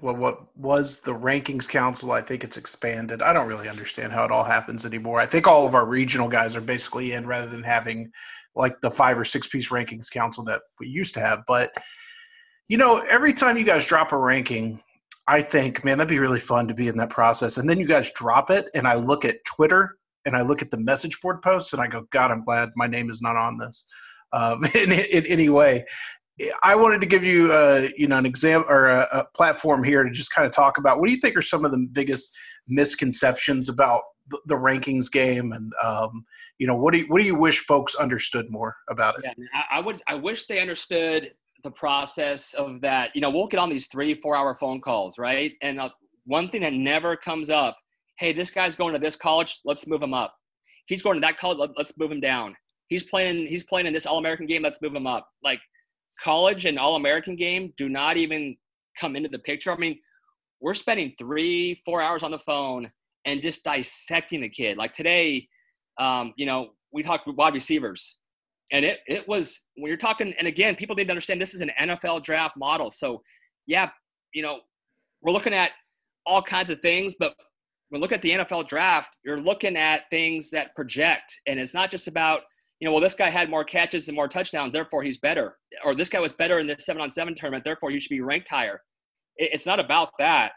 well, 0.01 0.17
what 0.17 0.57
was 0.57 1.01
the 1.01 1.15
rankings 1.15 1.69
council. 1.69 2.13
I 2.13 2.23
think 2.23 2.45
it's 2.45 2.57
expanded. 2.57 3.23
I 3.23 3.33
don't 3.33 3.49
really 3.49 3.69
understand 3.69 4.13
how 4.13 4.25
it 4.25 4.31
all 4.31 4.45
happens 4.45 4.87
anymore. 4.87 5.21
I 5.21 5.27
think 5.27 5.47
all 5.47 5.67
of 5.67 5.75
our 5.75 5.87
regional 5.87 6.29
guys 6.29 6.57
are 6.57 6.61
basically 6.61 7.13
in 7.13 7.27
rather 7.27 7.47
than 7.47 7.63
having 7.63 8.11
like 8.55 8.81
the 8.81 8.91
five 8.91 9.19
or 9.19 9.25
six 9.25 9.47
piece 9.49 9.69
rankings 9.69 10.11
council 10.11 10.45
that 10.45 10.63
we 10.79 10.89
used 10.89 11.15
to 11.15 11.21
have. 11.21 11.41
But 11.47 11.73
you 12.69 12.77
know, 12.77 12.99
every 12.99 13.33
time 13.33 13.57
you 13.57 13.65
guys 13.65 13.85
drop 13.85 14.13
a 14.13 14.17
ranking, 14.17 14.81
I 15.27 15.43
think, 15.43 15.85
man, 15.85 15.99
that'd 15.99 16.09
be 16.09 16.19
really 16.19 16.41
fun 16.41 16.69
to 16.69 16.75
be 16.75 16.89
in 16.89 16.97
that 16.99 17.11
process. 17.11 17.59
And 17.59 17.69
then 17.69 17.79
you 17.79 17.87
guys 17.87 18.11
drop 18.13 18.51
it, 18.51 18.69
and 18.75 18.87
I 18.87 18.95
look 18.95 19.25
at 19.25 19.45
Twitter 19.45 19.97
and 20.27 20.37
I 20.37 20.43
look 20.43 20.61
at 20.61 20.71
the 20.71 20.79
message 20.79 21.21
board 21.21 21.41
posts, 21.43 21.73
and 21.73 21.81
I 21.81 21.89
go, 21.89 22.07
God, 22.11 22.31
I'm 22.31 22.45
glad 22.45 22.71
my 22.77 22.87
name 22.87 23.11
is 23.11 23.23
not 23.23 23.37
on 23.37 23.59
this 23.59 23.85
um, 24.33 24.65
in, 24.75 24.93
in, 24.93 25.27
any 25.27 25.49
way. 25.49 25.85
I 26.63 26.75
wanted 26.77 27.01
to 27.01 27.07
give 27.07 27.25
you, 27.25 27.53
uh, 27.53 27.89
you 27.97 28.07
know, 28.07 28.17
an 28.17 28.27
exam 28.27 28.65
or 28.69 28.87
a, 28.87 29.09
a, 29.13 29.25
platform 29.35 29.85
here 29.85 30.03
to 30.05 30.11
just 30.11 30.33
kind 30.35 30.47
of 30.47 30.53
talk 30.53 30.79
about 30.79 30.99
what 30.99 31.07
do 31.07 31.13
you 31.13 31.21
think 31.21 31.37
are 31.37 31.43
some 31.43 31.65
of 31.65 31.71
the 31.71 31.89
biggest 31.93 32.37
misconceptions 32.69 33.69
about 33.69 34.03
the, 34.47 34.55
rankings 34.55 35.11
game, 35.11 35.53
and 35.53 35.73
um, 35.83 36.25
you 36.59 36.67
know, 36.67 36.77
what 36.77 36.93
do 36.93 37.01
you, 37.01 37.07
what 37.09 37.19
do 37.19 37.27
you 37.27 37.35
wish 37.35 37.65
folks 37.67 37.95
understood 37.97 38.49
more 38.51 38.77
about 38.89 39.19
it? 39.19 39.25
Yeah, 39.25 39.45
I, 39.53 39.79
I 39.79 39.81
would, 39.81 40.01
I 40.07 40.15
wish 40.15 40.47
they 40.47 40.61
understood 40.61 41.33
the 41.63 41.71
process 41.71 42.55
of 42.55 42.81
that. 42.81 43.15
You 43.15 43.21
know, 43.21 43.31
we'll 43.31 43.49
get 43.49 43.59
on 43.59 43.71
these 43.71 43.89
three, 43.89 44.15
four 44.15 44.37
hour 44.37 44.55
phone 44.55 44.81
calls, 44.81 45.19
right? 45.19 45.55
And 45.63 45.81
uh, 45.81 45.91
one 46.25 46.49
thing 46.49 46.61
that 46.63 46.75
never 46.75 47.17
comes 47.17 47.51
up, 47.51 47.77
hey, 48.19 48.33
this 48.33 48.51
guy's 48.51 48.77
going 48.77 48.93
to 48.93 49.01
this 49.01 49.17
college, 49.17 49.61
let's 49.65 49.87
move 49.87 50.03
him 50.03 50.15
up. 50.15 50.35
He's 50.87 51.03
going 51.03 51.17
to 51.17 51.21
that 51.21 51.39
college, 51.39 51.71
let's 51.77 51.97
move 51.99 52.13
him 52.13 52.21
down. 52.21 52.57
He's 52.89 53.05
playing, 53.05 53.47
he's 53.47 53.65
playing 53.65 53.87
in 53.87 53.93
this 53.93 54.07
All 54.07 54.19
American 54.19 54.47
game, 54.47 54.63
let's 54.63 54.81
move 54.81 54.95
him 54.95 55.07
up. 55.07 55.29
Like 55.43 55.61
college 56.23 56.65
and 56.65 56.79
All 56.79 56.97
American 56.97 57.37
game 57.37 57.73
do 57.77 57.89
not 57.89 58.17
even 58.17 58.57
come 58.99 59.17
into 59.17 59.29
the 59.29 59.39
picture. 59.39 59.73
I 59.73 59.77
mean, 59.77 59.99
we're 60.61 60.75
spending 60.75 61.15
three, 61.19 61.81
four 61.85 62.03
hours 62.03 62.23
on 62.23 62.31
the 62.31 62.39
phone 62.39 62.91
and 63.25 63.43
just 63.43 63.65
dissecting 63.65 64.41
the 64.41 64.49
kid. 64.49 64.77
Like 64.77 64.93
today, 64.93 65.49
um, 65.99 66.33
you 66.37 66.47
know, 66.47 66.71
we 66.93 67.03
talk 67.03 67.23
wide 67.27 67.55
receivers, 67.55 68.19
and 68.73 68.85
it 68.85 69.01
it 69.07 69.27
was 69.29 69.63
when 69.77 69.89
you're 69.89 69.97
talking. 69.97 70.35
And 70.39 70.47
again, 70.47 70.75
people 70.75 70.97
need 70.97 71.05
to 71.05 71.11
understand 71.11 71.41
this 71.41 71.55
is 71.55 71.61
an 71.61 71.71
NFL 71.81 72.25
draft 72.25 72.57
model. 72.57 72.91
So, 72.91 73.23
yeah, 73.67 73.91
you 74.35 74.43
know, 74.43 74.61
we're 75.23 75.33
looking 75.33 75.55
at 75.55 75.73
all 76.27 76.43
kinds 76.43 76.71
of 76.71 76.81
things, 76.81 77.15
but 77.19 77.35
when 77.91 78.01
look 78.01 78.13
at 78.13 78.23
the 78.23 78.31
NFL 78.31 78.69
draft, 78.69 79.17
you're 79.25 79.41
looking 79.41 79.77
at 79.77 80.03
things 80.11 80.51
that 80.51 80.75
project, 80.75 81.41
and 81.47 81.59
it's 81.59 81.75
not 81.75 81.91
just 81.91 82.09
about 82.09 82.43
you 82.81 82.87
know, 82.87 82.93
well, 82.93 83.01
this 83.01 83.15
guy 83.15 83.29
had 83.29 83.51
more 83.51 83.63
catches 83.63 84.09
and 84.09 84.17
more 84.17 84.27
touchdowns, 84.27 84.73
therefore 84.73 85.03
he's 85.03 85.19
better. 85.19 85.59
Or 85.85 85.95
this 85.95 86.09
guy 86.09 86.19
was 86.19 86.33
better 86.33 86.59
in 86.59 86.67
this 86.67 86.87
seven 86.87 87.03
on 87.03 87.11
seven 87.11 87.35
tournament, 87.35 87.63
therefore 87.63 87.91
he 87.91 88.01
should 88.01 88.11
be 88.11 88.23
ranked 88.23 88.49
higher. 88.49 88.81
It's 89.37 89.67
not 89.67 89.79
about 89.79 90.11
that. 90.19 90.53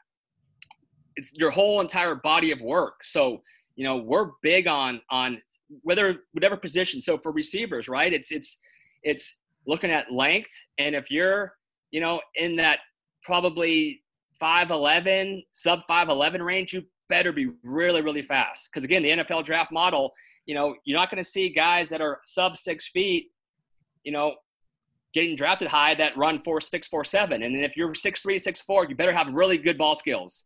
It's 1.15 1.33
your 1.37 1.51
whole 1.51 1.81
entire 1.81 2.15
body 2.15 2.51
of 2.51 2.61
work. 2.61 3.03
So, 3.03 3.41
you 3.75 3.83
know, 3.83 3.97
we're 3.97 4.31
big 4.41 4.67
on 4.67 5.01
on 5.09 5.41
whether 5.81 6.17
whatever 6.31 6.57
position. 6.57 7.01
So 7.01 7.17
for 7.17 7.31
receivers, 7.31 7.87
right? 7.87 8.11
It's 8.11 8.31
it's 8.31 8.57
it's 9.03 9.37
looking 9.67 9.91
at 9.91 10.11
length. 10.11 10.51
And 10.77 10.95
if 10.95 11.11
you're, 11.11 11.53
you 11.91 12.01
know, 12.01 12.21
in 12.35 12.55
that 12.57 12.79
probably 13.23 14.01
5'11, 14.41 15.43
sub 15.51 15.81
5'11 15.89 16.43
range, 16.43 16.73
you 16.73 16.83
better 17.09 17.31
be 17.31 17.49
really, 17.63 18.01
really 18.01 18.21
fast. 18.21 18.69
Because 18.71 18.83
again, 18.83 19.03
the 19.03 19.11
NFL 19.11 19.45
draft 19.45 19.71
model 19.71 20.13
you 20.45 20.55
know, 20.55 20.75
you're 20.85 20.97
not 20.97 21.09
going 21.09 21.23
to 21.23 21.29
see 21.29 21.49
guys 21.49 21.89
that 21.89 22.01
are 22.01 22.19
sub 22.25 22.57
six 22.57 22.89
feet, 22.89 23.31
you 24.03 24.11
know, 24.11 24.35
getting 25.13 25.35
drafted 25.35 25.67
high 25.67 25.93
that 25.95 26.17
run 26.17 26.41
four 26.43 26.59
six 26.59 26.87
four 26.87 27.03
seven. 27.03 27.43
And 27.43 27.55
if 27.55 27.77
you're 27.77 27.93
six 27.93 28.21
three 28.21 28.39
six 28.39 28.61
four, 28.61 28.85
you 28.87 28.95
better 28.95 29.13
have 29.13 29.31
really 29.33 29.57
good 29.57 29.77
ball 29.77 29.95
skills 29.95 30.45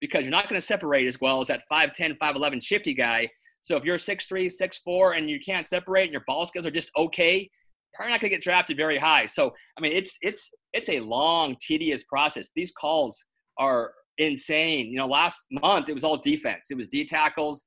because 0.00 0.22
you're 0.22 0.30
not 0.30 0.48
going 0.48 0.60
to 0.60 0.66
separate 0.66 1.06
as 1.06 1.20
well 1.20 1.40
as 1.40 1.48
that 1.48 1.62
5'10, 1.70 2.18
5'11 2.18 2.62
shifty 2.62 2.94
guy. 2.94 3.28
So 3.62 3.76
if 3.76 3.84
you're 3.84 3.98
six 3.98 4.26
three 4.26 4.48
six 4.48 4.78
four 4.78 5.12
and 5.12 5.28
you 5.28 5.38
can't 5.38 5.68
separate 5.68 6.04
and 6.04 6.12
your 6.12 6.24
ball 6.26 6.46
skills 6.46 6.66
are 6.66 6.70
just 6.70 6.90
okay, 6.96 7.48
probably 7.94 8.12
not 8.12 8.20
going 8.20 8.30
to 8.30 8.36
get 8.36 8.42
drafted 8.42 8.76
very 8.76 8.96
high. 8.96 9.26
So 9.26 9.52
I 9.76 9.80
mean, 9.80 9.92
it's 9.92 10.16
it's 10.22 10.50
it's 10.72 10.88
a 10.88 11.00
long, 11.00 11.56
tedious 11.60 12.04
process. 12.04 12.48
These 12.54 12.72
calls 12.72 13.24
are 13.58 13.92
insane. 14.18 14.86
You 14.86 14.98
know, 14.98 15.06
last 15.06 15.46
month 15.50 15.88
it 15.88 15.94
was 15.94 16.04
all 16.04 16.16
defense. 16.16 16.68
It 16.70 16.76
was 16.76 16.88
D 16.88 17.04
tackles 17.04 17.64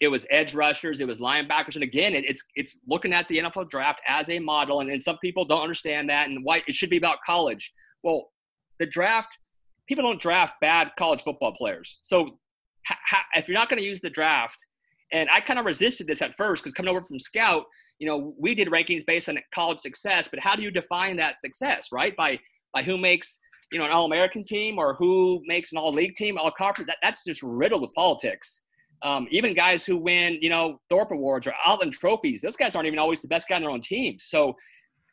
it 0.00 0.08
was 0.08 0.26
edge 0.30 0.54
rushers, 0.54 1.00
it 1.00 1.08
was 1.08 1.18
linebackers, 1.18 1.74
and 1.74 1.82
again, 1.82 2.14
it, 2.14 2.24
it's 2.24 2.42
it's 2.54 2.78
looking 2.86 3.12
at 3.12 3.26
the 3.28 3.38
NFL 3.38 3.68
draft 3.68 4.00
as 4.06 4.28
a 4.30 4.38
model, 4.38 4.80
and, 4.80 4.90
and 4.90 5.02
some 5.02 5.18
people 5.18 5.44
don't 5.44 5.62
understand 5.62 6.08
that, 6.10 6.28
and 6.28 6.44
why 6.44 6.62
it 6.66 6.74
should 6.74 6.90
be 6.90 6.96
about 6.96 7.18
college. 7.26 7.72
Well, 8.02 8.30
the 8.78 8.86
draft, 8.86 9.36
people 9.88 10.04
don't 10.04 10.20
draft 10.20 10.54
bad 10.60 10.90
college 10.98 11.22
football 11.22 11.52
players. 11.52 11.98
So 12.02 12.38
ha, 12.86 12.96
ha, 13.08 13.24
if 13.34 13.48
you're 13.48 13.58
not 13.58 13.68
going 13.68 13.80
to 13.80 13.84
use 13.84 14.00
the 14.00 14.10
draft, 14.10 14.64
and 15.12 15.28
I 15.30 15.40
kind 15.40 15.58
of 15.58 15.64
resisted 15.64 16.06
this 16.06 16.22
at 16.22 16.36
first 16.36 16.62
because 16.62 16.74
coming 16.74 16.90
over 16.90 17.02
from 17.02 17.18
Scout, 17.18 17.64
you 17.98 18.06
know, 18.06 18.34
we 18.38 18.54
did 18.54 18.68
rankings 18.68 19.04
based 19.04 19.28
on 19.28 19.38
college 19.54 19.80
success, 19.80 20.28
but 20.28 20.38
how 20.38 20.54
do 20.54 20.62
you 20.62 20.70
define 20.70 21.16
that 21.16 21.40
success, 21.40 21.88
right? 21.92 22.16
By 22.16 22.38
by 22.72 22.82
who 22.82 22.98
makes 22.98 23.40
you 23.72 23.78
know 23.78 23.84
an 23.84 23.90
All-American 23.90 24.44
team 24.44 24.78
or 24.78 24.94
who 24.94 25.42
makes 25.46 25.72
an 25.72 25.78
All-League 25.78 26.14
team, 26.14 26.38
All-Conference? 26.38 26.86
That, 26.86 26.98
that's 27.02 27.24
just 27.24 27.42
riddled 27.42 27.82
with 27.82 27.92
politics. 27.94 28.64
Um, 29.02 29.28
even 29.30 29.54
guys 29.54 29.86
who 29.86 29.96
win, 29.96 30.38
you 30.40 30.50
know, 30.50 30.80
Thorpe 30.88 31.12
Awards 31.12 31.46
or 31.46 31.54
Outland 31.64 31.92
trophies, 31.92 32.40
those 32.40 32.56
guys 32.56 32.74
aren't 32.74 32.86
even 32.86 32.98
always 32.98 33.22
the 33.22 33.28
best 33.28 33.48
guy 33.48 33.56
on 33.56 33.62
their 33.62 33.70
own 33.70 33.80
team. 33.80 34.16
So 34.18 34.56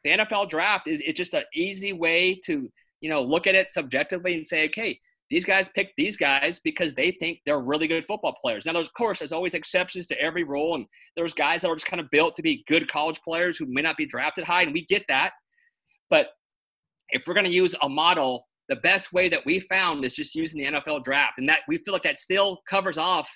the 0.04 0.12
NFL 0.12 0.50
draft 0.50 0.88
is, 0.88 1.02
is 1.02 1.14
just 1.14 1.34
an 1.34 1.44
easy 1.54 1.94
way 1.94 2.40
to, 2.46 2.70
you 3.02 3.10
know, 3.10 3.22
look 3.22 3.48
at 3.48 3.56
it 3.56 3.70
subjectively 3.70 4.34
and 4.34 4.46
say, 4.46 4.66
okay, 4.66 5.00
these 5.30 5.46
guys 5.46 5.70
pick 5.70 5.92
these 5.98 6.18
guys 6.18 6.60
because 6.60 6.94
they 6.94 7.12
think 7.12 7.40
they're 7.46 7.60
really 7.60 7.88
good 7.88 8.06
football 8.06 8.36
players. 8.40 8.66
Now, 8.66 8.74
there's, 8.74 8.88
of 8.88 8.94
course, 8.94 9.20
there's 9.20 9.32
always 9.32 9.56
exceptions 9.56 10.06
to 10.08 10.22
every 10.22 10.44
rule, 10.44 10.76
and 10.76 10.86
there's 11.16 11.34
guys 11.34 11.62
that 11.62 11.70
are 11.70 11.76
just 11.76 11.88
kind 11.88 12.00
of 12.00 12.10
built 12.12 12.36
to 12.36 12.44
be 12.44 12.64
good 12.68 12.88
college 12.92 13.20
players 13.22 13.58
who 13.58 13.66
may 13.68 13.82
not 13.82 13.98
be 13.98 14.06
drafted 14.06 14.44
high, 14.44 14.62
and 14.62 14.74
we 14.74 14.86
get 14.86 15.04
that. 15.08 15.34
But 16.10 16.30
if 17.10 17.26
we're 17.26 17.34
going 17.34 17.48
to 17.48 17.52
use 17.52 17.76
a 17.82 17.90
model, 17.90 18.48
the 18.70 18.76
best 18.78 19.14
way 19.14 19.30
that 19.30 19.46
we 19.46 19.60
found 19.60 20.06
is 20.06 20.14
just 20.14 20.36
using 20.36 20.60
the 20.60 20.72
NFL 20.72 21.04
draft, 21.04 21.40
and 21.40 21.50
that 21.50 21.62
we 21.68 21.80
feel 21.80 21.94
like 21.94 22.04
that 22.04 22.20
still 22.20 22.60
covers 22.70 23.00
off 23.00 23.32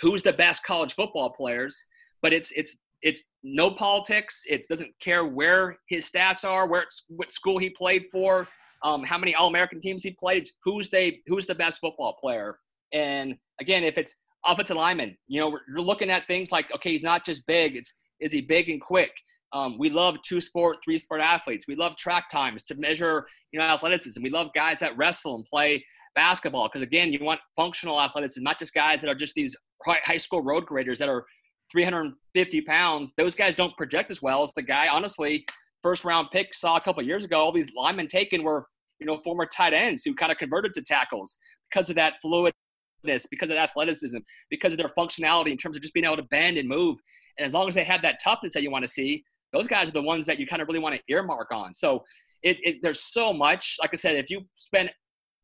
who's 0.00 0.22
the 0.22 0.32
best 0.32 0.64
college 0.64 0.94
football 0.94 1.30
players, 1.30 1.86
but 2.22 2.32
it's 2.32 2.52
it's 2.52 2.78
it's 3.02 3.22
no 3.42 3.70
politics. 3.70 4.42
It 4.48 4.66
doesn't 4.68 4.92
care 5.00 5.24
where 5.24 5.76
his 5.88 6.10
stats 6.10 6.44
are, 6.48 6.66
where 6.66 6.86
what 7.08 7.30
school 7.30 7.58
he 7.58 7.70
played 7.70 8.06
for, 8.10 8.48
um, 8.82 9.02
how 9.02 9.18
many 9.18 9.34
All 9.34 9.48
American 9.48 9.80
teams 9.80 10.02
he 10.02 10.10
played, 10.12 10.48
who's 10.64 10.88
they 10.88 11.20
who's 11.26 11.46
the 11.46 11.54
best 11.54 11.80
football 11.80 12.16
player. 12.20 12.58
And 12.92 13.36
again, 13.60 13.84
if 13.84 13.98
it's 13.98 14.14
offensive 14.44 14.76
lineman, 14.76 15.16
you 15.28 15.40
know, 15.40 15.58
you're 15.68 15.80
looking 15.80 16.10
at 16.10 16.26
things 16.26 16.52
like 16.52 16.72
okay, 16.74 16.90
he's 16.90 17.02
not 17.02 17.24
just 17.24 17.46
big. 17.46 17.76
It's 17.76 17.92
is 18.20 18.32
he 18.32 18.40
big 18.40 18.70
and 18.70 18.80
quick? 18.80 19.12
Um, 19.52 19.78
we 19.78 19.90
love 19.90 20.16
two 20.22 20.40
sport, 20.40 20.78
three 20.84 20.98
sport 20.98 21.20
athletes. 21.20 21.66
We 21.68 21.76
love 21.76 21.96
track 21.96 22.28
times 22.28 22.62
to 22.64 22.74
measure, 22.74 23.26
you 23.52 23.58
know, 23.58 23.66
athleticism. 23.66 24.22
We 24.22 24.30
love 24.30 24.48
guys 24.54 24.80
that 24.80 24.96
wrestle 24.96 25.36
and 25.36 25.44
play 25.44 25.84
basketball 26.14 26.68
because 26.68 26.82
again, 26.82 27.12
you 27.12 27.20
want 27.22 27.40
functional 27.54 28.00
athleticism, 28.00 28.42
not 28.42 28.58
just 28.58 28.74
guys 28.74 29.00
that 29.00 29.08
are 29.08 29.14
just 29.14 29.34
these 29.34 29.56
high 29.84 30.16
school 30.16 30.42
road 30.42 30.66
graders 30.66 30.98
that 30.98 31.08
are 31.08 31.24
350 31.70 32.60
pounds. 32.62 33.12
Those 33.16 33.34
guys 33.34 33.54
don't 33.54 33.76
project 33.76 34.10
as 34.10 34.22
well 34.22 34.42
as 34.42 34.52
the 34.54 34.62
guy. 34.62 34.88
Honestly, 34.88 35.44
first 35.82 36.04
round 36.04 36.28
pick 36.32 36.54
saw 36.54 36.76
a 36.76 36.80
couple 36.80 37.02
years 37.02 37.24
ago. 37.24 37.38
All 37.40 37.52
these 37.52 37.68
linemen 37.76 38.08
taken 38.08 38.42
were 38.42 38.66
you 39.00 39.06
know 39.06 39.18
former 39.18 39.46
tight 39.46 39.72
ends 39.72 40.02
who 40.04 40.14
kind 40.14 40.32
of 40.32 40.38
converted 40.38 40.74
to 40.74 40.82
tackles 40.82 41.36
because 41.70 41.90
of 41.90 41.96
that 41.96 42.14
fluidness, 42.24 43.26
because 43.30 43.50
of 43.50 43.56
athleticism, 43.56 44.18
because 44.50 44.72
of 44.72 44.78
their 44.78 44.90
functionality 44.98 45.50
in 45.50 45.56
terms 45.56 45.76
of 45.76 45.82
just 45.82 45.94
being 45.94 46.06
able 46.06 46.16
to 46.16 46.22
bend 46.24 46.56
and 46.58 46.68
move. 46.68 46.96
And 47.38 47.46
as 47.46 47.52
long 47.52 47.68
as 47.68 47.74
they 47.74 47.84
have 47.84 48.02
that 48.02 48.18
toughness 48.22 48.54
that 48.54 48.62
you 48.62 48.70
want 48.70 48.84
to 48.84 48.88
see, 48.88 49.24
those 49.52 49.66
guys 49.66 49.88
are 49.88 49.92
the 49.92 50.02
ones 50.02 50.26
that 50.26 50.38
you 50.38 50.46
kind 50.46 50.62
of 50.62 50.68
really 50.68 50.80
want 50.80 50.94
to 50.94 51.02
earmark 51.08 51.52
on. 51.52 51.72
So 51.72 52.02
it, 52.42 52.58
it, 52.62 52.76
there's 52.82 53.02
so 53.02 53.32
much. 53.32 53.76
Like 53.80 53.90
I 53.92 53.96
said, 53.96 54.14
if 54.16 54.30
you 54.30 54.42
spend 54.56 54.92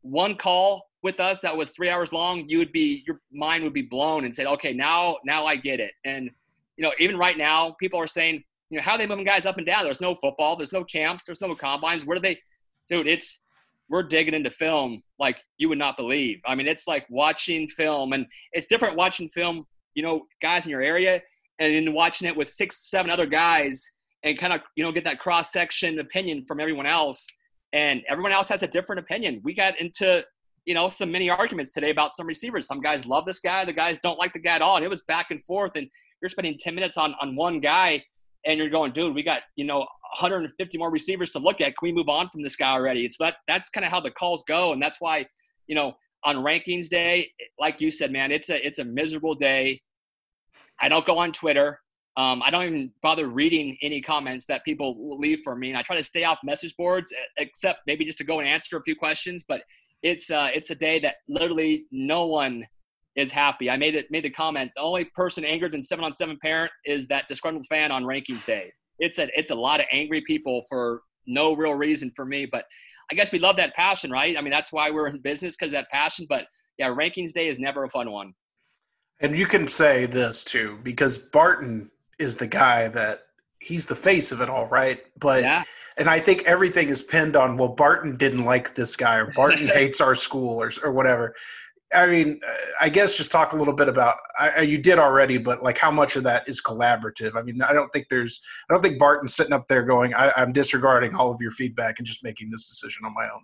one 0.02 0.36
call 0.36 0.82
with 1.02 1.20
us 1.20 1.40
that 1.40 1.56
was 1.56 1.70
three 1.70 1.88
hours 1.88 2.12
long, 2.12 2.48
you 2.48 2.58
would 2.58 2.72
be 2.72 3.02
your 3.06 3.20
mind 3.32 3.64
would 3.64 3.72
be 3.72 3.82
blown 3.82 4.24
and 4.24 4.34
said, 4.34 4.46
okay, 4.46 4.72
now 4.72 5.16
now 5.24 5.44
I 5.44 5.56
get 5.56 5.80
it. 5.80 5.92
And 6.04 6.30
you 6.76 6.82
know, 6.82 6.92
even 6.98 7.16
right 7.16 7.36
now, 7.36 7.76
people 7.78 8.00
are 8.00 8.06
saying, 8.06 8.42
you 8.70 8.78
know, 8.78 8.82
how 8.82 8.92
are 8.92 8.98
they 8.98 9.06
moving 9.06 9.24
guys 9.24 9.44
up 9.44 9.58
and 9.58 9.66
down? 9.66 9.84
There's 9.84 10.00
no 10.00 10.14
football, 10.14 10.56
there's 10.56 10.72
no 10.72 10.84
camps, 10.84 11.24
there's 11.24 11.40
no 11.40 11.54
combines. 11.54 12.06
Where 12.06 12.16
do 12.16 12.22
they, 12.22 12.40
dude? 12.88 13.06
It's 13.06 13.42
we're 13.88 14.02
digging 14.02 14.32
into 14.32 14.50
film 14.50 15.02
like 15.18 15.42
you 15.58 15.68
would 15.68 15.78
not 15.78 15.98
believe. 15.98 16.40
I 16.46 16.54
mean, 16.54 16.66
it's 16.66 16.88
like 16.88 17.06
watching 17.10 17.68
film, 17.68 18.14
and 18.14 18.26
it's 18.52 18.66
different 18.66 18.96
watching 18.96 19.28
film. 19.28 19.66
You 19.94 20.02
know, 20.02 20.22
guys 20.40 20.64
in 20.64 20.70
your 20.70 20.80
area, 20.80 21.20
and 21.58 21.74
then 21.74 21.92
watching 21.92 22.26
it 22.26 22.36
with 22.36 22.48
six, 22.48 22.90
seven 22.90 23.10
other 23.10 23.26
guys, 23.26 23.84
and 24.22 24.38
kind 24.38 24.52
of 24.52 24.60
you 24.76 24.84
know 24.84 24.92
get 24.92 25.04
that 25.04 25.18
cross 25.18 25.52
section 25.52 25.98
opinion 25.98 26.44
from 26.46 26.60
everyone 26.60 26.86
else. 26.86 27.26
And 27.74 28.02
everyone 28.08 28.32
else 28.32 28.48
has 28.48 28.62
a 28.62 28.66
different 28.66 29.00
opinion. 29.00 29.40
We 29.42 29.54
got 29.54 29.80
into 29.80 30.24
you 30.64 30.74
know 30.74 30.88
some 30.88 31.10
many 31.10 31.30
arguments 31.30 31.70
today 31.70 31.90
about 31.90 32.12
some 32.12 32.26
receivers. 32.26 32.66
Some 32.66 32.80
guys 32.80 33.06
love 33.06 33.24
this 33.24 33.40
guy, 33.40 33.64
the 33.64 33.72
guys 33.72 33.98
don't 34.02 34.18
like 34.18 34.32
the 34.32 34.38
guy 34.38 34.56
at 34.56 34.62
all, 34.62 34.76
and 34.76 34.84
it 34.84 34.90
was 34.90 35.02
back 35.02 35.30
and 35.30 35.42
forth. 35.42 35.72
And 35.76 35.88
you're 36.20 36.28
spending 36.28 36.56
10 36.58 36.74
minutes 36.74 36.96
on 36.96 37.14
on 37.20 37.34
one 37.34 37.60
guy, 37.60 38.02
and 38.46 38.58
you're 38.58 38.70
going, 38.70 38.92
dude, 38.92 39.14
we 39.14 39.22
got 39.22 39.42
you 39.56 39.64
know 39.64 39.78
150 39.78 40.78
more 40.78 40.90
receivers 40.90 41.30
to 41.30 41.38
look 41.38 41.60
at. 41.60 41.76
Can 41.76 41.88
we 41.88 41.92
move 41.92 42.08
on 42.08 42.28
from 42.30 42.42
this 42.42 42.56
guy 42.56 42.72
already? 42.72 43.04
It's 43.04 43.16
that 43.18 43.36
that's 43.48 43.70
kind 43.70 43.84
of 43.84 43.90
how 43.90 44.00
the 44.00 44.10
calls 44.10 44.44
go, 44.46 44.72
and 44.72 44.82
that's 44.82 45.00
why 45.00 45.26
you 45.66 45.74
know 45.74 45.94
on 46.24 46.36
rankings 46.36 46.88
day, 46.88 47.30
like 47.58 47.80
you 47.80 47.90
said, 47.90 48.12
man, 48.12 48.30
it's 48.30 48.48
a 48.50 48.64
it's 48.64 48.78
a 48.78 48.84
miserable 48.84 49.34
day. 49.34 49.80
I 50.80 50.88
don't 50.88 51.06
go 51.06 51.18
on 51.18 51.32
Twitter. 51.32 51.80
Um, 52.16 52.42
I 52.44 52.50
don't 52.50 52.64
even 52.64 52.92
bother 53.02 53.28
reading 53.28 53.76
any 53.80 54.00
comments 54.02 54.44
that 54.46 54.64
people 54.64 55.18
leave 55.18 55.40
for 55.42 55.56
me, 55.56 55.70
and 55.70 55.78
I 55.78 55.82
try 55.82 55.96
to 55.96 56.04
stay 56.04 56.24
off 56.24 56.38
message 56.44 56.76
boards, 56.76 57.12
except 57.38 57.80
maybe 57.86 58.04
just 58.04 58.18
to 58.18 58.24
go 58.24 58.38
and 58.38 58.46
answer 58.46 58.76
a 58.76 58.82
few 58.82 58.94
questions. 58.94 59.44
But 59.48 59.62
it's 60.02 60.30
uh, 60.30 60.50
it's 60.54 60.70
a 60.70 60.74
day 60.74 60.98
that 61.00 61.16
literally 61.28 61.86
no 61.90 62.26
one 62.26 62.64
is 63.16 63.30
happy. 63.30 63.70
I 63.70 63.76
made 63.76 63.94
it 63.94 64.10
made 64.10 64.24
the 64.24 64.30
comment. 64.30 64.70
The 64.76 64.82
only 64.82 65.04
person 65.06 65.44
angered 65.44 65.74
in 65.74 65.82
seven 65.82 66.04
on 66.04 66.12
seven 66.12 66.38
parent 66.42 66.72
is 66.84 67.06
that 67.08 67.28
disgruntled 67.28 67.66
fan 67.66 67.90
on 67.92 68.04
rankings 68.04 68.44
day. 68.44 68.72
It's 68.98 69.18
a 69.18 69.28
it's 69.38 69.50
a 69.50 69.54
lot 69.54 69.80
of 69.80 69.86
angry 69.92 70.22
people 70.22 70.62
for 70.68 71.02
no 71.26 71.54
real 71.54 71.74
reason 71.74 72.10
for 72.16 72.24
me. 72.24 72.46
But 72.46 72.64
I 73.10 73.14
guess 73.14 73.32
we 73.32 73.38
love 73.38 73.56
that 73.56 73.74
passion, 73.74 74.10
right? 74.10 74.36
I 74.36 74.40
mean, 74.40 74.50
that's 74.50 74.72
why 74.72 74.90
we're 74.90 75.08
in 75.08 75.20
business 75.20 75.56
because 75.56 75.72
that 75.72 75.88
passion. 75.90 76.26
But 76.28 76.46
yeah, 76.78 76.88
rankings 76.88 77.32
day 77.32 77.48
is 77.48 77.58
never 77.58 77.84
a 77.84 77.88
fun 77.88 78.10
one. 78.10 78.32
And 79.20 79.38
you 79.38 79.46
can 79.46 79.68
say 79.68 80.06
this 80.06 80.42
too, 80.42 80.78
because 80.82 81.16
Barton 81.16 81.90
is 82.18 82.36
the 82.36 82.46
guy 82.46 82.88
that 82.88 83.26
he's 83.62 83.86
the 83.86 83.94
face 83.94 84.32
of 84.32 84.40
it 84.40 84.48
all, 84.48 84.66
right? 84.66 85.00
But 85.18 85.42
yeah. 85.42 85.62
and 85.96 86.08
I 86.08 86.20
think 86.20 86.42
everything 86.44 86.88
is 86.88 87.02
pinned 87.02 87.36
on 87.36 87.56
well, 87.56 87.68
Barton 87.68 88.16
didn't 88.16 88.44
like 88.44 88.74
this 88.74 88.96
guy 88.96 89.16
or 89.16 89.32
Barton 89.32 89.66
hates 89.74 90.00
our 90.00 90.14
school 90.14 90.60
or 90.60 90.70
or 90.82 90.92
whatever. 90.92 91.34
I 91.94 92.06
mean, 92.06 92.40
I 92.80 92.88
guess 92.88 93.16
just 93.16 93.30
talk 93.30 93.52
a 93.52 93.56
little 93.56 93.74
bit 93.74 93.88
about 93.88 94.16
I, 94.38 94.60
you 94.62 94.78
did 94.78 94.98
already, 94.98 95.36
but 95.36 95.62
like 95.62 95.78
how 95.78 95.90
much 95.90 96.16
of 96.16 96.24
that 96.24 96.48
is 96.48 96.62
collaborative? 96.62 97.36
I 97.36 97.42
mean, 97.42 97.60
I 97.62 97.72
don't 97.72 97.90
think 97.92 98.08
there's 98.08 98.40
I 98.68 98.74
don't 98.74 98.82
think 98.82 98.98
Barton's 98.98 99.34
sitting 99.34 99.52
up 99.52 99.68
there 99.68 99.82
going, 99.82 100.14
I, 100.14 100.32
am 100.36 100.52
disregarding 100.52 101.14
all 101.14 101.30
of 101.30 101.40
your 101.40 101.50
feedback 101.50 101.98
and 101.98 102.06
just 102.06 102.24
making 102.24 102.50
this 102.50 102.68
decision 102.68 103.04
on 103.04 103.14
my 103.14 103.24
own. 103.24 103.42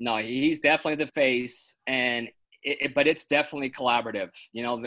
No, 0.00 0.16
he's 0.16 0.60
definitely 0.60 1.04
the 1.04 1.10
face, 1.12 1.76
and 1.86 2.26
it, 2.62 2.78
it, 2.80 2.94
but 2.94 3.06
it's 3.06 3.26
definitely 3.26 3.68
collaborative. 3.68 4.30
You 4.54 4.62
know, 4.62 4.82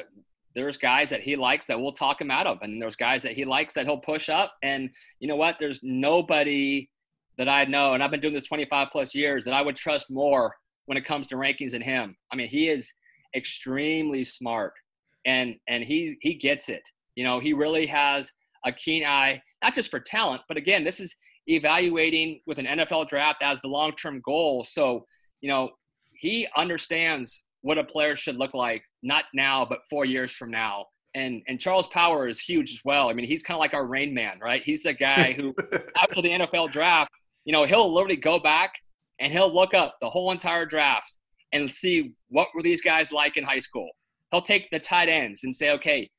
there's 0.56 0.78
guys 0.78 1.10
that 1.10 1.22
he 1.22 1.36
likes 1.36 1.66
that 1.66 1.80
we'll 1.80 1.92
talk 1.92 2.22
him 2.22 2.32
out 2.32 2.48
of, 2.48 2.60
and 2.62 2.82
there's 2.82 2.96
guys 2.96 3.22
that 3.24 3.34
he 3.34 3.46
likes 3.46 3.74
that 3.74 3.86
he'll 3.86 3.98
push 3.98 4.30
up. 4.30 4.54
And 4.62 4.90
you 5.20 5.28
know 5.28 5.36
what? 5.36 5.58
There's 5.60 5.80
nobody 5.84 6.90
that 7.38 7.50
I 7.50 7.66
know, 7.66 7.94
and 7.94 8.04
I've 8.04 8.12
been 8.12 8.20
doing 8.20 8.34
this 8.34 8.48
25 8.48 8.90
plus 8.92 9.16
years, 9.16 9.46
that 9.46 9.54
I 9.54 9.62
would 9.62 9.76
trust 9.76 10.12
more 10.12 10.56
when 10.86 10.98
it 10.98 11.06
comes 11.06 11.28
to 11.28 11.36
rankings 11.36 11.72
than 11.72 11.82
him. 11.82 12.16
I 12.32 12.36
mean, 12.36 12.48
he 12.48 12.70
is 12.70 12.94
extremely 13.36 14.24
smart, 14.24 14.74
and 15.26 15.56
and 15.68 15.84
he 15.84 16.18
he 16.22 16.36
gets 16.36 16.70
it. 16.70 16.88
You 17.16 17.24
know, 17.24 17.40
he 17.40 17.54
really 17.54 17.86
has 17.88 18.32
a 18.66 18.72
keen 18.72 19.06
eye, 19.06 19.42
not 19.62 19.76
just 19.76 19.92
for 19.92 20.00
talent, 20.00 20.42
but 20.48 20.58
again, 20.58 20.84
this 20.84 21.00
is 21.00 21.16
evaluating 21.48 22.40
with 22.46 22.60
an 22.60 22.66
NFL 22.66 23.10
draft 23.10 23.44
as 23.44 23.62
the 23.62 23.68
long-term 23.68 24.22
goal. 24.24 24.64
So, 24.64 25.06
you 25.42 25.50
know, 25.50 25.72
he 26.14 26.48
understands 26.56 27.44
what 27.62 27.78
a 27.78 27.84
player 27.84 28.16
should 28.16 28.38
look 28.38 28.54
like, 28.54 28.84
not 29.04 29.26
now, 29.34 29.66
but 29.66 29.80
four 29.90 30.06
years 30.06 30.32
from 30.32 30.50
now. 30.50 30.86
And 31.16 31.44
and 31.48 31.60
Charles 31.60 31.88
Power 31.88 32.28
is 32.28 32.40
huge 32.40 32.72
as 32.72 32.82
well. 32.84 33.10
I 33.10 33.14
mean, 33.14 33.28
he's 33.28 33.44
kind 33.44 33.56
of 33.56 33.60
like 33.60 33.76
our 33.76 33.86
rain 33.86 34.14
man, 34.14 34.40
right? 34.42 34.64
He's 34.64 34.82
the 34.82 34.94
guy 34.94 35.34
who, 35.34 35.54
after 36.02 36.22
the 36.22 36.30
NFL 36.30 36.72
draft, 36.72 37.12
you 37.46 37.54
know, 37.54 37.66
he'll 37.66 37.94
literally 37.94 38.16
go 38.16 38.40
back 38.40 38.74
and 39.20 39.32
he'll 39.32 39.54
look 39.54 39.74
up 39.74 39.98
the 40.02 40.10
whole 40.10 40.32
entire 40.32 40.66
draft 40.66 41.18
and 41.52 41.70
see 41.70 42.14
what 42.30 42.48
were 42.56 42.64
these 42.64 42.82
guys 42.82 43.12
like 43.12 43.38
in 43.38 43.44
high 43.44 43.60
school. 43.60 43.90
He'll 44.32 44.42
take 44.42 44.72
the 44.72 44.80
tight 44.80 45.08
ends 45.08 45.44
and 45.44 45.56
say, 45.56 45.72
okay, 45.74 46.10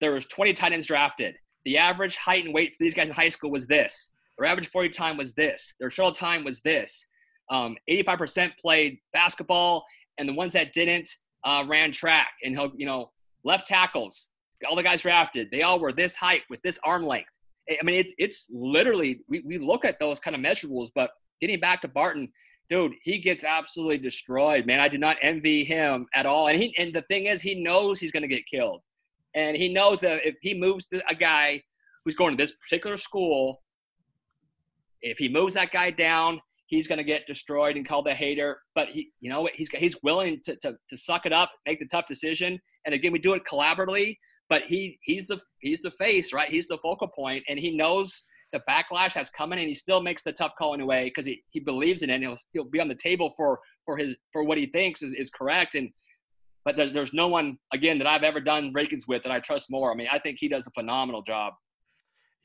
there 0.00 0.12
was 0.12 0.24
20 0.26 0.54
tight 0.54 0.72
ends 0.72 0.86
drafted. 0.86 1.36
The 1.66 1.76
average 1.76 2.16
height 2.16 2.46
and 2.46 2.54
weight 2.54 2.70
for 2.70 2.82
these 2.82 2.94
guys 2.94 3.08
in 3.08 3.14
high 3.14 3.28
school 3.28 3.50
was 3.50 3.66
this. 3.66 4.12
Their 4.38 4.48
average 4.48 4.70
40 4.70 4.88
time 4.88 5.18
was 5.18 5.34
this. 5.34 5.74
Their 5.78 5.90
shuttle 5.90 6.12
time 6.12 6.44
was 6.44 6.62
this. 6.62 7.06
Um, 7.50 7.76
85% 7.90 8.52
played 8.58 8.98
basketball 9.12 9.84
and 10.16 10.26
the 10.28 10.32
ones 10.32 10.54
that 10.54 10.72
didn't 10.72 11.08
uh, 11.44 11.64
ran 11.66 11.92
track. 11.92 12.28
And 12.44 12.54
he'll, 12.54 12.72
you 12.76 12.86
know, 12.86 13.10
left 13.44 13.66
tackles, 13.66 14.30
all 14.68 14.76
the 14.76 14.82
guys 14.82 15.02
drafted, 15.02 15.50
they 15.50 15.62
all 15.62 15.80
were 15.80 15.92
this 15.92 16.14
height 16.14 16.42
with 16.50 16.60
this 16.62 16.78
arm 16.84 17.04
length. 17.04 17.36
I 17.70 17.84
mean, 17.84 17.96
it's 17.96 18.12
it's 18.18 18.48
literally 18.50 19.20
we, 19.28 19.40
we 19.40 19.58
look 19.58 19.84
at 19.84 20.00
those 20.00 20.18
kind 20.18 20.34
of 20.34 20.42
measurables, 20.42 20.90
but 20.94 21.10
getting 21.40 21.60
back 21.60 21.80
to 21.82 21.88
Barton, 21.88 22.28
dude, 22.68 22.92
he 23.02 23.18
gets 23.18 23.44
absolutely 23.44 23.98
destroyed, 23.98 24.66
man. 24.66 24.80
I 24.80 24.88
do 24.88 24.98
not 24.98 25.18
envy 25.22 25.64
him 25.64 26.06
at 26.14 26.26
all. 26.26 26.48
And 26.48 26.60
he 26.60 26.74
and 26.78 26.92
the 26.92 27.02
thing 27.02 27.26
is, 27.26 27.40
he 27.40 27.62
knows 27.62 28.00
he's 28.00 28.12
going 28.12 28.22
to 28.22 28.28
get 28.28 28.44
killed, 28.46 28.82
and 29.34 29.56
he 29.56 29.72
knows 29.72 30.00
that 30.00 30.26
if 30.26 30.34
he 30.42 30.54
moves 30.54 30.86
a 31.08 31.14
guy 31.14 31.62
who's 32.04 32.14
going 32.16 32.36
to 32.36 32.42
this 32.42 32.52
particular 32.52 32.96
school, 32.96 33.62
if 35.02 35.18
he 35.18 35.28
moves 35.28 35.54
that 35.54 35.70
guy 35.70 35.90
down, 35.90 36.40
he's 36.70 36.86
going 36.86 36.98
to 36.98 37.04
get 37.04 37.26
destroyed 37.26 37.76
and 37.76 37.86
called 37.86 38.06
a 38.06 38.14
hater. 38.14 38.60
But 38.74 38.88
he, 38.88 39.10
you 39.20 39.28
know, 39.28 39.48
he's 39.52 39.68
he's 39.68 39.96
willing 40.02 40.40
to, 40.44 40.56
to 40.62 40.74
to 40.88 40.96
suck 40.96 41.26
it 41.26 41.32
up, 41.32 41.50
make 41.66 41.80
the 41.80 41.86
tough 41.86 42.06
decision. 42.06 42.58
And 42.86 42.94
again, 42.94 43.12
we 43.12 43.18
do 43.18 43.34
it 43.34 43.42
collaboratively. 43.44 44.16
But 44.48 44.62
he 44.66 44.98
he's 45.02 45.26
the 45.26 45.38
he's 45.58 45.82
the 45.82 45.90
face, 45.90 46.32
right? 46.32 46.50
He's 46.50 46.68
the 46.68 46.78
focal 46.78 47.08
point, 47.08 47.44
and 47.48 47.58
he 47.58 47.76
knows 47.76 48.24
the 48.52 48.62
backlash 48.68 49.14
that's 49.14 49.30
coming, 49.30 49.58
and 49.58 49.68
he 49.68 49.74
still 49.74 50.02
makes 50.02 50.22
the 50.22 50.32
tough 50.32 50.52
call 50.58 50.74
anyway 50.74 51.04
because 51.04 51.26
he, 51.26 51.40
he 51.50 51.60
believes 51.60 52.02
in 52.02 52.10
it. 52.10 52.14
And 52.14 52.24
he'll 52.24 52.38
he'll 52.52 52.64
be 52.64 52.80
on 52.80 52.88
the 52.88 52.94
table 52.94 53.30
for 53.36 53.60
for 53.84 53.96
his 53.96 54.16
for 54.32 54.44
what 54.44 54.58
he 54.58 54.66
thinks 54.66 55.02
is, 55.02 55.14
is 55.14 55.30
correct. 55.30 55.74
And 55.74 55.90
but 56.64 56.76
there, 56.76 56.90
there's 56.90 57.12
no 57.12 57.28
one 57.28 57.58
again 57.72 57.98
that 57.98 58.06
I've 58.06 58.22
ever 58.24 58.40
done 58.40 58.72
rankings 58.72 59.06
with 59.08 59.22
that 59.22 59.32
I 59.32 59.40
trust 59.40 59.70
more. 59.70 59.92
I 59.92 59.94
mean, 59.94 60.08
I 60.10 60.18
think 60.18 60.38
he 60.40 60.48
does 60.48 60.66
a 60.66 60.70
phenomenal 60.72 61.22
job. 61.22 61.52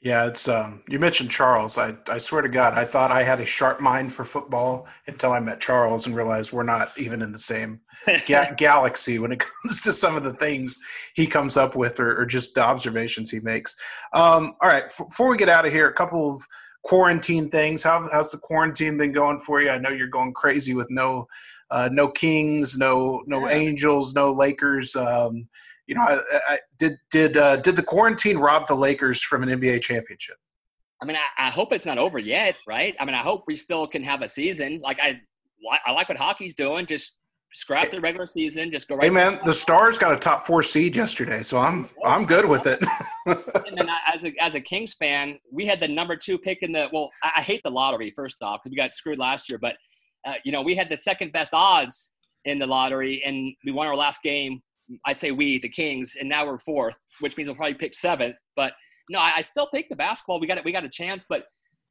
Yeah, 0.06 0.28
it's 0.28 0.48
um, 0.48 0.84
you 0.88 1.00
mentioned 1.00 1.32
Charles. 1.32 1.80
I 1.80 1.96
I 2.08 2.20
swear 2.20 2.44
to 2.44 2.48
God, 2.48 2.76
I 2.76 2.86
thought 2.86 3.10
I 3.10 3.24
had 3.24 3.40
a 3.40 3.46
sharp 3.46 3.82
mind 3.82 4.14
for 4.14 4.24
football 4.24 4.88
until 5.08 5.32
I 5.32 5.40
met 5.40 5.60
Charles 5.60 6.06
and 6.06 6.16
realized 6.16 6.52
we're 6.52 6.62
not 6.62 6.96
even 6.96 7.24
in 7.24 7.32
the 7.32 7.40
same 7.40 7.82
ga- 8.28 8.54
galaxy 8.56 9.18
when 9.18 9.32
it 9.32 9.40
comes 9.64 9.82
to 9.82 9.92
some 9.92 10.16
of 10.16 10.24
the 10.24 10.36
things 10.36 10.78
he 11.16 11.26
comes 11.26 11.58
up 11.58 11.76
with 11.76 12.00
or, 12.00 12.22
or 12.22 12.26
just 12.28 12.54
the 12.54 12.62
observations 12.62 13.32
he 13.32 13.40
makes. 13.40 13.76
Um, 14.14 14.54
all 14.62 14.70
right, 14.70 14.84
f- 14.84 15.10
before 15.10 15.28
we 15.28 15.38
get 15.38 15.50
out 15.50 15.66
of 15.66 15.74
here, 15.74 15.90
a 15.90 15.94
couple 15.94 16.36
of 16.36 16.42
quarantine 16.84 17.50
things. 17.50 17.82
How, 17.82 18.08
how's 18.12 18.30
the 18.30 18.38
quarantine 18.38 18.98
been 18.98 19.12
going 19.12 19.40
for 19.40 19.60
you? 19.60 19.72
I 19.72 19.80
know 19.80 19.90
you're 19.90 20.06
going 20.06 20.34
crazy 20.34 20.76
with 20.76 20.92
no 20.92 21.28
uh, 21.72 21.90
no 21.92 22.10
Kings, 22.10 22.78
no 22.78 23.24
no 23.26 23.48
yeah. 23.48 23.56
Angels, 23.56 24.14
no 24.14 24.32
Lakers. 24.32 24.96
Um, 24.96 25.48
you 25.88 25.96
know, 25.96 26.02
I, 26.02 26.20
I, 26.48 26.58
did 26.78 26.98
did 27.12 27.38
uh, 27.38 27.58
did 27.58 27.76
the 27.76 27.84
quarantine 27.84 28.38
rob 28.38 28.68
the 28.68 28.76
Lakers 28.76 29.22
from 29.22 29.44
an 29.44 29.50
NBA 29.50 29.82
championship? 29.82 30.38
I 31.02 31.06
mean, 31.06 31.18
I, 31.18 31.48
I, 31.48 31.50
hope 31.50 31.74
it's 31.74 31.86
not 31.86 31.98
over 31.98 32.18
yet, 32.18 32.58
right? 32.68 32.96
I 33.00 33.06
mean, 33.06 33.16
I 33.16 33.22
hope 33.22 33.44
we 33.48 33.56
still 33.56 33.86
can 33.86 34.02
have 34.04 34.22
a 34.22 34.28
season. 34.28 34.80
Like 34.82 35.00
I, 35.02 35.20
I 35.86 35.92
like 35.92 36.10
what 36.10 36.18
hockey's 36.18 36.56
doing. 36.56 36.86
Just 36.86 37.18
scrap 37.54 37.90
the 37.90 38.02
regular 38.02 38.26
season. 38.26 38.72
Just 38.72 38.88
go 38.88 38.96
right. 38.96 39.06
Hey 39.06 39.10
man, 39.10 39.40
the 39.46 39.54
Stars 39.54 39.98
got 39.98 40.14
a 40.14 40.18
top 40.18 40.46
four 40.46 40.64
seed 40.64 40.96
yesterday, 40.96 41.42
so 41.44 41.58
I'm 41.58 41.90
I'm 42.06 42.26
good 42.26 42.46
with 42.46 42.68
it. 42.68 42.84
and 43.26 43.78
then 43.78 43.90
as 44.08 44.26
a 44.26 44.34
as 44.42 44.56
a 44.56 44.62
Kings 44.62 44.94
fan, 44.94 45.40
we 45.52 45.66
had 45.66 45.80
the 45.80 45.88
number 45.88 46.16
two 46.16 46.38
pick 46.38 46.60
in 46.62 46.72
the. 46.72 46.90
Well, 46.92 47.10
I, 47.24 47.34
I 47.38 47.42
hate 47.42 47.62
the 47.64 47.72
lottery 47.72 48.12
first 48.16 48.42
off 48.42 48.62
because 48.64 48.72
we 48.72 48.78
got 48.78 48.94
screwed 48.94 49.20
last 49.20 49.50
year, 49.50 49.60
but 49.60 49.76
uh, 50.26 50.36
you 50.44 50.52
know 50.52 50.62
we 50.62 50.76
had 50.76 50.90
the 50.90 50.98
second 50.98 51.32
best 51.32 51.54
odds 51.54 52.14
in 52.46 52.60
the 52.60 52.68
lottery, 52.68 53.24
and 53.26 53.54
we 53.66 53.72
won 53.72 53.88
our 53.88 53.96
last 53.96 54.22
game 54.22 54.62
I 55.06 55.14
say 55.14 55.32
we, 55.32 55.60
the 55.60 55.70
Kings, 55.70 56.16
and 56.20 56.30
now 56.30 56.46
we're 56.46 56.58
fourth, 56.58 56.98
which 57.20 57.38
means 57.38 57.48
we'll 57.48 57.56
probably 57.56 57.74
pick 57.74 57.94
seventh. 57.94 58.38
But 58.56 58.74
no, 59.10 59.20
I, 59.20 59.34
I 59.38 59.42
still 59.42 59.68
think 59.74 59.88
the 59.90 59.96
basketball 59.96 60.40
we 60.40 60.48
got 60.48 60.58
it. 60.58 60.66
we 60.66 60.72
got 60.72 60.84
a 60.84 60.90
chance. 60.90 61.26
But 61.28 61.46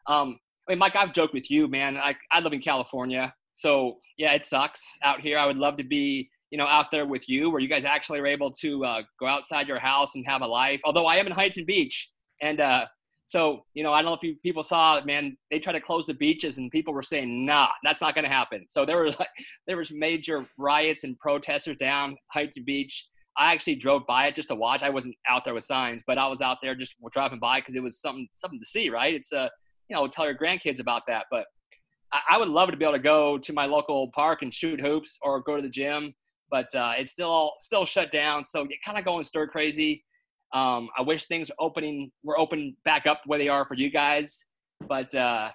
um, 0.07 0.39
I 0.69 0.73
mean, 0.73 0.79
Mike, 0.79 0.97
I've 0.97 1.13
joked 1.13 1.35
with 1.35 1.51
you, 1.51 1.69
man. 1.69 1.97
I 1.97 2.15
I 2.33 2.41
live 2.41 2.53
in 2.53 2.61
California, 2.61 3.35
so 3.53 3.97
yeah, 4.17 4.33
it 4.33 4.45
sucks 4.45 4.99
out 5.03 5.21
here. 5.21 5.39
I 5.39 5.47
would 5.47 5.59
love 5.59 5.77
to 5.77 5.85
be 5.85 6.29
you 6.51 6.59
know 6.59 6.67
out 6.67 6.91
there 6.91 7.07
with 7.07 7.29
you, 7.29 7.51
where 7.51 7.61
you 7.61 7.69
guys 7.69 7.85
actually 7.85 8.21
are 8.21 8.27
able 8.27 8.51
to 8.51 8.85
uh, 8.85 9.03
go 9.21 9.27
outside 9.27 9.69
your 9.69 9.79
house 9.79 10.15
and 10.15 10.27
have 10.27 10.43
a 10.43 10.47
life. 10.47 10.81
Although 10.85 11.07
I 11.07 11.17
am 11.17 11.27
in 11.27 11.33
Huntington 11.33 11.65
Beach, 11.67 12.11
and 12.43 12.61
uh, 12.61 12.87
so, 13.27 13.65
you 13.73 13.83
know, 13.83 13.93
I 13.93 14.03
don't 14.03 14.11
know 14.11 14.15
if 14.15 14.23
you, 14.23 14.37
people 14.43 14.63
saw, 14.63 15.01
man, 15.05 15.37
they 15.51 15.59
tried 15.59 15.73
to 15.75 15.81
close 15.81 16.07
the 16.07 16.15
beaches 16.15 16.59
and 16.59 16.71
people 16.71 16.93
were 16.93 17.03
saying, 17.03 17.47
nah, 17.47 17.69
that's 17.83 18.03
not 18.03 18.15
going 18.15 18.25
to 18.25 18.31
happen. 18.31 18.67
So 18.69 18.85
there 18.85 19.03
was 19.03 19.19
like, 19.19 19.29
there 19.67 19.77
was 19.79 19.91
major 19.93 20.47
riots 20.59 21.05
and 21.05 21.19
protesters 21.19 21.77
down 21.77 22.17
Huntington 22.33 22.65
Beach. 22.65 23.09
I 23.37 23.53
actually 23.53 23.77
drove 23.77 24.07
by 24.07 24.27
it 24.27 24.35
just 24.35 24.49
to 24.49 24.55
watch. 24.55 24.83
I 24.83 24.91
wasn't 24.91 25.17
out 25.29 25.45
there 25.45 25.55
with 25.55 25.65
signs, 25.65 26.05
but 26.07 26.19
I 26.19 26.27
was 26.27 26.41
out 26.41 26.59
there 26.63 26.75
just 26.75 26.97
driving 27.13 27.41
by 27.41 27.61
because 27.61 27.75
it 27.75 27.83
was 27.83 27.99
something, 27.99 28.29
something 28.35 28.61
to 28.61 28.67
see, 28.67 28.91
right? 28.91 29.15
It's 29.15 29.33
a, 29.33 29.39
uh, 29.39 29.49
you 29.89 29.97
know, 29.97 30.07
tell 30.07 30.27
your 30.27 30.37
grandkids 30.37 30.81
about 30.81 31.03
that. 31.09 31.27
But 31.31 31.47
I, 32.13 32.21
I, 32.31 32.39
would 32.39 32.49
love 32.49 32.71
to 32.71 32.77
be 32.77 32.85
able 32.85 32.95
to 32.95 33.01
go 33.01 33.37
to 33.39 33.53
my 33.53 33.67
local 33.67 34.11
park 34.13 34.43
and 34.43 34.53
shoot 34.53 34.81
hoops 34.81 35.19
or 35.23 35.43
go 35.43 35.57
to 35.57 35.63
the 35.63 35.69
gym, 35.69 36.15
but 36.51 36.75
uh, 36.75 36.93
it's 36.97 37.11
still 37.11 37.29
all 37.29 37.57
still 37.61 37.85
shut 37.85 38.11
down. 38.11 38.45
So 38.45 38.61
you're 38.61 38.79
kind 38.85 38.99
of 38.99 39.05
going 39.05 39.25
stir 39.25 39.47
crazy. 39.47 40.05
Um, 40.55 40.89
I 40.97 41.03
wish 41.03 41.25
things 41.25 41.51
opening 41.59 42.13
were 42.23 42.39
open 42.39 42.77
back 42.85 43.07
up 43.07 43.27
way 43.27 43.39
they 43.39 43.49
are 43.49 43.67
for 43.67 43.75
you 43.75 43.91
guys, 43.91 44.47
but 44.89 45.13
uh, 45.15 45.51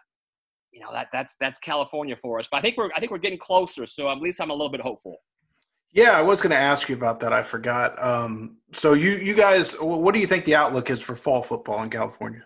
you 0.72 0.82
know 0.82 0.92
that 0.92 1.08
that's 1.14 1.38
that's 1.40 1.58
California 1.58 2.18
for 2.18 2.38
us. 2.38 2.50
But 2.52 2.58
I 2.58 2.62
think 2.62 2.78
we're 2.78 2.90
I 2.96 3.00
think 3.00 3.12
we're 3.12 3.18
getting 3.18 3.40
closer. 3.40 3.86
So 3.86 4.12
at 4.12 4.20
least 4.20 4.42
I'm 4.42 4.50
a 4.50 4.54
little 4.54 4.70
bit 4.70 4.82
hopeful. 4.82 5.18
Yeah, 5.92 6.12
I 6.12 6.22
was 6.22 6.42
going 6.42 6.52
to 6.52 6.58
ask 6.58 6.88
you 6.88 6.96
about 6.96 7.20
that. 7.22 7.34
I 7.34 7.42
forgot. 7.42 8.02
Um, 8.04 8.58
so 8.74 8.94
you 8.94 9.12
you 9.12 9.34
guys, 9.34 9.74
what 9.80 10.14
do 10.14 10.20
you 10.20 10.28
think 10.28 10.46
the 10.46 10.56
outlook 10.56 10.90
is 10.92 11.02
for 11.02 11.16
fall 11.16 11.42
football 11.42 11.82
in 11.82 11.90
California? 11.90 12.44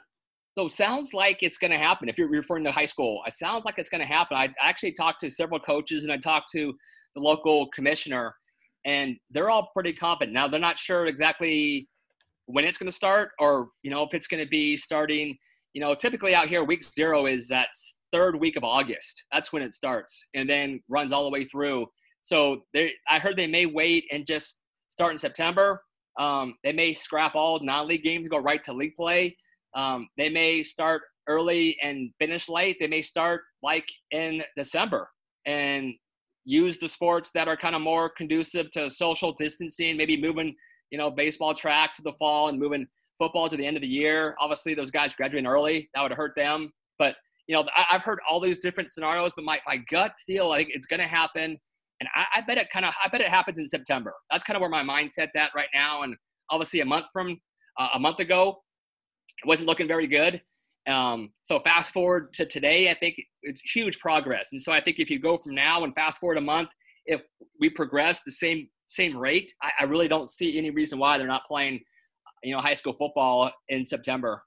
So 0.57 0.67
sounds 0.67 1.13
like 1.13 1.41
it's 1.41 1.57
going 1.57 1.71
to 1.71 1.77
happen. 1.79 2.07
If 2.07 2.19
you're 2.19 2.29
referring 2.29 2.63
to 2.65 2.71
high 2.71 2.85
school, 2.85 3.21
it 3.25 3.33
sounds 3.33 3.65
like 3.65 3.79
it's 3.79 3.89
going 3.89 4.01
to 4.01 4.07
happen. 4.07 4.37
I 4.37 4.53
actually 4.61 4.91
talked 4.91 5.19
to 5.21 5.29
several 5.29 5.59
coaches 5.59 6.03
and 6.03 6.13
I 6.13 6.17
talked 6.17 6.51
to 6.51 6.71
the 7.15 7.21
local 7.21 7.67
commissioner, 7.69 8.35
and 8.85 9.17
they're 9.31 9.49
all 9.49 9.71
pretty 9.73 9.93
confident. 9.93 10.33
Now 10.33 10.47
they're 10.47 10.59
not 10.59 10.77
sure 10.77 11.07
exactly 11.07 11.89
when 12.45 12.65
it's 12.65 12.77
going 12.77 12.87
to 12.89 12.95
start, 12.95 13.31
or 13.39 13.69
you 13.83 13.91
know 13.91 14.03
if 14.03 14.13
it's 14.13 14.27
going 14.27 14.43
to 14.43 14.49
be 14.49 14.77
starting. 14.77 15.37
You 15.73 15.81
know, 15.81 15.95
typically 15.95 16.35
out 16.35 16.47
here, 16.47 16.63
week 16.63 16.83
zero 16.83 17.25
is 17.25 17.47
that 17.47 17.69
third 18.11 18.39
week 18.39 18.57
of 18.57 18.63
August. 18.63 19.25
That's 19.31 19.51
when 19.51 19.63
it 19.63 19.73
starts, 19.73 20.27
and 20.35 20.49
then 20.49 20.81
runs 20.87 21.11
all 21.11 21.23
the 21.23 21.31
way 21.31 21.45
through. 21.45 21.87
So 22.21 22.63
they, 22.73 22.93
I 23.09 23.19
heard 23.19 23.35
they 23.37 23.47
may 23.47 23.65
wait 23.65 24.05
and 24.11 24.25
just 24.25 24.61
start 24.89 25.11
in 25.11 25.17
September. 25.17 25.81
Um, 26.19 26.53
they 26.63 26.73
may 26.73 26.93
scrap 26.93 27.35
all 27.35 27.59
non-league 27.59 28.03
games, 28.03 28.29
go 28.29 28.37
right 28.37 28.63
to 28.65 28.73
league 28.73 28.95
play. 28.95 29.35
Um, 29.75 30.07
they 30.17 30.29
may 30.29 30.63
start 30.63 31.01
early 31.27 31.77
and 31.81 32.11
finish 32.19 32.47
late. 32.47 32.77
They 32.79 32.87
may 32.87 33.01
start 33.01 33.41
like 33.63 33.87
in 34.11 34.43
December 34.55 35.09
and 35.45 35.93
use 36.45 36.77
the 36.77 36.87
sports 36.87 37.31
that 37.33 37.47
are 37.47 37.57
kind 37.57 37.75
of 37.75 37.81
more 37.81 38.09
conducive 38.09 38.69
to 38.71 38.89
social 38.89 39.33
distancing, 39.33 39.97
maybe 39.97 40.21
moving, 40.21 40.55
you 40.93 40.99
know, 40.99 41.09
baseball 41.09 41.55
track 41.55 41.95
to 41.95 42.03
the 42.03 42.11
fall 42.11 42.49
and 42.49 42.59
moving 42.59 42.85
football 43.17 43.49
to 43.49 43.57
the 43.57 43.65
end 43.65 43.75
of 43.75 43.81
the 43.81 43.87
year. 43.87 44.35
Obviously, 44.39 44.75
those 44.75 44.91
guys 44.91 45.11
graduating 45.15 45.47
early, 45.47 45.89
that 45.95 46.03
would 46.03 46.11
hurt 46.11 46.33
them. 46.37 46.71
But, 46.99 47.15
you 47.47 47.55
know, 47.55 47.65
I, 47.75 47.85
have 47.89 48.03
heard 48.03 48.19
all 48.29 48.39
these 48.39 48.59
different 48.59 48.91
scenarios, 48.91 49.33
but 49.35 49.43
my, 49.43 49.59
my 49.65 49.77
gut 49.89 50.13
feel 50.27 50.47
like 50.47 50.67
it's 50.69 50.85
going 50.85 50.99
to 50.99 51.07
happen. 51.07 51.57
And 51.99 52.09
I, 52.15 52.25
I 52.35 52.41
bet 52.41 52.59
it 52.59 52.69
kind 52.69 52.85
of, 52.85 52.93
I 53.03 53.07
bet 53.07 53.21
it 53.21 53.27
happens 53.27 53.57
in 53.57 53.67
September. 53.67 54.13
That's 54.31 54.43
kind 54.43 54.55
of 54.55 54.61
where 54.61 54.69
my 54.69 54.83
mindset's 54.83 55.35
at 55.35 55.49
right 55.55 55.67
now. 55.73 56.03
And 56.03 56.15
obviously 56.51 56.81
a 56.81 56.85
month 56.85 57.07
from 57.11 57.39
uh, 57.79 57.89
a 57.95 57.99
month 57.99 58.19
ago, 58.19 58.61
it 59.43 59.47
wasn't 59.47 59.67
looking 59.67 59.87
very 59.87 60.05
good. 60.05 60.43
Um, 60.87 61.31
so 61.41 61.59
fast 61.59 61.91
forward 61.91 62.33
to 62.33 62.45
today, 62.45 62.91
I 62.91 62.93
think 62.93 63.15
it's 63.41 63.61
huge 63.61 63.97
progress. 63.97 64.49
And 64.51 64.61
so 64.61 64.71
I 64.71 64.79
think 64.79 64.99
if 64.99 65.09
you 65.09 65.17
go 65.17 65.37
from 65.37 65.55
now 65.55 65.85
and 65.85 65.95
fast 65.95 66.19
forward 66.19 66.37
a 66.37 66.41
month, 66.41 66.69
if 67.07 67.21
we 67.59 67.71
progress 67.71 68.19
the 68.23 68.31
same 68.31 68.67
same 68.93 69.17
rate, 69.17 69.53
I, 69.61 69.71
I 69.81 69.83
really 69.83 70.07
don't 70.07 70.29
see 70.29 70.57
any 70.57 70.69
reason 70.69 70.99
why 70.99 71.17
they're 71.17 71.27
not 71.27 71.45
playing, 71.45 71.81
you 72.43 72.53
know, 72.53 72.61
high 72.61 72.73
school 72.73 72.93
football 72.93 73.51
in 73.69 73.83
September. 73.83 74.43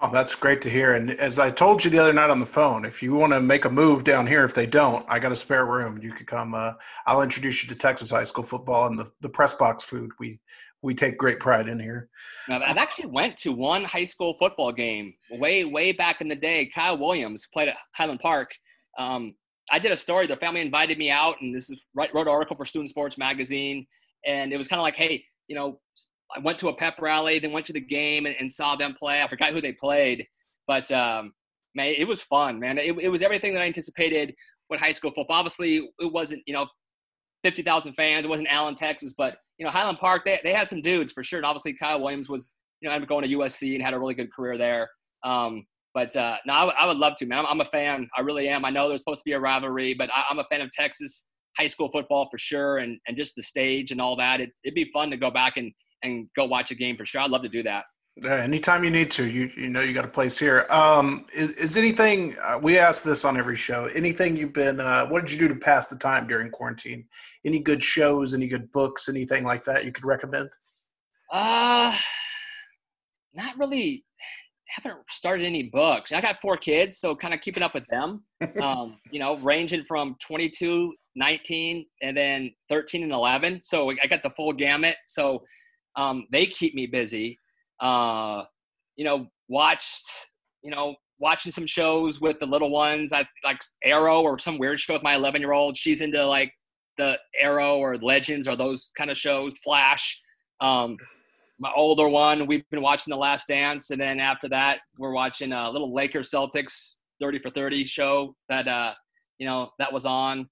Oh, 0.00 0.10
that's 0.12 0.34
great 0.36 0.60
to 0.62 0.70
hear. 0.70 0.92
And 0.92 1.10
as 1.12 1.40
I 1.40 1.50
told 1.50 1.84
you 1.84 1.90
the 1.90 1.98
other 1.98 2.12
night 2.12 2.30
on 2.30 2.38
the 2.38 2.46
phone, 2.46 2.84
if 2.84 3.02
you 3.02 3.14
want 3.14 3.32
to 3.32 3.40
make 3.40 3.64
a 3.64 3.70
move 3.70 4.04
down 4.04 4.28
here, 4.28 4.44
if 4.44 4.54
they 4.54 4.64
don't, 4.66 5.04
I 5.08 5.18
got 5.18 5.32
a 5.32 5.36
spare 5.36 5.66
room. 5.66 5.98
You 6.00 6.12
could 6.12 6.28
come. 6.28 6.54
Uh, 6.54 6.74
I'll 7.04 7.22
introduce 7.22 7.64
you 7.64 7.68
to 7.68 7.74
Texas 7.74 8.10
high 8.10 8.22
school 8.22 8.44
football 8.44 8.86
and 8.86 8.96
the, 8.96 9.10
the 9.22 9.28
press 9.28 9.54
box 9.54 9.82
food. 9.82 10.12
We 10.20 10.40
we 10.82 10.94
take 10.94 11.18
great 11.18 11.40
pride 11.40 11.66
in 11.66 11.80
here. 11.80 12.08
Now, 12.48 12.62
I've 12.62 12.76
actually 12.76 13.06
went 13.06 13.36
to 13.38 13.50
one 13.50 13.82
high 13.82 14.04
school 14.04 14.34
football 14.34 14.70
game 14.70 15.14
way 15.32 15.64
way 15.64 15.90
back 15.90 16.20
in 16.20 16.28
the 16.28 16.36
day. 16.36 16.70
Kyle 16.72 16.96
Williams 16.96 17.48
played 17.52 17.68
at 17.68 17.76
Highland 17.92 18.20
Park. 18.20 18.52
Um, 18.98 19.34
I 19.70 19.78
did 19.78 19.92
a 19.92 19.96
story. 19.96 20.26
The 20.26 20.36
family 20.36 20.60
invited 20.60 20.98
me 20.98 21.10
out, 21.10 21.40
and 21.40 21.54
this 21.54 21.70
is 21.70 21.84
wrote 21.94 22.14
an 22.14 22.28
article 22.28 22.56
for 22.56 22.64
Student 22.64 22.90
Sports 22.90 23.18
Magazine, 23.18 23.86
and 24.26 24.52
it 24.52 24.56
was 24.56 24.68
kind 24.68 24.80
of 24.80 24.84
like, 24.84 24.96
hey, 24.96 25.24
you 25.46 25.56
know, 25.56 25.80
I 26.34 26.40
went 26.40 26.58
to 26.60 26.68
a 26.68 26.74
pep 26.74 26.96
rally, 27.00 27.38
then 27.38 27.52
went 27.52 27.66
to 27.66 27.72
the 27.72 27.80
game 27.80 28.26
and, 28.26 28.34
and 28.38 28.50
saw 28.50 28.76
them 28.76 28.94
play. 28.94 29.22
I 29.22 29.28
forgot 29.28 29.52
who 29.52 29.60
they 29.60 29.72
played, 29.72 30.26
but 30.66 30.90
um, 30.92 31.32
man, 31.74 31.94
it 31.96 32.06
was 32.06 32.22
fun, 32.22 32.58
man. 32.58 32.78
It, 32.78 32.96
it 32.98 33.08
was 33.08 33.22
everything 33.22 33.54
that 33.54 33.62
I 33.62 33.66
anticipated 33.66 34.34
with 34.70 34.80
high 34.80 34.92
school 34.92 35.10
football. 35.10 35.38
Obviously, 35.38 35.90
it 35.98 36.12
wasn't 36.12 36.42
you 36.46 36.54
know 36.54 36.66
fifty 37.42 37.62
thousand 37.62 37.94
fans. 37.94 38.26
It 38.26 38.28
wasn't 38.28 38.48
Allen, 38.50 38.74
Texas, 38.74 39.14
but 39.16 39.38
you 39.58 39.64
know 39.64 39.70
Highland 39.70 39.98
Park. 39.98 40.24
They 40.24 40.40
they 40.44 40.52
had 40.52 40.68
some 40.68 40.82
dudes 40.82 41.12
for 41.12 41.22
sure. 41.22 41.38
And 41.38 41.46
obviously, 41.46 41.74
Kyle 41.74 42.00
Williams 42.00 42.28
was 42.28 42.54
you 42.80 42.88
know 42.88 42.94
ended 42.94 43.06
up 43.06 43.08
going 43.08 43.24
to 43.24 43.36
USC 43.36 43.74
and 43.74 43.82
had 43.82 43.94
a 43.94 43.98
really 43.98 44.14
good 44.14 44.32
career 44.32 44.58
there. 44.58 44.88
Um, 45.24 45.66
but 45.98 46.14
uh, 46.14 46.36
no, 46.46 46.52
I, 46.52 46.60
w- 46.60 46.76
I 46.78 46.86
would 46.86 46.98
love 46.98 47.16
to, 47.16 47.26
man. 47.26 47.40
I'm, 47.40 47.46
I'm, 47.46 47.60
a 47.60 47.64
fan. 47.64 48.08
I 48.16 48.20
really 48.20 48.48
am. 48.48 48.64
I 48.64 48.70
know 48.70 48.88
there's 48.88 49.00
supposed 49.00 49.22
to 49.22 49.28
be 49.28 49.32
a 49.32 49.40
rivalry, 49.40 49.94
but 49.94 50.08
I, 50.14 50.22
am 50.30 50.38
a 50.38 50.44
fan 50.44 50.60
of 50.60 50.70
Texas 50.70 51.26
high 51.58 51.66
school 51.66 51.90
football 51.90 52.28
for 52.30 52.38
sure, 52.38 52.78
and 52.78 53.00
and 53.08 53.16
just 53.16 53.34
the 53.34 53.42
stage 53.42 53.90
and 53.90 54.00
all 54.00 54.14
that. 54.14 54.40
It, 54.40 54.52
it'd 54.62 54.76
be 54.76 54.88
fun 54.92 55.10
to 55.10 55.16
go 55.16 55.28
back 55.28 55.56
and 55.56 55.72
and 56.04 56.28
go 56.36 56.44
watch 56.44 56.70
a 56.70 56.76
game 56.76 56.96
for 56.96 57.04
sure. 57.04 57.20
I'd 57.20 57.32
love 57.32 57.42
to 57.42 57.48
do 57.48 57.64
that. 57.64 57.82
Yeah, 58.22 58.36
anytime 58.36 58.84
you 58.84 58.90
need 58.90 59.10
to, 59.10 59.26
you 59.26 59.50
you 59.56 59.70
know 59.70 59.80
you 59.80 59.92
got 59.92 60.04
a 60.04 60.14
place 60.18 60.38
here. 60.38 60.66
Um, 60.70 61.26
is, 61.34 61.50
is 61.50 61.76
anything 61.76 62.36
uh, 62.38 62.60
we 62.62 62.78
ask 62.78 63.02
this 63.02 63.24
on 63.24 63.36
every 63.36 63.56
show? 63.56 63.86
Anything 63.86 64.36
you've 64.36 64.52
been? 64.52 64.78
Uh, 64.78 65.08
what 65.08 65.26
did 65.26 65.32
you 65.32 65.38
do 65.40 65.48
to 65.48 65.56
pass 65.56 65.88
the 65.88 65.96
time 65.96 66.28
during 66.28 66.48
quarantine? 66.52 67.06
Any 67.44 67.58
good 67.58 67.82
shows? 67.82 68.34
Any 68.34 68.46
good 68.46 68.70
books? 68.70 69.08
Anything 69.08 69.42
like 69.42 69.64
that 69.64 69.84
you 69.84 69.90
could 69.90 70.04
recommend? 70.04 70.48
Uh, 71.32 71.92
not 73.34 73.58
really. 73.58 74.04
Haven't 74.68 74.98
started 75.08 75.46
any 75.46 75.64
books. 75.64 76.12
I 76.12 76.20
got 76.20 76.40
four 76.40 76.56
kids, 76.56 76.98
so 76.98 77.14
kind 77.16 77.32
of 77.32 77.40
keeping 77.40 77.62
up 77.62 77.74
with 77.74 77.86
them. 77.86 78.22
um, 78.62 78.98
you 79.10 79.18
know, 79.18 79.36
ranging 79.38 79.84
from 79.84 80.16
22, 80.20 80.94
19, 81.16 81.86
and 82.02 82.16
then 82.16 82.50
13 82.68 83.02
and 83.02 83.12
11. 83.12 83.60
So 83.62 83.90
I 83.90 84.06
got 84.06 84.22
the 84.22 84.30
full 84.30 84.52
gamut. 84.52 84.96
So 85.06 85.42
um, 85.96 86.26
they 86.30 86.46
keep 86.46 86.74
me 86.74 86.86
busy. 86.86 87.38
Uh, 87.80 88.44
you 88.96 89.04
know, 89.04 89.26
watched, 89.48 90.06
you 90.62 90.70
know, 90.70 90.94
watching 91.18 91.52
some 91.52 91.66
shows 91.66 92.20
with 92.20 92.38
the 92.38 92.46
little 92.46 92.70
ones. 92.70 93.12
I 93.12 93.26
like 93.44 93.60
Arrow 93.84 94.22
or 94.22 94.38
some 94.38 94.58
weird 94.58 94.80
show 94.80 94.94
with 94.94 95.02
my 95.02 95.14
11 95.14 95.40
year 95.40 95.52
old. 95.52 95.76
She's 95.76 96.00
into 96.00 96.24
like 96.24 96.52
the 96.96 97.18
Arrow 97.40 97.78
or 97.78 97.96
Legends 97.96 98.46
or 98.46 98.56
those 98.56 98.90
kind 98.96 99.10
of 99.10 99.16
shows. 99.16 99.54
Flash. 99.64 100.20
Um, 100.60 100.96
my 101.60 101.72
older 101.74 102.08
one, 102.08 102.46
we've 102.46 102.68
been 102.70 102.82
watching 102.82 103.10
The 103.10 103.16
Last 103.16 103.48
Dance, 103.48 103.90
and 103.90 104.00
then 104.00 104.20
after 104.20 104.48
that, 104.50 104.80
we're 104.96 105.12
watching 105.12 105.52
a 105.52 105.70
little 105.70 105.92
Lakers 105.92 106.30
Celtics 106.30 106.98
30 107.20 107.40
for 107.40 107.50
30 107.50 107.84
show 107.84 108.34
that 108.48 108.68
uh, 108.68 108.94
you 109.38 109.46
know 109.46 109.70
that 109.78 109.92
was 109.92 110.04
on. 110.04 110.48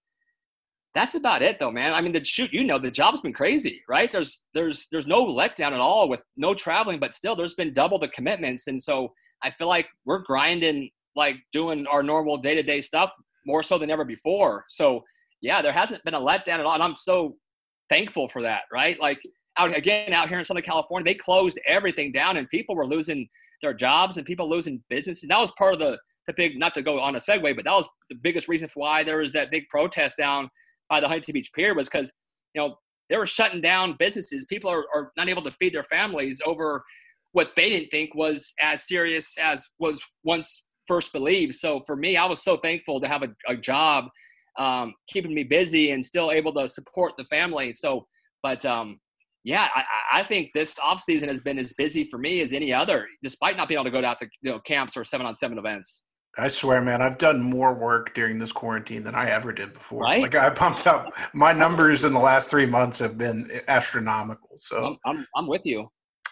That's 0.94 1.14
about 1.14 1.42
it 1.42 1.58
though 1.58 1.70
man. 1.70 1.92
I 1.92 2.00
mean 2.00 2.12
the 2.12 2.24
shoot 2.24 2.52
you 2.52 2.64
know 2.64 2.78
the 2.78 2.90
job's 2.90 3.20
been 3.20 3.32
crazy 3.32 3.82
right? 3.88 4.10
There's 4.10 4.44
there's 4.54 4.86
there's 4.90 5.06
no 5.06 5.26
letdown 5.26 5.72
at 5.72 5.80
all 5.80 6.08
with 6.08 6.20
no 6.36 6.54
traveling 6.54 6.98
but 6.98 7.12
still 7.12 7.36
there's 7.36 7.54
been 7.54 7.74
double 7.74 7.98
the 7.98 8.08
commitments. 8.08 8.66
And 8.66 8.80
so 8.80 9.12
i 9.42 9.50
feel 9.50 9.68
like 9.68 9.86
we're 10.06 10.22
grinding 10.22 10.88
like 11.14 11.36
doing 11.52 11.86
our 11.88 12.02
normal 12.02 12.38
day-to-day 12.38 12.80
stuff 12.80 13.10
more 13.44 13.62
so 13.62 13.76
than 13.76 13.90
ever 13.90 14.04
before. 14.04 14.64
So 14.68 15.04
yeah 15.42 15.60
there 15.60 15.72
hasn't 15.72 16.02
been 16.04 16.14
a 16.14 16.20
letdown 16.20 16.60
at 16.60 16.64
all 16.64 16.74
and 16.74 16.82
i'm 16.82 16.96
so 16.96 17.36
thankful 17.90 18.26
for 18.26 18.40
that 18.42 18.62
right? 18.72 18.98
Like 18.98 19.20
out 19.58 19.76
again 19.76 20.12
out 20.12 20.28
here 20.28 20.38
in 20.38 20.44
southern 20.44 20.62
california 20.62 21.04
they 21.04 21.14
closed 21.14 21.58
everything 21.66 22.12
down 22.12 22.36
and 22.36 22.48
people 22.50 22.74
were 22.74 22.86
losing 22.86 23.28
their 23.62 23.74
jobs 23.74 24.16
and 24.16 24.26
people 24.26 24.48
losing 24.48 24.82
business 24.88 25.22
and 25.22 25.30
that 25.30 25.40
was 25.40 25.50
part 25.52 25.72
of 25.72 25.78
the 25.78 25.98
the 26.26 26.34
big 26.36 26.58
not 26.58 26.74
to 26.74 26.82
go 26.82 27.00
on 27.00 27.14
a 27.14 27.18
segue 27.18 27.54
but 27.54 27.64
that 27.64 27.72
was 27.72 27.88
the 28.10 28.16
biggest 28.22 28.48
reason 28.48 28.68
for 28.68 28.80
why 28.80 29.02
there 29.02 29.18
was 29.18 29.32
that 29.32 29.50
big 29.50 29.68
protest 29.68 30.16
down 30.16 30.50
by 30.88 31.00
the 31.00 31.08
Huntington 31.08 31.34
Beach 31.34 31.52
Pier 31.54 31.74
was 31.74 31.88
because 31.88 32.12
you 32.54 32.60
know 32.60 32.76
they 33.08 33.16
were 33.16 33.26
shutting 33.26 33.60
down 33.60 33.94
businesses. 33.98 34.44
People 34.46 34.70
are, 34.70 34.84
are 34.94 35.12
not 35.16 35.28
able 35.28 35.42
to 35.42 35.50
feed 35.50 35.72
their 35.72 35.84
families 35.84 36.40
over 36.44 36.84
what 37.32 37.54
they 37.54 37.68
didn't 37.68 37.90
think 37.90 38.14
was 38.14 38.52
as 38.62 38.86
serious 38.86 39.36
as 39.38 39.66
was 39.78 40.00
once 40.24 40.66
first 40.88 41.12
believed. 41.12 41.54
So 41.54 41.82
for 41.86 41.96
me, 41.96 42.16
I 42.16 42.24
was 42.24 42.42
so 42.42 42.56
thankful 42.56 43.00
to 43.00 43.08
have 43.08 43.22
a, 43.22 43.28
a 43.46 43.56
job 43.56 44.06
um, 44.58 44.94
keeping 45.08 45.34
me 45.34 45.44
busy 45.44 45.90
and 45.90 46.04
still 46.04 46.30
able 46.30 46.52
to 46.54 46.66
support 46.66 47.12
the 47.16 47.24
family. 47.26 47.72
So, 47.72 48.06
but 48.42 48.64
um, 48.64 48.98
yeah, 49.46 49.68
I, 49.76 49.84
I, 50.12 50.22
think 50.24 50.52
this 50.54 50.76
off 50.80 51.00
season 51.00 51.28
has 51.28 51.40
been 51.40 51.56
as 51.56 51.72
busy 51.74 52.04
for 52.04 52.18
me 52.18 52.40
as 52.40 52.52
any 52.52 52.74
other, 52.74 53.06
despite 53.22 53.56
not 53.56 53.68
being 53.68 53.78
able 53.78 53.84
to 53.84 53.90
go 53.92 54.04
out 54.04 54.18
to 54.18 54.28
you 54.42 54.50
know 54.50 54.58
camps 54.58 54.96
or 54.96 55.04
seven 55.04 55.24
on 55.24 55.36
seven 55.36 55.56
events. 55.56 56.02
I 56.36 56.48
swear, 56.48 56.82
man, 56.82 57.00
I've 57.00 57.16
done 57.16 57.40
more 57.40 57.72
work 57.72 58.12
during 58.12 58.38
this 58.38 58.50
quarantine 58.50 59.04
than 59.04 59.14
I 59.14 59.30
ever 59.30 59.52
did 59.52 59.72
before. 59.72 60.00
Right? 60.00 60.20
Like 60.20 60.34
I 60.34 60.50
pumped 60.50 60.88
up 60.88 61.14
my 61.32 61.52
numbers 61.52 62.04
in 62.04 62.12
the 62.12 62.18
last 62.18 62.50
three 62.50 62.66
months 62.66 62.98
have 62.98 63.16
been 63.16 63.48
astronomical. 63.68 64.50
So 64.56 64.84
I'm 65.06 65.16
I'm, 65.18 65.26
I'm 65.36 65.46
with 65.46 65.64
you. 65.64 65.88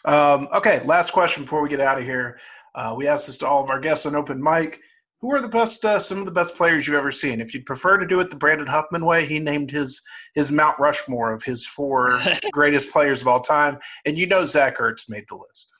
Um, 0.07 0.49
okay, 0.53 0.83
last 0.85 1.13
question 1.13 1.45
before 1.45 1.63
we 1.63 1.69
get 1.69 1.81
out 1.81 1.99
of 1.99 2.05
here. 2.05 2.39
Uh, 2.75 2.95
we 2.99 3.07
asked 3.07 3.29
this 3.29 3.39
to 3.39 3.47
all 3.47 3.63
of 3.63 3.71
our 3.71 3.79
guests 3.79 4.07
on 4.07 4.17
open 4.17 4.43
mic. 4.43 4.81
Who 5.25 5.33
are 5.33 5.41
the 5.41 5.49
best? 5.49 5.83
Uh, 5.85 5.99
some 5.99 6.19
of 6.19 6.27
the 6.27 6.31
best 6.31 6.55
players 6.55 6.87
you've 6.87 6.97
ever 6.97 7.11
seen. 7.11 7.41
If 7.41 7.55
you'd 7.55 7.65
prefer 7.65 7.97
to 7.97 8.07
do 8.07 8.21
it 8.21 8.29
the 8.29 8.37
Brandon 8.37 8.67
Huffman 8.67 9.07
way, 9.07 9.25
he 9.25 9.39
named 9.39 9.71
his 9.71 10.03
his 10.35 10.53
Mount 10.53 10.79
Rushmore 10.79 11.33
of 11.33 11.43
his 11.43 11.67
four 11.67 12.21
greatest 12.53 12.91
players 12.91 13.23
of 13.23 13.29
all 13.29 13.41
time, 13.41 13.79
and 14.05 14.19
you 14.19 14.27
know 14.27 14.45
Zach 14.45 14.77
Ertz 14.77 15.09
made 15.09 15.25
the 15.31 15.37
list 15.37 15.73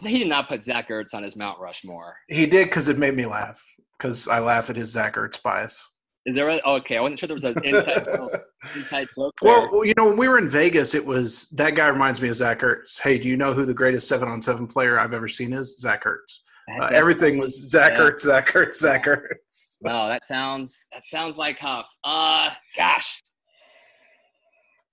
he 0.00 0.18
did 0.18 0.28
not 0.28 0.48
put 0.48 0.62
Zach 0.62 0.88
Ertz 0.88 1.14
on 1.14 1.22
his 1.22 1.36
Mount 1.36 1.58
Rushmore. 1.58 2.16
He 2.28 2.46
did 2.46 2.66
because 2.66 2.88
it 2.88 2.98
made 2.98 3.14
me 3.14 3.26
laugh. 3.26 3.62
because 3.98 4.28
I 4.28 4.38
laugh 4.38 4.70
at 4.70 4.76
his 4.76 4.90
Zach 4.90 5.16
Ertz 5.16 5.42
bias. 5.42 5.82
Is 6.26 6.34
there 6.34 6.50
a, 6.50 6.60
okay? 6.64 6.98
I 6.98 7.00
wasn't 7.00 7.20
sure 7.20 7.26
there 7.26 7.34
was 7.34 7.44
an 7.44 7.64
inside, 7.64 8.06
inside 8.76 9.08
joke. 9.16 9.34
Well, 9.40 9.82
you 9.84 9.94
know, 9.96 10.08
when 10.08 10.16
we 10.16 10.28
were 10.28 10.36
in 10.36 10.48
Vegas, 10.48 10.94
it 10.94 11.04
was 11.04 11.48
that 11.50 11.74
guy 11.74 11.86
reminds 11.86 12.20
me 12.20 12.28
of 12.28 12.34
Zach 12.34 12.60
Ertz. 12.60 13.00
Hey, 13.00 13.18
do 13.18 13.28
you 13.28 13.36
know 13.36 13.54
who 13.54 13.64
the 13.64 13.72
greatest 13.72 14.08
seven 14.08 14.28
on 14.28 14.40
seven 14.40 14.66
player 14.66 14.98
I've 14.98 15.14
ever 15.14 15.28
seen 15.28 15.54
is? 15.54 15.78
Zach 15.78 16.04
Ertz. 16.04 16.40
Uh, 16.80 16.86
everything 16.86 17.38
was 17.38 17.70
Zach 17.70 17.92
yeah. 17.92 18.04
Ertz, 18.04 18.20
Zach 18.20 18.48
Ertz, 18.48 18.74
Zach 18.74 19.06
Ertz. 19.06 19.78
No, 19.82 20.08
that 20.08 20.26
sounds 20.26 20.86
that 20.92 21.06
sounds 21.06 21.38
like 21.38 21.58
Huff. 21.58 21.88
Uh, 22.04 22.50
gosh, 22.76 23.22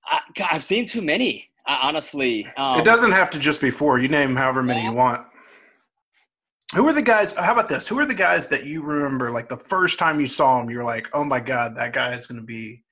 I, 0.07 0.21
have 0.37 0.63
seen 0.63 0.85
too 0.85 1.01
many. 1.01 1.49
Uh, 1.67 1.79
honestly, 1.81 2.47
um, 2.57 2.79
it 2.79 2.85
doesn't 2.85 3.11
have 3.11 3.29
to 3.31 3.39
just 3.39 3.59
be 3.59 3.69
four. 3.69 3.99
You 3.99 4.07
name 4.07 4.35
however 4.35 4.63
many 4.63 4.81
yeah. 4.81 4.91
you 4.91 4.95
want. 4.95 5.25
Who 6.75 6.87
are 6.87 6.93
the 6.93 7.01
guys? 7.01 7.33
How 7.33 7.53
about 7.53 7.69
this? 7.69 7.87
Who 7.87 7.99
are 7.99 8.05
the 8.05 8.13
guys 8.13 8.47
that 8.47 8.65
you 8.65 8.81
remember 8.81 9.31
like 9.31 9.49
the 9.49 9.57
first 9.57 9.99
time 9.99 10.19
you 10.19 10.27
saw 10.27 10.61
him? 10.61 10.69
You're 10.69 10.83
like, 10.83 11.09
oh 11.13 11.23
my 11.23 11.39
god, 11.39 11.75
that 11.75 11.93
guy 11.93 12.13
is 12.13 12.27
going 12.27 12.39
to 12.39 12.45
be 12.45 12.83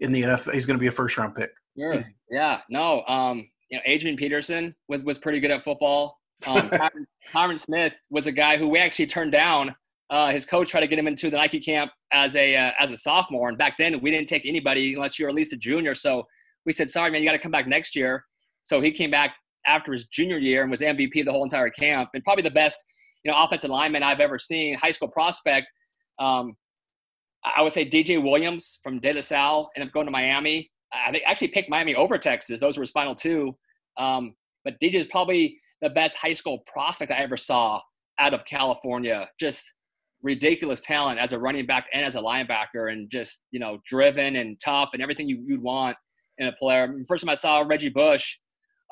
in 0.00 0.12
the 0.12 0.22
NFL. 0.22 0.54
He's 0.54 0.66
going 0.66 0.78
to 0.78 0.80
be 0.80 0.88
a 0.88 0.92
first 0.92 1.16
round 1.16 1.34
pick. 1.34 1.50
Sure. 1.78 2.02
Yeah. 2.30 2.60
No. 2.68 3.02
Um. 3.06 3.48
You 3.70 3.78
know, 3.78 3.82
Adrian 3.86 4.16
Peterson 4.16 4.74
was 4.88 5.02
was 5.02 5.18
pretty 5.18 5.40
good 5.40 5.50
at 5.50 5.64
football. 5.64 6.18
Um, 6.46 6.70
Tyron 7.32 7.58
Smith 7.58 7.94
was 8.10 8.26
a 8.26 8.32
guy 8.32 8.56
who 8.56 8.68
we 8.68 8.78
actually 8.78 9.06
turned 9.06 9.32
down. 9.32 9.74
Uh, 10.08 10.30
his 10.30 10.46
coach 10.46 10.70
tried 10.70 10.82
to 10.82 10.86
get 10.86 10.98
him 10.98 11.08
into 11.08 11.30
the 11.30 11.36
Nike 11.36 11.58
camp 11.58 11.90
as 12.12 12.36
a 12.36 12.56
uh, 12.56 12.70
as 12.78 12.92
a 12.92 12.96
sophomore, 12.96 13.48
and 13.48 13.58
back 13.58 13.76
then 13.76 14.00
we 14.00 14.10
didn't 14.10 14.28
take 14.28 14.46
anybody 14.46 14.94
unless 14.94 15.18
you 15.18 15.24
were 15.24 15.30
at 15.30 15.34
least 15.34 15.52
a 15.52 15.56
junior. 15.56 15.94
So 15.94 16.24
we 16.64 16.72
said, 16.72 16.88
"Sorry, 16.88 17.10
man, 17.10 17.22
you 17.22 17.28
got 17.28 17.32
to 17.32 17.40
come 17.40 17.50
back 17.50 17.66
next 17.66 17.96
year." 17.96 18.24
So 18.62 18.80
he 18.80 18.92
came 18.92 19.10
back 19.10 19.34
after 19.66 19.92
his 19.92 20.04
junior 20.04 20.38
year 20.38 20.62
and 20.62 20.70
was 20.70 20.80
MVP 20.80 21.24
the 21.24 21.32
whole 21.32 21.42
entire 21.42 21.70
camp, 21.70 22.10
and 22.14 22.22
probably 22.22 22.42
the 22.42 22.50
best 22.52 22.84
you 23.24 23.30
know 23.32 23.42
offensive 23.42 23.70
lineman 23.70 24.04
I've 24.04 24.20
ever 24.20 24.38
seen, 24.38 24.74
high 24.74 24.92
school 24.92 25.08
prospect. 25.08 25.66
Um, 26.20 26.56
I 27.56 27.62
would 27.62 27.72
say 27.72 27.88
DJ 27.88 28.22
Williams 28.22 28.78
from 28.82 29.00
De 29.00 29.12
La 29.12 29.20
Salle 29.20 29.70
ended 29.76 29.88
up 29.88 29.94
going 29.94 30.06
to 30.06 30.12
Miami. 30.12 30.70
I 30.92 31.20
actually 31.26 31.48
picked 31.48 31.68
Miami 31.68 31.94
over 31.94 32.16
Texas. 32.18 32.60
Those 32.60 32.76
were 32.76 32.82
his 32.82 32.90
final 32.90 33.14
two. 33.14 33.56
Um, 33.98 34.34
but 34.64 34.78
DJ 34.80 34.94
is 34.94 35.06
probably 35.06 35.56
the 35.82 35.90
best 35.90 36.16
high 36.16 36.32
school 36.32 36.62
prospect 36.66 37.12
I 37.12 37.16
ever 37.16 37.36
saw 37.36 37.80
out 38.18 38.34
of 38.34 38.44
California. 38.44 39.28
Just 39.38 39.72
ridiculous 40.22 40.80
talent 40.80 41.18
as 41.18 41.32
a 41.32 41.38
running 41.38 41.66
back 41.66 41.86
and 41.92 42.04
as 42.04 42.16
a 42.16 42.20
linebacker, 42.20 42.92
and 42.92 43.10
just 43.10 43.42
you 43.50 43.60
know 43.60 43.78
driven 43.86 44.36
and 44.36 44.58
tough 44.64 44.90
and 44.92 45.02
everything 45.02 45.28
you, 45.28 45.44
would 45.48 45.62
want 45.62 45.96
in 46.38 46.48
a 46.48 46.52
player. 46.52 46.94
First 47.08 47.24
time 47.24 47.30
I 47.30 47.34
saw 47.34 47.60
Reggie 47.60 47.88
Bush, 47.88 48.38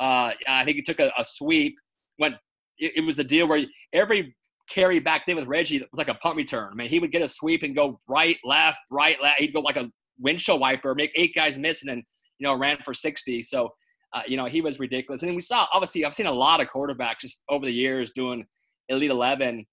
uh, 0.01 0.33
I 0.49 0.65
think 0.65 0.77
he 0.77 0.83
took 0.83 1.01
a, 1.01 1.13
a 1.19 1.25
sweep, 1.25 1.75
went 2.19 2.37
it, 2.79 2.93
it 2.97 3.05
was 3.05 3.17
the 3.17 3.25
deal 3.25 3.49
where 3.49 3.65
every 3.93 4.35
carry 4.71 4.99
back 4.99 5.27
then 5.27 5.37
with 5.37 5.47
Reggie 5.47 5.79
was 5.79 5.99
like 5.99 6.09
a 6.09 6.15
punt 6.15 6.37
return. 6.37 6.71
I 6.73 6.75
mean, 6.75 6.89
he 6.89 6.99
would 6.99 7.13
get 7.13 7.23
a 7.23 7.29
sweep 7.29 7.63
and 7.63 7.77
go 7.77 8.01
right, 8.09 8.39
left, 8.45 8.79
right, 8.91 9.21
left. 9.23 9.41
He'd 9.41 9.53
go 9.53 9.61
like 9.61 9.77
a 9.77 9.91
windshield 10.19 10.61
wiper, 10.61 10.95
make 10.95 11.13
eight 11.15 11.35
guys 11.35 11.59
miss, 11.59 11.83
and 11.83 11.91
then 11.91 12.03
you 12.39 12.47
know 12.47 12.57
ran 12.57 12.79
for 12.85 12.95
60. 12.95 13.43
So 13.43 13.69
uh, 14.15 14.23
you 14.27 14.37
know 14.37 14.47
he 14.47 14.61
was 14.61 14.79
ridiculous. 14.79 15.23
And 15.23 15.35
we 15.35 15.43
saw 15.43 15.67
obviously 15.73 16.05
I've 16.05 16.15
seen 16.15 16.27
a 16.27 16.33
lot 16.33 16.61
of 16.61 16.69
quarterbacks 16.69 17.21
just 17.21 17.43
over 17.49 17.67
the 17.67 17.73
years 17.73 18.13
doing 18.15 18.47
Elite 18.89 19.11
11. 19.11 19.67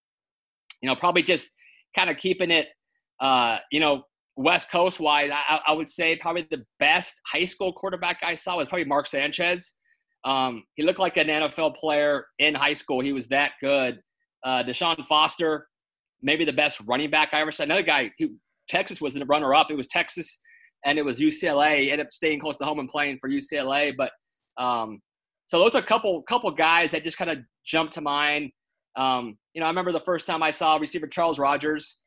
You 0.82 0.90
know, 0.90 0.96
probably 0.96 1.24
just 1.24 1.50
kind 1.96 2.10
of 2.10 2.18
keeping 2.18 2.52
it. 2.52 2.70
Uh, 3.20 3.60
you 3.72 3.80
know, 3.80 4.04
West 4.36 4.72
Coast 4.72 5.00
wise, 5.00 5.30
I, 5.32 5.60
I 5.68 5.74
would 5.74 5.90
say 5.90 6.16
probably 6.16 6.48
the 6.50 6.66
best 6.80 7.22
high 7.28 7.46
school 7.46 7.72
quarterback 7.72 8.20
I 8.24 8.34
saw 8.34 8.58
was 8.58 8.68
probably 8.68 8.86
Mark 8.86 9.06
Sanchez. 9.06 9.76
Um, 10.24 10.64
he 10.76 10.84
looked 10.84 11.00
like 11.00 11.18
an 11.18 11.28
NFL 11.28 11.76
player 11.76 12.26
in 12.40 12.54
high 12.54 12.74
school. 12.74 13.00
He 13.02 13.14
was 13.14 13.28
that 13.28 13.54
good. 13.62 14.00
Uh, 14.44 14.64
Deshaun 14.64 15.04
Foster, 15.06 15.68
maybe 16.22 16.46
the 16.46 16.54
best 16.54 16.82
running 16.88 17.10
back 17.10 17.34
I 17.34 17.42
ever 17.42 17.52
saw. 17.52 17.64
Another 17.64 17.84
guy 17.84 18.12
who 18.18 18.30
Texas 18.68 19.02
was 19.02 19.14
the 19.14 19.26
runner 19.26 19.54
up. 19.54 19.70
It 19.70 19.78
was 19.78 19.88
Texas 19.88 20.40
and 20.86 20.98
it 20.98 21.06
was 21.06 21.20
UCLA. 21.20 21.80
He 21.80 21.92
ended 21.92 22.08
up 22.08 22.14
staying 22.14 22.40
close 22.40 22.58
to 22.58 22.66
home 22.66 22.80
and 22.80 22.90
playing 22.90 23.18
for 23.20 23.30
UCLA. 23.30 23.94
But 23.96 24.12
um, 24.58 25.02
so 25.46 25.60
those 25.60 25.76
are 25.76 25.82
a 25.82 25.86
couple 25.86 26.22
couple 26.24 26.50
guys 26.52 26.92
that 26.92 27.04
just 27.04 27.18
kind 27.18 27.30
of 27.30 27.40
jumped 27.66 27.94
to 27.94 28.02
mind. 28.02 28.52
Um, 28.96 29.38
you 29.54 29.62
know, 29.62 29.68
I 29.68 29.70
remember 29.70 29.92
the 29.92 30.02
first 30.02 30.28
time 30.28 30.44
I 30.44 30.52
saw 30.52 30.78
receiver 30.78 31.08
Charles 31.08 31.40
Rogers. 31.40 32.00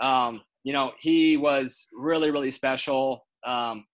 Um, 0.00 0.42
you 0.64 0.72
know, 0.72 0.92
he 0.98 1.36
was 1.36 1.88
really 1.92 2.30
really 2.30 2.50
special. 2.50 3.26
Um, 3.46 3.84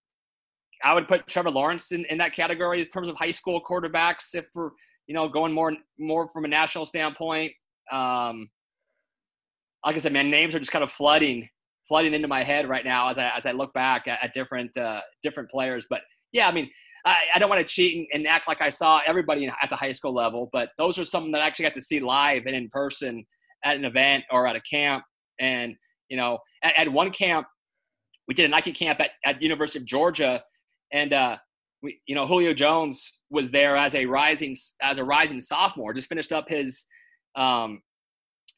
I 0.85 0.93
would 0.95 1.09
put 1.09 1.27
Trevor 1.27 1.51
Lawrence 1.51 1.93
in, 1.93 2.05
in 2.07 2.19
that 2.19 2.35
category 2.35 2.81
in 2.81 2.87
terms 2.87 3.09
of 3.09 3.17
high 3.17 3.31
school 3.31 3.63
quarterbacks. 3.63 4.35
If 4.35 4.47
we're 4.55 4.71
you 5.07 5.15
know 5.15 5.29
going 5.29 5.53
more 5.53 5.73
more 5.99 6.29
from 6.29 6.45
a 6.45 6.49
national 6.49 6.87
standpoint, 6.87 7.53
um, 7.93 8.49
like 9.85 9.97
I 9.97 9.99
said, 9.99 10.13
man, 10.13 10.31
names 10.31 10.55
are 10.55 10.59
just 10.59 10.73
kind 10.73 10.85
of 10.85 10.91
flooding 10.91 11.49
flooding 11.87 12.15
into 12.15 12.29
my 12.29 12.43
head 12.43 12.69
right 12.69 12.85
now 12.85 13.09
as 13.09 13.19
I 13.19 13.31
as 13.31 13.47
I 13.47 13.53
look 13.53 13.73
back 13.73 14.09
at, 14.09 14.19
at 14.23 14.35
different 14.35 14.77
uh, 14.77 15.01
different 15.23 15.51
players. 15.51 15.87
But 15.89 16.03
yeah, 16.33 16.49
I 16.49 16.53
mean, 16.53 16.69
I, 17.07 17.19
I 17.37 17.39
don't 17.39 17.49
want 17.49 17.61
to 17.61 17.67
cheat 17.67 17.97
and, 17.97 18.07
and, 18.13 18.27
act 18.27 18.49
like 18.49 18.61
I 18.61 18.69
saw 18.69 19.01
everybody 19.07 19.47
at 19.47 19.71
the 19.71 19.77
high 19.77 19.93
school 19.93 20.13
level, 20.13 20.51
but 20.53 20.71
those 20.77 20.99
are 20.99 21.05
some 21.05 21.31
that 21.33 21.41
I 21.41 21.47
actually 21.47 21.65
got 21.65 21.75
to 21.75 21.81
see 21.81 22.01
live 22.01 22.47
and 22.47 22.55
in 22.55 22.69
person 22.69 23.25
at 23.65 23.77
an 23.77 23.85
event 23.85 24.25
or 24.31 24.47
at 24.47 24.57
a 24.57 24.61
camp. 24.61 25.05
And 25.39 25.77
you 26.09 26.17
know, 26.17 26.39
at, 26.63 26.77
at 26.79 26.93
one 26.93 27.11
camp, 27.11 27.47
we 28.29 28.35
did 28.35 28.45
a 28.45 28.49
Nike 28.49 28.73
camp 28.73 29.01
at, 29.01 29.13
at 29.25 29.41
University 29.41 29.79
of 29.79 29.85
Georgia 29.85 30.43
and 30.93 31.13
uh, 31.13 31.37
we, 31.83 32.01
you 32.07 32.15
know, 32.15 32.27
Julio 32.27 32.53
Jones 32.53 33.21
was 33.31 33.51
there 33.51 33.77
as 33.77 33.95
a 33.95 34.07
rising 34.07 34.57
as 34.81 34.99
a 34.99 35.05
rising 35.05 35.41
sophomore, 35.41 35.93
just 35.93 36.09
finished 36.09 36.33
up 36.33 36.49
his 36.49 36.87
um, 37.35 37.83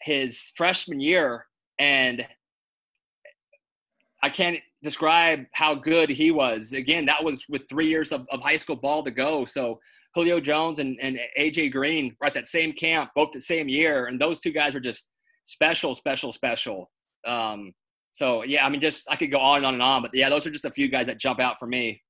his 0.02 0.52
freshman 0.56 1.00
year, 1.00 1.46
and 1.78 2.26
I 4.22 4.30
can't 4.30 4.60
describe 4.82 5.44
how 5.52 5.74
good 5.74 6.10
he 6.10 6.30
was. 6.30 6.72
Again, 6.72 7.04
that 7.06 7.22
was 7.22 7.44
with 7.48 7.62
three 7.68 7.86
years 7.86 8.12
of, 8.12 8.26
of 8.30 8.40
high 8.40 8.56
school 8.56 8.76
ball 8.76 9.02
to 9.02 9.10
go. 9.10 9.44
So 9.44 9.78
Julio 10.14 10.40
Jones 10.40 10.78
and, 10.78 10.98
and 11.00 11.18
AJ 11.38 11.72
Green 11.72 12.14
were 12.20 12.26
at 12.26 12.34
that 12.34 12.48
same 12.48 12.72
camp, 12.72 13.10
both 13.14 13.30
the 13.32 13.40
same 13.40 13.68
year, 13.68 14.06
and 14.06 14.20
those 14.20 14.40
two 14.40 14.52
guys 14.52 14.74
were 14.74 14.80
just 14.80 15.10
special, 15.44 15.94
special, 15.94 16.32
special. 16.32 16.90
Um, 17.26 17.72
so 18.12 18.42
yeah, 18.44 18.66
I 18.66 18.68
mean, 18.68 18.80
just 18.80 19.10
I 19.10 19.16
could 19.16 19.30
go 19.30 19.38
on 19.38 19.58
and 19.58 19.66
on 19.66 19.74
and 19.74 19.82
on, 19.82 20.02
but 20.02 20.14
yeah, 20.14 20.28
those 20.28 20.46
are 20.46 20.50
just 20.50 20.64
a 20.64 20.70
few 20.70 20.88
guys 20.88 21.06
that 21.06 21.18
jump 21.18 21.40
out 21.40 21.58
for 21.58 21.66
me. 21.66 22.02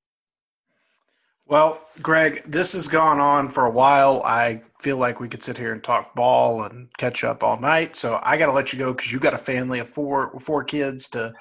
Well, 1.48 1.80
Greg, 2.02 2.42
this 2.44 2.74
has 2.74 2.86
gone 2.88 3.20
on 3.20 3.48
for 3.48 3.64
a 3.64 3.70
while. 3.70 4.22
I 4.22 4.60
feel 4.80 4.98
like 4.98 5.18
we 5.18 5.28
could 5.28 5.42
sit 5.42 5.56
here 5.56 5.72
and 5.72 5.82
talk 5.82 6.14
ball 6.14 6.64
and 6.64 6.88
catch 6.98 7.24
up 7.24 7.42
all 7.42 7.58
night. 7.58 7.96
So 7.96 8.20
I 8.22 8.36
got 8.36 8.46
to 8.46 8.52
let 8.52 8.70
you 8.70 8.78
go 8.78 8.92
because 8.92 9.10
you 9.10 9.18
got 9.18 9.32
a 9.32 9.38
family 9.38 9.78
of 9.78 9.88
four 9.88 10.38
four 10.40 10.62
kids 10.62 11.08
to 11.10 11.32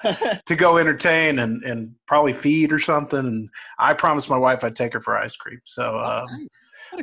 to 0.46 0.56
go 0.56 0.78
entertain 0.78 1.40
and 1.40 1.62
and 1.62 1.94
probably 2.06 2.32
feed 2.32 2.72
or 2.72 2.78
something. 2.78 3.18
And 3.18 3.50
I 3.78 3.92
promised 3.92 4.30
my 4.30 4.38
wife 4.38 4.64
I'd 4.64 4.74
take 4.74 4.94
her 4.94 5.00
for 5.00 5.18
ice 5.18 5.36
cream. 5.36 5.60
So, 5.64 6.00
oh, 6.02 6.26
um, 6.26 6.48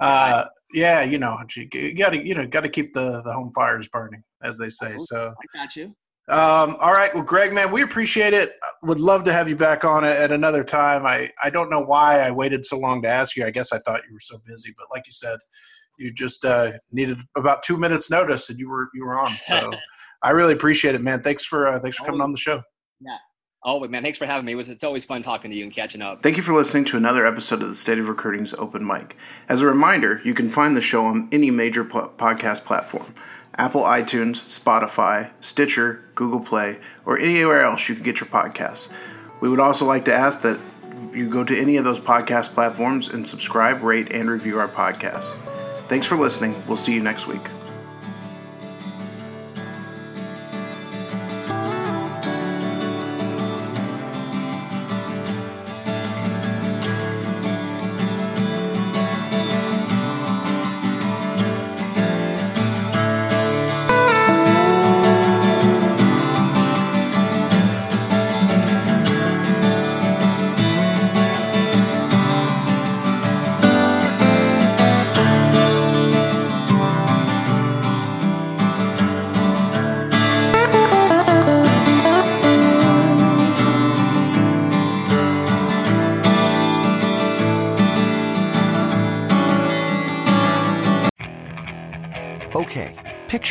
uh, 0.02 0.46
yeah, 0.74 1.04
you 1.04 1.20
know, 1.20 1.38
you 1.56 1.94
got 1.96 2.14
to 2.14 2.26
you 2.26 2.34
know 2.34 2.48
got 2.48 2.62
to 2.62 2.70
keep 2.70 2.92
the 2.92 3.22
the 3.22 3.32
home 3.32 3.52
fires 3.54 3.88
burning, 3.88 4.24
as 4.42 4.58
they 4.58 4.70
say. 4.70 4.98
So 4.98 5.32
I 5.32 5.58
got 5.58 5.76
you. 5.76 5.96
Um, 6.28 6.76
all 6.80 6.92
right. 6.92 7.14
Well, 7.14 7.24
Greg, 7.24 7.54
man, 7.54 7.72
we 7.72 7.84
appreciate 7.84 8.34
it. 8.34 8.56
Would 8.84 9.00
love 9.00 9.24
to 9.26 9.34
have 9.34 9.48
you 9.48 9.56
back 9.56 9.86
on 9.86 10.04
it 10.04 10.18
at 10.18 10.32
another 10.32 10.64
time. 10.64 11.06
I, 11.06 11.32
I 11.44 11.52
don't 11.52 11.70
know 11.70 11.82
why 11.82 12.20
I 12.20 12.32
waited 12.32 12.66
so 12.66 12.80
long 12.80 13.02
to 13.04 13.08
ask 13.08 13.36
you. 13.36 13.46
I 13.46 13.52
guess 13.52 13.72
I 13.72 13.78
thought 13.80 14.02
you 14.08 14.14
were 14.14 14.20
so 14.20 14.40
busy, 14.46 14.74
but 14.78 14.88
like 14.92 15.04
you 15.06 15.12
said, 15.12 15.38
you 16.00 16.12
just 16.12 16.44
uh, 16.44 16.74
needed 16.92 17.20
about 17.36 17.62
two 17.62 17.78
minutes 17.78 18.10
notice 18.10 18.50
and 18.50 18.60
you 18.60 18.70
were, 18.70 18.90
you 18.94 19.06
were 19.06 19.20
on. 19.20 19.34
So 19.44 19.72
I 20.24 20.32
really 20.32 20.54
appreciate 20.54 20.96
it, 20.96 21.02
man. 21.02 21.22
Thanks 21.22 21.46
for, 21.46 21.68
uh, 21.68 21.80
thanks 21.80 21.98
for 21.98 22.06
coming 22.06 22.22
on 22.22 22.32
the 22.32 22.38
show. 22.40 22.62
Yeah. 23.00 23.18
Oh, 23.64 23.86
man, 23.88 24.04
thanks 24.04 24.18
for 24.18 24.26
having 24.26 24.46
me. 24.46 24.54
It 24.54 24.56
was, 24.56 24.70
it's 24.70 24.84
always 24.84 25.06
fun 25.06 25.24
talking 25.24 25.50
to 25.52 25.58
you 25.58 25.64
and 25.64 25.74
catching 25.74 26.02
up. 26.02 26.22
Thank 26.24 26.38
you 26.38 26.44
for 26.44 26.54
listening 26.54 26.86
to 26.86 26.98
another 26.98 27.26
episode 27.26 27.62
of 27.62 27.68
the 27.68 27.76
State 27.76 27.98
of 27.98 28.08
Recruiting's 28.08 28.54
Open 28.56 28.86
Mic. 28.86 29.18
As 29.50 29.62
a 29.62 29.68
reminder, 29.68 30.22
you 30.24 30.34
can 30.34 30.50
find 30.50 30.78
the 30.78 30.82
show 30.82 31.06
on 31.06 31.28
any 31.32 31.50
major 31.52 31.84
podcast 31.84 32.64
platform. 32.64 33.14
Apple 33.58 33.82
iTunes, 33.82 34.44
Spotify, 34.46 35.32
Stitcher, 35.42 36.04
Google 36.14 36.40
Play, 36.40 36.80
or 37.06 37.18
anywhere 37.18 37.62
else 37.62 37.88
you 37.88 37.96
can 37.96 38.04
get 38.04 38.20
your 38.20 38.30
podcasts. 38.30 38.92
We 39.40 39.50
would 39.50 39.60
also 39.60 39.86
like 39.86 40.06
to 40.06 40.14
ask 40.14 40.42
that 40.42 40.60
you 41.14 41.30
go 41.30 41.44
to 41.44 41.58
any 41.58 41.78
of 41.78 41.86
those 41.86 42.00
podcast 42.00 42.54
platforms 42.54 43.08
and 43.08 43.28
subscribe, 43.28 43.82
rate, 43.82 44.12
and 44.12 44.30
review 44.30 44.60
our 44.60 44.68
podcasts. 44.68 45.38
Thanks 45.88 46.08
for 46.08 46.18
listening. 46.18 46.62
We'll 46.68 46.78
see 46.78 46.94
you 46.94 47.02
next 47.02 47.28
week. 47.28 47.42